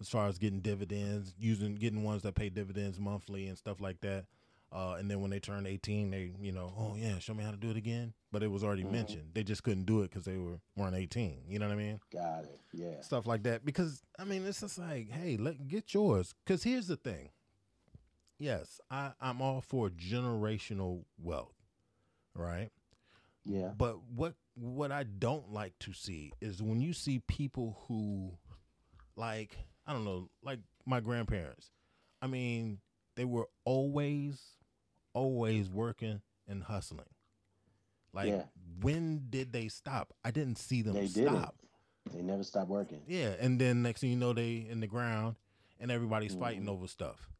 [0.00, 4.00] as far as getting dividends using getting ones that pay dividends monthly and stuff like
[4.00, 4.26] that
[4.72, 7.50] uh, and then when they turned 18 they you know oh yeah show me how
[7.50, 8.90] to do it again but it was already Mhm.
[8.92, 11.76] mentioned they just couldn't do it because they were weren't 18 you know what i
[11.76, 12.60] mean Got it.
[12.72, 13.00] Yeah.
[13.02, 16.86] stuff like that because i mean it's just like hey let get yours because here's
[16.86, 17.28] the thing
[18.38, 21.54] yes i i'm all for generational wealth
[22.34, 22.70] right
[23.44, 23.72] Yeah.
[23.76, 28.32] but what what I don't like to see is when you see people who
[29.16, 31.70] like I don't know, like my grandparents.
[32.20, 32.78] I mean,
[33.16, 34.40] they were always
[35.14, 37.06] always working and hustling.
[38.12, 38.44] Like Yeah.
[38.80, 40.12] when did they stop?
[40.24, 41.56] I didn't see them They stop.
[42.12, 43.00] They never stopped working.
[43.06, 45.36] Yeah, and then next thing you know, they in the ground,
[45.78, 46.70] and everybody's fighting Mhm.
[46.70, 47.30] over stuff.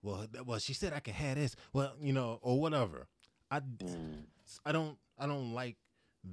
[0.00, 1.54] Well, well, she said I could have this.
[1.72, 3.08] Well, you know, or whatever.
[3.50, 4.24] I, Mm.
[4.64, 5.76] I don't, I don't like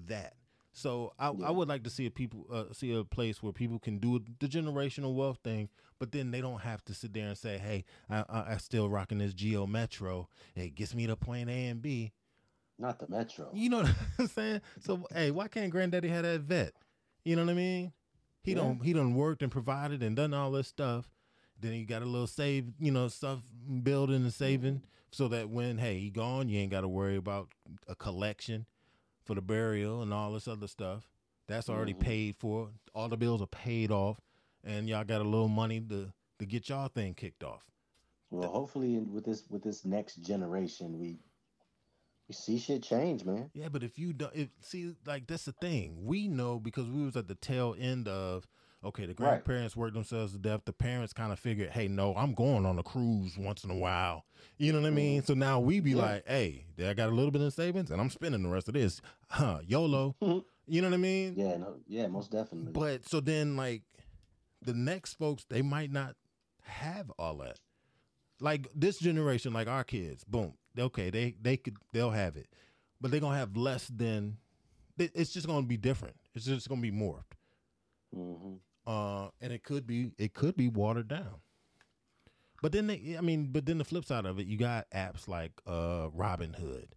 [0.07, 0.35] that.
[0.71, 1.47] So I, Yeah.
[1.47, 4.19] I would like to see a people, uh, see a place where people can do
[4.39, 7.85] the generational wealth thing, but then they don't have to sit there and say, "Hey,
[8.09, 10.29] I, I, I still rocking this Geo Metro.
[10.55, 12.13] It gets me to point A and B."
[12.77, 13.49] Not the Metro.
[13.53, 14.61] You know what I'm saying?
[14.79, 16.73] So, hey, why can't Granddaddy have that vet?
[17.25, 17.93] You know what I mean?
[18.43, 18.57] He Yeah.
[18.57, 21.09] don't he done worked and provided and done all this stuff.
[21.59, 23.39] Then he got a little save, you know, stuff
[23.83, 27.49] building and saving so that when hey he gone, you ain't got to worry about
[27.87, 28.65] a collection
[29.29, 31.07] for the burial and all this other stuff.
[31.47, 31.99] That's already Mhm.
[31.99, 32.71] paid for.
[32.95, 34.19] All the bills are paid off,
[34.63, 37.69] and y'all got a little money to to get y'all thing kicked off.
[38.31, 41.19] Well, hopefully, with this with this next generation, we
[42.27, 43.51] we see shit change, man.
[43.53, 46.05] Yeah, but if you don't, if, see, like that's the thing.
[46.05, 48.47] We know because we was at the tail end of.
[48.83, 49.15] Okay, the Right.
[49.43, 50.61] grandparents worked themselves to death.
[50.65, 53.75] The parents kind of figured, hey, no, I'm going on a cruise once in a
[53.75, 54.25] while.
[54.57, 55.21] You know what I mean?
[55.23, 56.01] So now we be Yeah.
[56.03, 58.75] like, hey, I got a little bit in savings and I'm spending the rest of
[58.75, 59.01] this.
[59.29, 60.15] Huh, YOLO.
[60.65, 61.33] you know what I mean?
[61.35, 62.71] Yeah, no, yeah, most definitely.
[62.71, 63.83] But so then, like,
[64.61, 66.15] the next folks, they might not
[66.61, 67.59] have all that.
[68.39, 72.47] Like this generation, like our kids, boom, okay, they they could they'll have it,
[73.01, 74.37] but they're gonna have less than.
[74.97, 76.15] It's just gonna be different.
[76.33, 77.35] It's just gonna be morphed,
[78.13, 78.55] hmm
[78.87, 81.41] uh, and it could be it could be watered down.
[82.61, 85.27] But then they, I mean, but then the flip side of it, you got apps
[85.27, 86.87] like uh, Robinhood,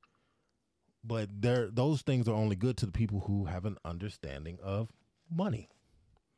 [1.04, 4.88] but they're those things are only good to the people who have an understanding of
[5.30, 5.68] money.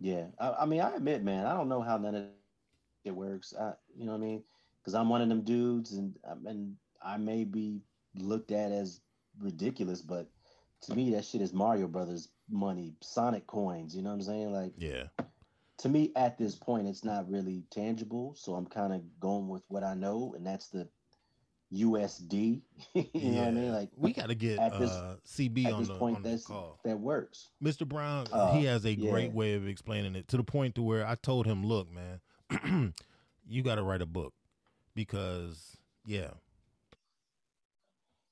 [0.01, 2.25] Yeah, I, I mean, I admit, man, I don't know how none of
[3.05, 3.55] it works.
[3.59, 4.43] I, you know what I mean?
[4.81, 7.81] Because I'm one of them dudes, and um, and I may be
[8.15, 9.01] looked at as
[9.41, 10.29] ridiculous, but
[10.83, 13.97] to me, that shit is Mario Brothers money, Sonic coins.
[13.97, 14.53] You know what I'm saying?
[14.53, 15.05] Like, Yeah.
[15.85, 18.35] To me, at this point, it's not really tangible.
[18.39, 20.89] So I'm kind of going with what I know, and that's the
[21.74, 22.62] USD.
[22.94, 23.70] you know what I mean?
[23.70, 26.23] Like, we got to get at this- uh, CB at on this the point, on
[26.23, 26.81] the that's call.
[26.86, 27.51] that works.
[27.62, 27.86] Mr.
[27.86, 31.06] Brown, Uh, he has a great way of explaining it to the point to where
[31.06, 32.94] I told him, "Look, man,
[33.47, 34.32] you got to write a book
[34.94, 36.31] because yeah,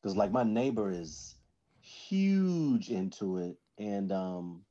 [0.01, 1.35] because like my neighbor is
[1.83, 4.65] huge into it and um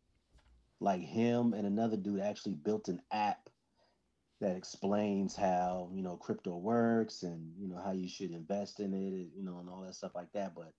[0.82, 3.48] like him and another dude actually built an app
[4.42, 8.94] that explains how you know crypto works and you know how you should invest in
[8.94, 10.74] it you know and all that stuff like that but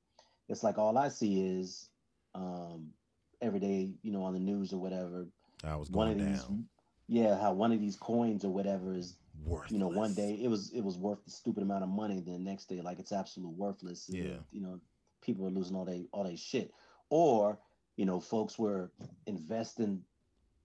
[0.48, 1.88] it's like all i see is
[2.34, 2.88] um
[3.40, 5.26] every day you know on the news or whatever
[5.64, 6.64] I was one going of these down.
[7.06, 9.70] yeah how one of these coins or whatever is Worthless.
[9.72, 12.34] you know one day it was it was worth a stupid amount of money then
[12.34, 14.38] the next day like it's absolute worthless and, Yeah.
[14.50, 14.80] you know
[15.22, 16.72] people are losing all they all they shit
[17.10, 17.58] or
[18.02, 18.90] you know folks were
[19.28, 20.02] investing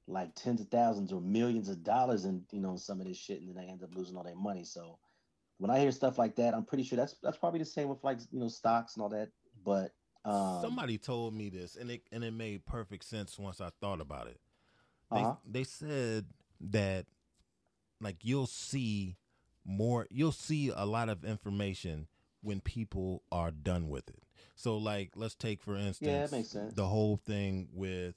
[0.08, 3.40] like tens of thousands or millions of dollars in you know some of this shit
[3.40, 4.98] and then they end up losing all their money so
[5.60, 8.04] when i hear stuff like that i'm pretty sure that's that's probably the same with
[8.04, 9.30] like you know stocks and all that
[9.64, 9.92] but
[10.26, 14.02] um Somebody told me this, and it and it made perfect sense once I thought
[14.02, 14.40] about it.
[15.12, 15.36] They Uh-huh.
[15.46, 16.26] they said
[16.60, 17.06] that
[18.02, 19.16] like you'll see
[19.64, 22.08] more, you'll see a lot of information
[22.42, 24.24] when people are done with it.
[24.56, 26.74] So like let's take for instance makes sense.
[26.74, 28.16] the whole thing with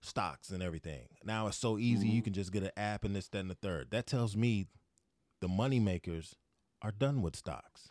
[0.00, 1.08] stocks and everything.
[1.24, 2.24] Now it's so easy you Mhm.
[2.24, 3.90] can just get an app and this, that, and the third.
[3.90, 4.66] That tells me
[5.40, 6.34] the money makers
[6.82, 7.90] are done with stocks.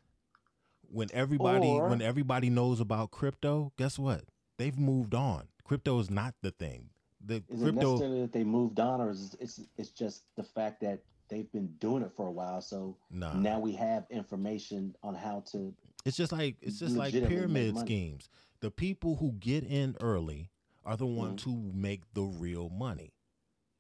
[0.81, 4.25] When everybody Or- when everybody knows about crypto, guess what?
[4.57, 5.47] They've moved on.
[5.63, 6.91] Crypto is not the thing.
[7.25, 10.81] The Is it necessarily that they moved on, or is it's it's just the fact
[10.81, 12.61] that they've been doing it for a while?
[12.61, 13.33] So Nah.
[13.33, 15.73] now we have information on how to.
[16.05, 18.29] It's just like it's just like pyramid schemes.
[18.59, 20.49] The people who get in early
[20.85, 21.51] are the ones Mm-hmm.
[21.51, 23.13] who make the real money.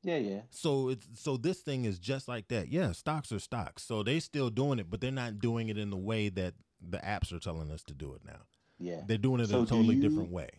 [0.03, 0.41] Yeah, yeah.
[0.49, 2.67] So it's so this thing is just like that.
[2.69, 3.83] Yeah, stocks are stocks.
[3.83, 6.97] So they still doing it, but they're not doing it in the way that the
[6.97, 8.41] apps are telling us to do it now.
[8.79, 9.01] Yeah.
[9.07, 10.49] They're doing it So a totally you- different way.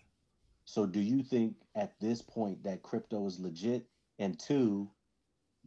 [0.66, 3.86] So do you think at this point that crypto is legit?
[4.19, 4.89] And two,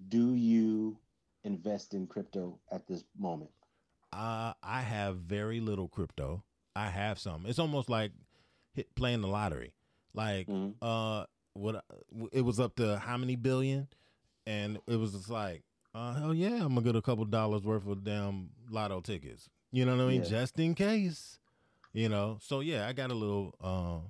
[0.09, 0.97] do you
[1.43, 3.51] invest in crypto at this moment?
[4.13, 6.43] Uh, I have very little crypto.
[6.75, 7.45] I have some.
[7.45, 8.11] It's almost like
[8.73, 9.73] hit, playing the lottery.
[10.13, 10.83] Like Mm-hmm.
[10.83, 11.83] uh, what
[12.31, 13.87] it was up to how many billion,
[14.45, 15.63] and it was just like,
[15.95, 19.49] uh, hell yeah, I'm gonna get a couple dollars worth of damn lotto tickets.
[19.71, 20.21] You know what I mean?
[20.23, 20.29] Yeah.
[20.29, 21.39] Just in case.
[21.93, 22.37] You know.
[22.41, 24.07] So yeah, I got a little uh,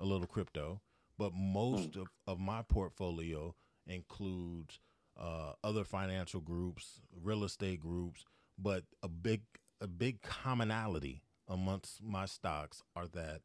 [0.00, 0.80] a little crypto,
[1.18, 2.00] but most Hmm.
[2.02, 3.54] of, of my portfolio
[3.86, 4.78] includes
[5.18, 8.24] uh, other financial groups, real estate groups,
[8.60, 9.42] but a big
[9.80, 13.40] a big commonality amongst my stocks are that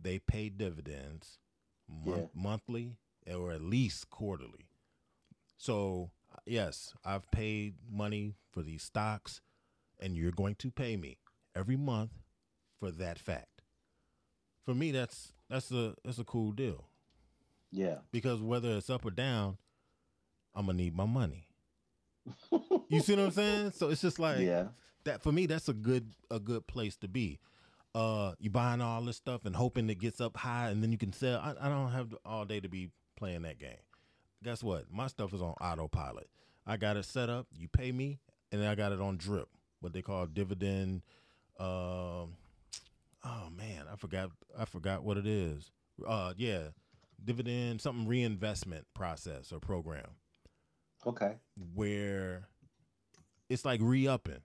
[0.00, 1.38] they pay dividends
[1.88, 2.26] mon- Yeah.
[2.34, 2.96] monthly
[3.32, 4.68] or at least quarterly.
[5.58, 6.10] So
[6.46, 9.40] yes, I've paid money for these stocks,
[10.00, 11.18] and you're going to pay me
[11.54, 12.12] every month
[12.78, 13.62] for that fact.
[14.64, 16.88] For me, that's that's a that's a cool deal
[17.70, 17.98] Yeah.
[18.12, 19.58] because whether it's up or down,
[20.54, 21.48] I'm gonna need my money.
[22.88, 23.72] You see what I'm saying?
[23.72, 24.68] So it's just like Yeah.
[25.04, 25.46] that for me.
[25.46, 27.38] That's a good a good place to be.
[27.94, 30.98] Uh, you buying all this stuff and hoping it gets up high and then you
[30.98, 31.40] can sell.
[31.40, 33.76] I, I don't have all day to be playing that game.
[34.42, 34.84] Guess what?
[34.90, 36.28] My stuff is on autopilot.
[36.66, 37.46] I got it set up.
[37.56, 38.18] You pay me,
[38.50, 39.48] and then I got it on drip.
[39.80, 41.02] What they call dividend.
[41.58, 42.34] Um,
[43.24, 44.30] oh man, I forgot.
[44.58, 45.70] I forgot what it is.
[46.06, 46.68] Uh, yeah,
[47.22, 50.06] dividend something reinvestment process or program
[51.06, 51.36] Okay.
[51.74, 52.48] where
[53.48, 54.42] it's like re-upping.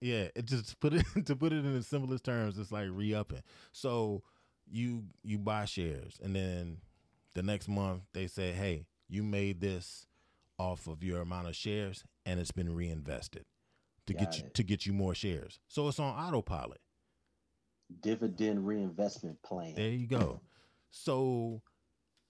[0.00, 3.42] Yeah, it just put it to put it in the simplest terms, it's like re-upping.
[3.72, 4.22] So
[4.70, 6.78] you you buy shares and then
[7.34, 10.06] the next month they say, "Hey, you made this
[10.58, 13.44] off of your amount of shares and it's been reinvested
[14.06, 14.54] to get Got you it.
[14.54, 16.80] to get you more shares." So it's on autopilot.
[18.00, 19.74] Dividend reinvestment plan.
[19.74, 20.40] There you go.
[20.90, 21.62] So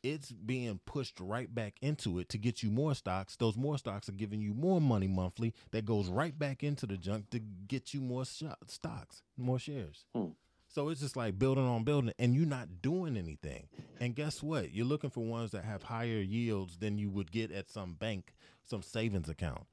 [0.02, 3.36] it's being pushed right back into it to get you more stocks.
[3.36, 6.96] Those more stocks are giving you more money monthly that goes right back into the
[6.96, 10.04] junk to get you more sh- stocks, more shares.
[10.14, 10.28] Hmm.
[10.68, 13.66] So it's just like building on building, and you're not doing anything.
[13.98, 14.72] And guess what?
[14.72, 18.34] You're looking for ones that have higher yields than you would get at some bank,
[18.62, 19.66] some savings account.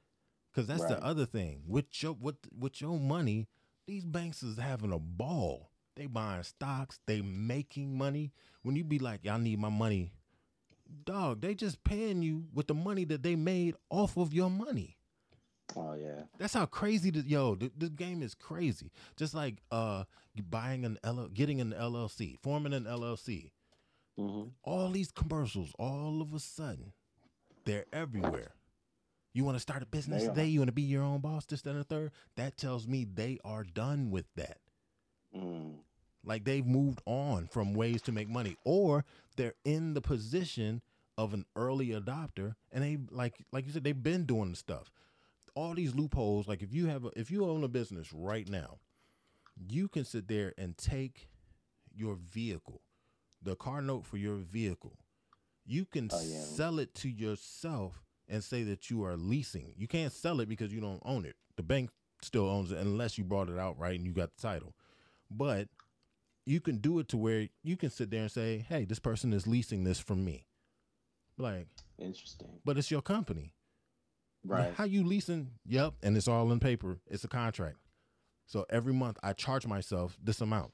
[0.52, 0.90] Because that's Right.
[0.90, 3.48] the other thing with your with with your money.
[3.86, 5.70] These banks is having a ball.
[5.98, 7.00] They buying stocks.
[7.08, 8.32] They making money.
[8.62, 10.12] When you be like, y'all need my money,
[11.06, 11.42] dog.
[11.42, 14.98] They just paying you with the money that they made off of your money.
[15.76, 16.24] Oh yeah.
[16.38, 17.56] That's how crazy this yo.
[17.56, 18.92] Th- this game is crazy.
[19.16, 20.04] Just like uh,
[20.50, 23.52] buying an L, getting an LLC, forming an LLC.
[24.20, 24.50] Mm-hmm.
[24.64, 26.94] All these commercials, all of a sudden,
[27.66, 28.54] they're everywhere.
[29.34, 30.46] You want to start a business They today?
[30.48, 31.46] You want to be your own boss?
[31.46, 32.12] This, that, and the third.
[32.36, 34.58] That tells me they are done with that.
[35.36, 35.76] Mm.
[36.28, 39.06] Like they've moved on from ways to make money, or
[39.38, 40.82] they're in the position
[41.18, 44.92] of an early adopter, and they like like you said they've been doing the stuff.
[45.56, 46.48] All these loopholes.
[46.48, 48.78] Like if you have a, if you own a business right now,
[49.70, 51.30] you can sit there and take
[51.96, 52.82] your vehicle,
[53.42, 54.98] the car note for your vehicle.
[55.66, 56.42] You can Oh, yeah.
[56.44, 59.74] sell it to yourself and say that you are leasing.
[59.78, 61.36] You can't sell it because you don't own it.
[61.56, 61.90] The bank
[62.22, 64.74] still owns it unless you brought it out right and you got the title.
[65.32, 65.68] But
[66.48, 69.34] you can do it to where you can sit there and say, "Hey, this person
[69.34, 70.48] is leasing this from me."
[71.38, 71.68] Like,
[72.00, 72.48] Interesting.
[72.66, 73.54] but it's your company.
[74.46, 74.74] Right.
[74.74, 75.52] How you leasing?
[75.66, 77.00] Yep, and it's all in paper.
[77.08, 77.78] It's a contract.
[78.46, 80.74] So every month I charge myself this amount.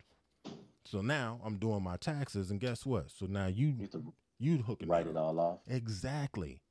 [0.86, 3.10] So now I'm doing my taxes, and guess what?
[3.10, 5.60] So now you You you hooking write it all off.
[5.68, 6.62] Exactly.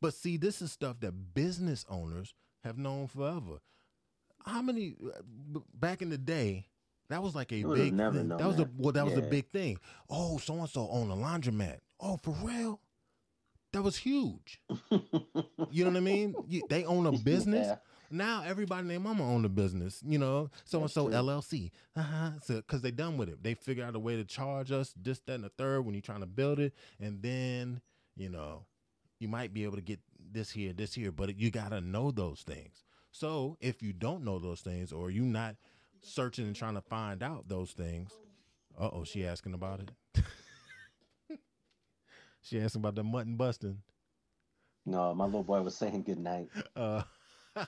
[0.00, 3.60] But see, this is stuff that business owners have known forever.
[4.44, 6.66] How many uh, back in the day?
[7.12, 8.28] That was like a would've big never thing.
[8.28, 9.76] known That was a well, that was a big thing.
[10.08, 11.80] Oh, so and so owned a laundromat.
[12.00, 12.80] Oh, for real?
[13.74, 14.62] That was huge.
[15.70, 16.34] you know what I mean?
[16.48, 17.66] You, they own a business.
[17.66, 17.76] Yeah.
[18.10, 20.02] now everybody their mama own a business.
[20.02, 21.08] You know, so and so.
[21.08, 21.70] LLC.
[21.94, 22.30] Uh-huh.
[22.42, 25.20] So because they done with it, they figure out a way to charge us this,
[25.26, 27.82] that, and the third when you're trying to build it, and then
[28.16, 28.64] you know,
[29.18, 32.40] you might be able to get this here, this here, but you gotta know those
[32.40, 32.84] things.
[33.10, 35.56] So if you don't know those things, or you not
[36.02, 38.12] searching and trying to find out those things,
[38.78, 40.24] uh oh, she asking about it.
[42.42, 43.78] she asking about the mutton busting.
[44.84, 46.48] No, my little boy was saying good night.
[46.74, 47.02] Uh,
[47.56, 47.66] I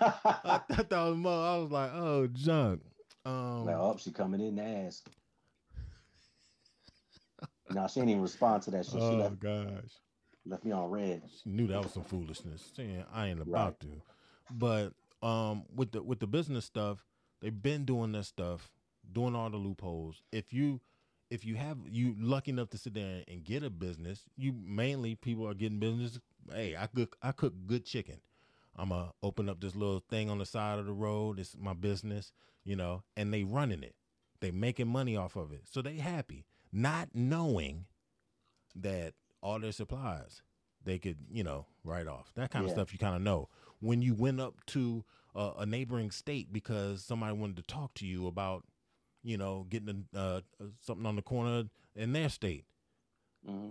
[0.00, 1.30] thought that was Mo.
[1.30, 2.82] I was like, oh, junk.
[3.24, 5.08] Um, like, oh, she coming in to ask.
[7.70, 8.94] no, she didn't even respond to that shit.
[8.94, 9.92] She oh left, gosh,
[10.44, 11.22] left me on red.
[11.42, 12.72] she knew that was some foolishness.
[12.74, 13.88] Saying I ain't about to,
[14.50, 14.92] but
[15.22, 17.04] um, with the with the business stuff,
[17.40, 18.70] they've been doing that stuff,
[19.12, 20.22] doing all the loopholes.
[20.32, 20.80] If you
[21.30, 25.14] if you have you lucky enough to sit there and get a business, you mainly
[25.14, 26.18] people are getting business.
[26.52, 28.20] Hey, I cook I cook good chicken.
[28.76, 31.38] I'm gonna open up this little thing on the side of the road.
[31.38, 32.32] It's my business,
[32.64, 33.94] you know, and they running it.
[34.40, 37.86] They making money off of it, so they happy, not knowing
[38.76, 40.42] that all their supplies
[40.84, 42.32] they could, you know, write off.
[42.34, 43.48] That kind of stuff you kind of know.
[43.80, 48.06] When you went up to uh, a neighboring state because somebody wanted to talk to
[48.06, 48.64] you about,
[49.22, 51.64] you know, getting a, uh, uh, something on the corner
[51.94, 52.64] in their state.
[53.46, 53.70] hmm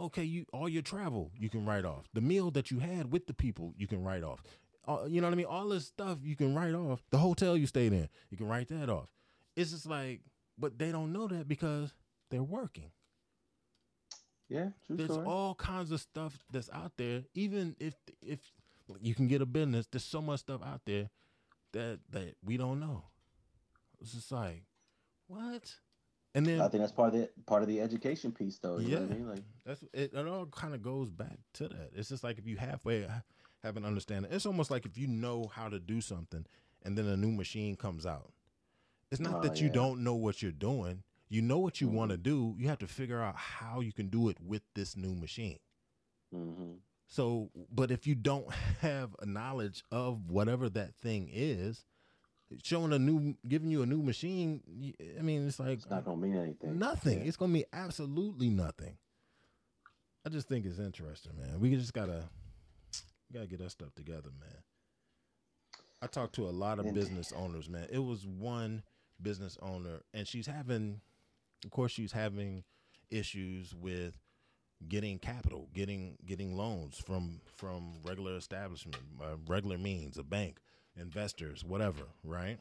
[0.00, 2.08] Okay, you all your travel you can write off.
[2.14, 4.42] The meal that you had with the people you can write off.
[4.86, 5.46] Uh, you know what I mean?
[5.46, 7.02] All this stuff you can write off.
[7.10, 9.08] The hotel you stayed in, you can write that off.
[9.56, 10.20] It's just like,
[10.56, 11.94] but they don't know that because
[12.30, 12.92] they're working.
[14.48, 15.26] Yeah, true There's story.
[15.26, 17.24] all kinds of stuff that's out there.
[17.34, 18.40] Even if if
[19.00, 21.10] you can get a business, there's so much stuff out there
[21.72, 23.04] that that we don't know.
[24.00, 24.64] It's just like,
[25.26, 25.74] what?
[26.34, 28.78] And then I think that's part of the part of the education piece, though.
[28.78, 29.14] You know what I Yeah.
[29.14, 29.28] mean?
[29.28, 30.14] Like, that's it.
[30.14, 31.90] It all kind of goes back to that.
[31.94, 33.06] It's just like if you halfway
[33.62, 34.30] have an understanding.
[34.32, 36.46] It's almost like if you know how to do something,
[36.84, 38.32] and then a new machine comes out.
[39.10, 39.72] It's not Oh, that you yeah.
[39.72, 41.02] don't know what you're doing.
[41.28, 42.54] You know what you want to do.
[42.58, 45.58] You have to figure out how you can do it with this new machine.
[46.32, 51.84] hmm So, but if you don't have a knowledge of whatever that thing is,
[52.62, 54.62] showing a new, giving you a new machine,
[55.18, 56.78] I mean, it's like it's not gonna mean anything.
[56.78, 57.18] nothing.
[57.20, 57.24] Yeah.
[57.24, 58.96] It's gonna be absolutely nothing.
[60.26, 61.58] I just think it's interesting, man.
[61.60, 62.24] We just gotta,
[63.30, 64.62] we gotta get that stuff together, man.
[66.02, 67.86] I talked to a lot of And- business owners, man.
[67.90, 68.82] It was one
[69.20, 71.00] business owner, and she's having,
[71.64, 72.64] of course, she's having
[73.10, 74.14] issues with
[74.86, 80.58] getting capital, getting getting loans from from regular establishment, uh, regular means, a bank,
[80.96, 82.58] investors, whatever, right?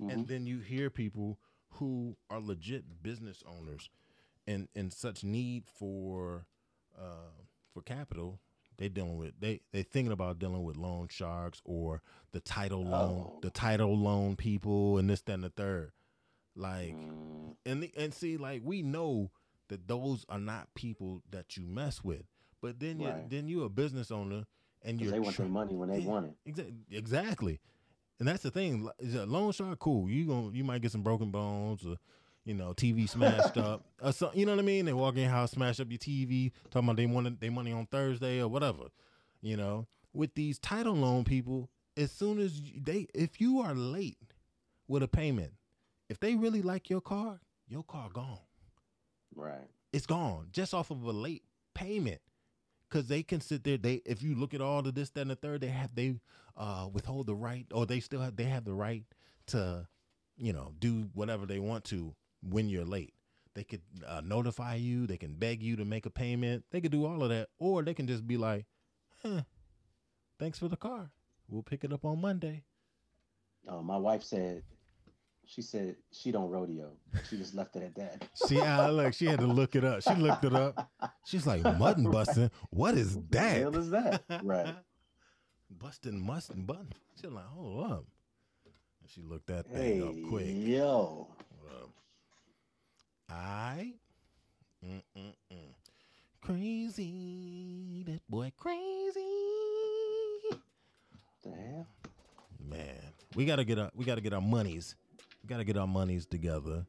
[0.00, 0.12] Mhm.
[0.12, 1.38] And then you hear people
[1.74, 3.88] who are legit business owners
[4.46, 6.46] and in such need for
[6.98, 7.30] uh,
[7.72, 8.40] for capital.
[8.78, 12.02] They dealing with they they thinking about dealing with loan sharks or
[12.32, 13.38] the title loan Oh.
[13.40, 15.92] the title loan people and this that and the third.
[16.54, 19.30] Like Mm, and the, and see like we know
[19.68, 22.24] that those are not people that you mess with.
[22.62, 23.28] But then you Right.
[23.28, 24.44] then you're a business owner
[24.82, 26.08] and you're they want their money when they Yeah.
[26.08, 26.36] want it.
[26.54, 27.60] Exa- exactly.
[28.18, 28.88] And that's the thing.
[28.98, 30.08] is a loan shark cool.
[30.08, 31.96] You going you might get some broken bones or
[32.44, 34.38] you know TV smashed up or something.
[34.38, 34.84] You know what I mean?
[34.86, 37.86] They walk in house, smash up your TV, talking about they wanted their money on
[37.86, 38.84] Thursday or whatever.
[39.42, 44.18] You know, with these title loan people, as soon as they if you are late
[44.88, 45.52] with a payment,
[46.08, 48.38] if they really like your car, your car gone
[49.36, 49.68] Right.
[49.92, 51.44] it's gone just off of a late
[51.74, 52.20] payment.
[52.88, 55.30] Because they can sit there they if you look at all the this that and
[55.30, 56.14] the third they have they
[56.56, 59.02] uh withhold the right or they still have they have the right
[59.48, 59.86] to
[60.36, 63.12] you know do whatever they want to when you're late.
[63.54, 66.92] They could uh, notify you they can beg you to make a payment they could
[66.92, 68.66] do all of that or they can just be like
[69.22, 69.42] huh
[70.38, 71.10] thanks for the car
[71.48, 72.62] we'll pick it up on monday.
[73.68, 74.62] Oh, my wife said,
[75.46, 76.90] she said she don't rodeo.
[77.30, 78.28] She just left it at that.
[78.34, 80.90] see uh, look she had to look it up she looked it up
[81.24, 84.22] she's like mutton busting what is What the that hell is that?
[84.42, 84.74] Right.
[85.68, 86.92] Busting mustard button.
[87.20, 88.04] She's like, hold up.
[89.02, 90.46] And she looked that thing Hey, up quick.
[90.46, 91.26] yo.
[93.28, 93.94] I,
[94.84, 95.74] mm-mm-mm.
[96.40, 99.20] crazy, that boy crazy.
[101.42, 101.86] The hell?
[102.64, 102.94] Man,
[103.34, 104.94] we gotta get our we gotta get our monies.
[105.46, 106.84] We gotta get our monies together.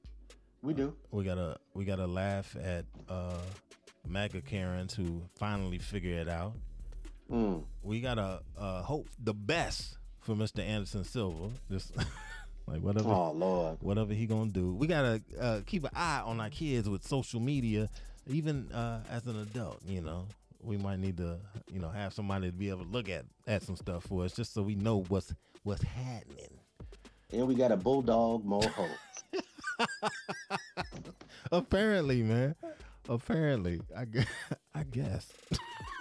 [0.63, 0.95] We do.
[1.11, 3.37] We gotta we gotta laugh at uh
[4.07, 6.53] MAGA Karens who finally figure it out.
[7.31, 7.63] Mm.
[7.83, 10.61] we gotta uh, hope the best for Mr.
[10.65, 11.49] Anderson Silva.
[11.69, 11.95] Just
[12.67, 13.77] like whatever, Oh Lord.
[13.81, 14.73] whatever he gonna do.
[14.73, 17.89] We gotta uh, keep an eye on our kids with social media,
[18.25, 19.81] even uh, as an adult.
[19.85, 20.25] You know,
[20.63, 21.37] we might need to,
[21.71, 24.33] you know, have somebody to be able to look at at some stuff for us,
[24.33, 25.31] just so we know what's
[25.61, 26.57] what's happening.
[27.31, 28.89] And we got a bulldog moho.
[31.51, 32.55] Apparently, man.
[33.09, 34.27] Apparently, I guess.
[34.75, 35.31] I guess.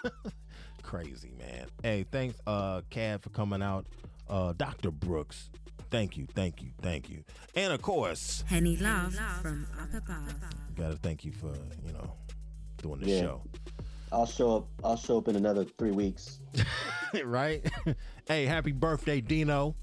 [0.83, 1.67] Crazy, man.
[1.83, 3.87] Hey, thanks, uh, Cad, for coming out.
[4.29, 4.91] Uh, Dr.
[4.91, 5.51] Brooks,
[5.91, 7.23] thank you, thank you, thank you.
[7.55, 10.35] And of course, Henny Luv from Up Above.
[10.77, 11.53] gotta thank you for,
[11.85, 12.13] you know,
[12.79, 13.21] doing the Yeah.
[13.21, 13.43] show.
[14.13, 14.69] I'll show up.
[14.85, 16.39] I'll show up in another three weeks.
[17.25, 17.65] right?
[18.29, 19.75] hey, happy birthday, Deno.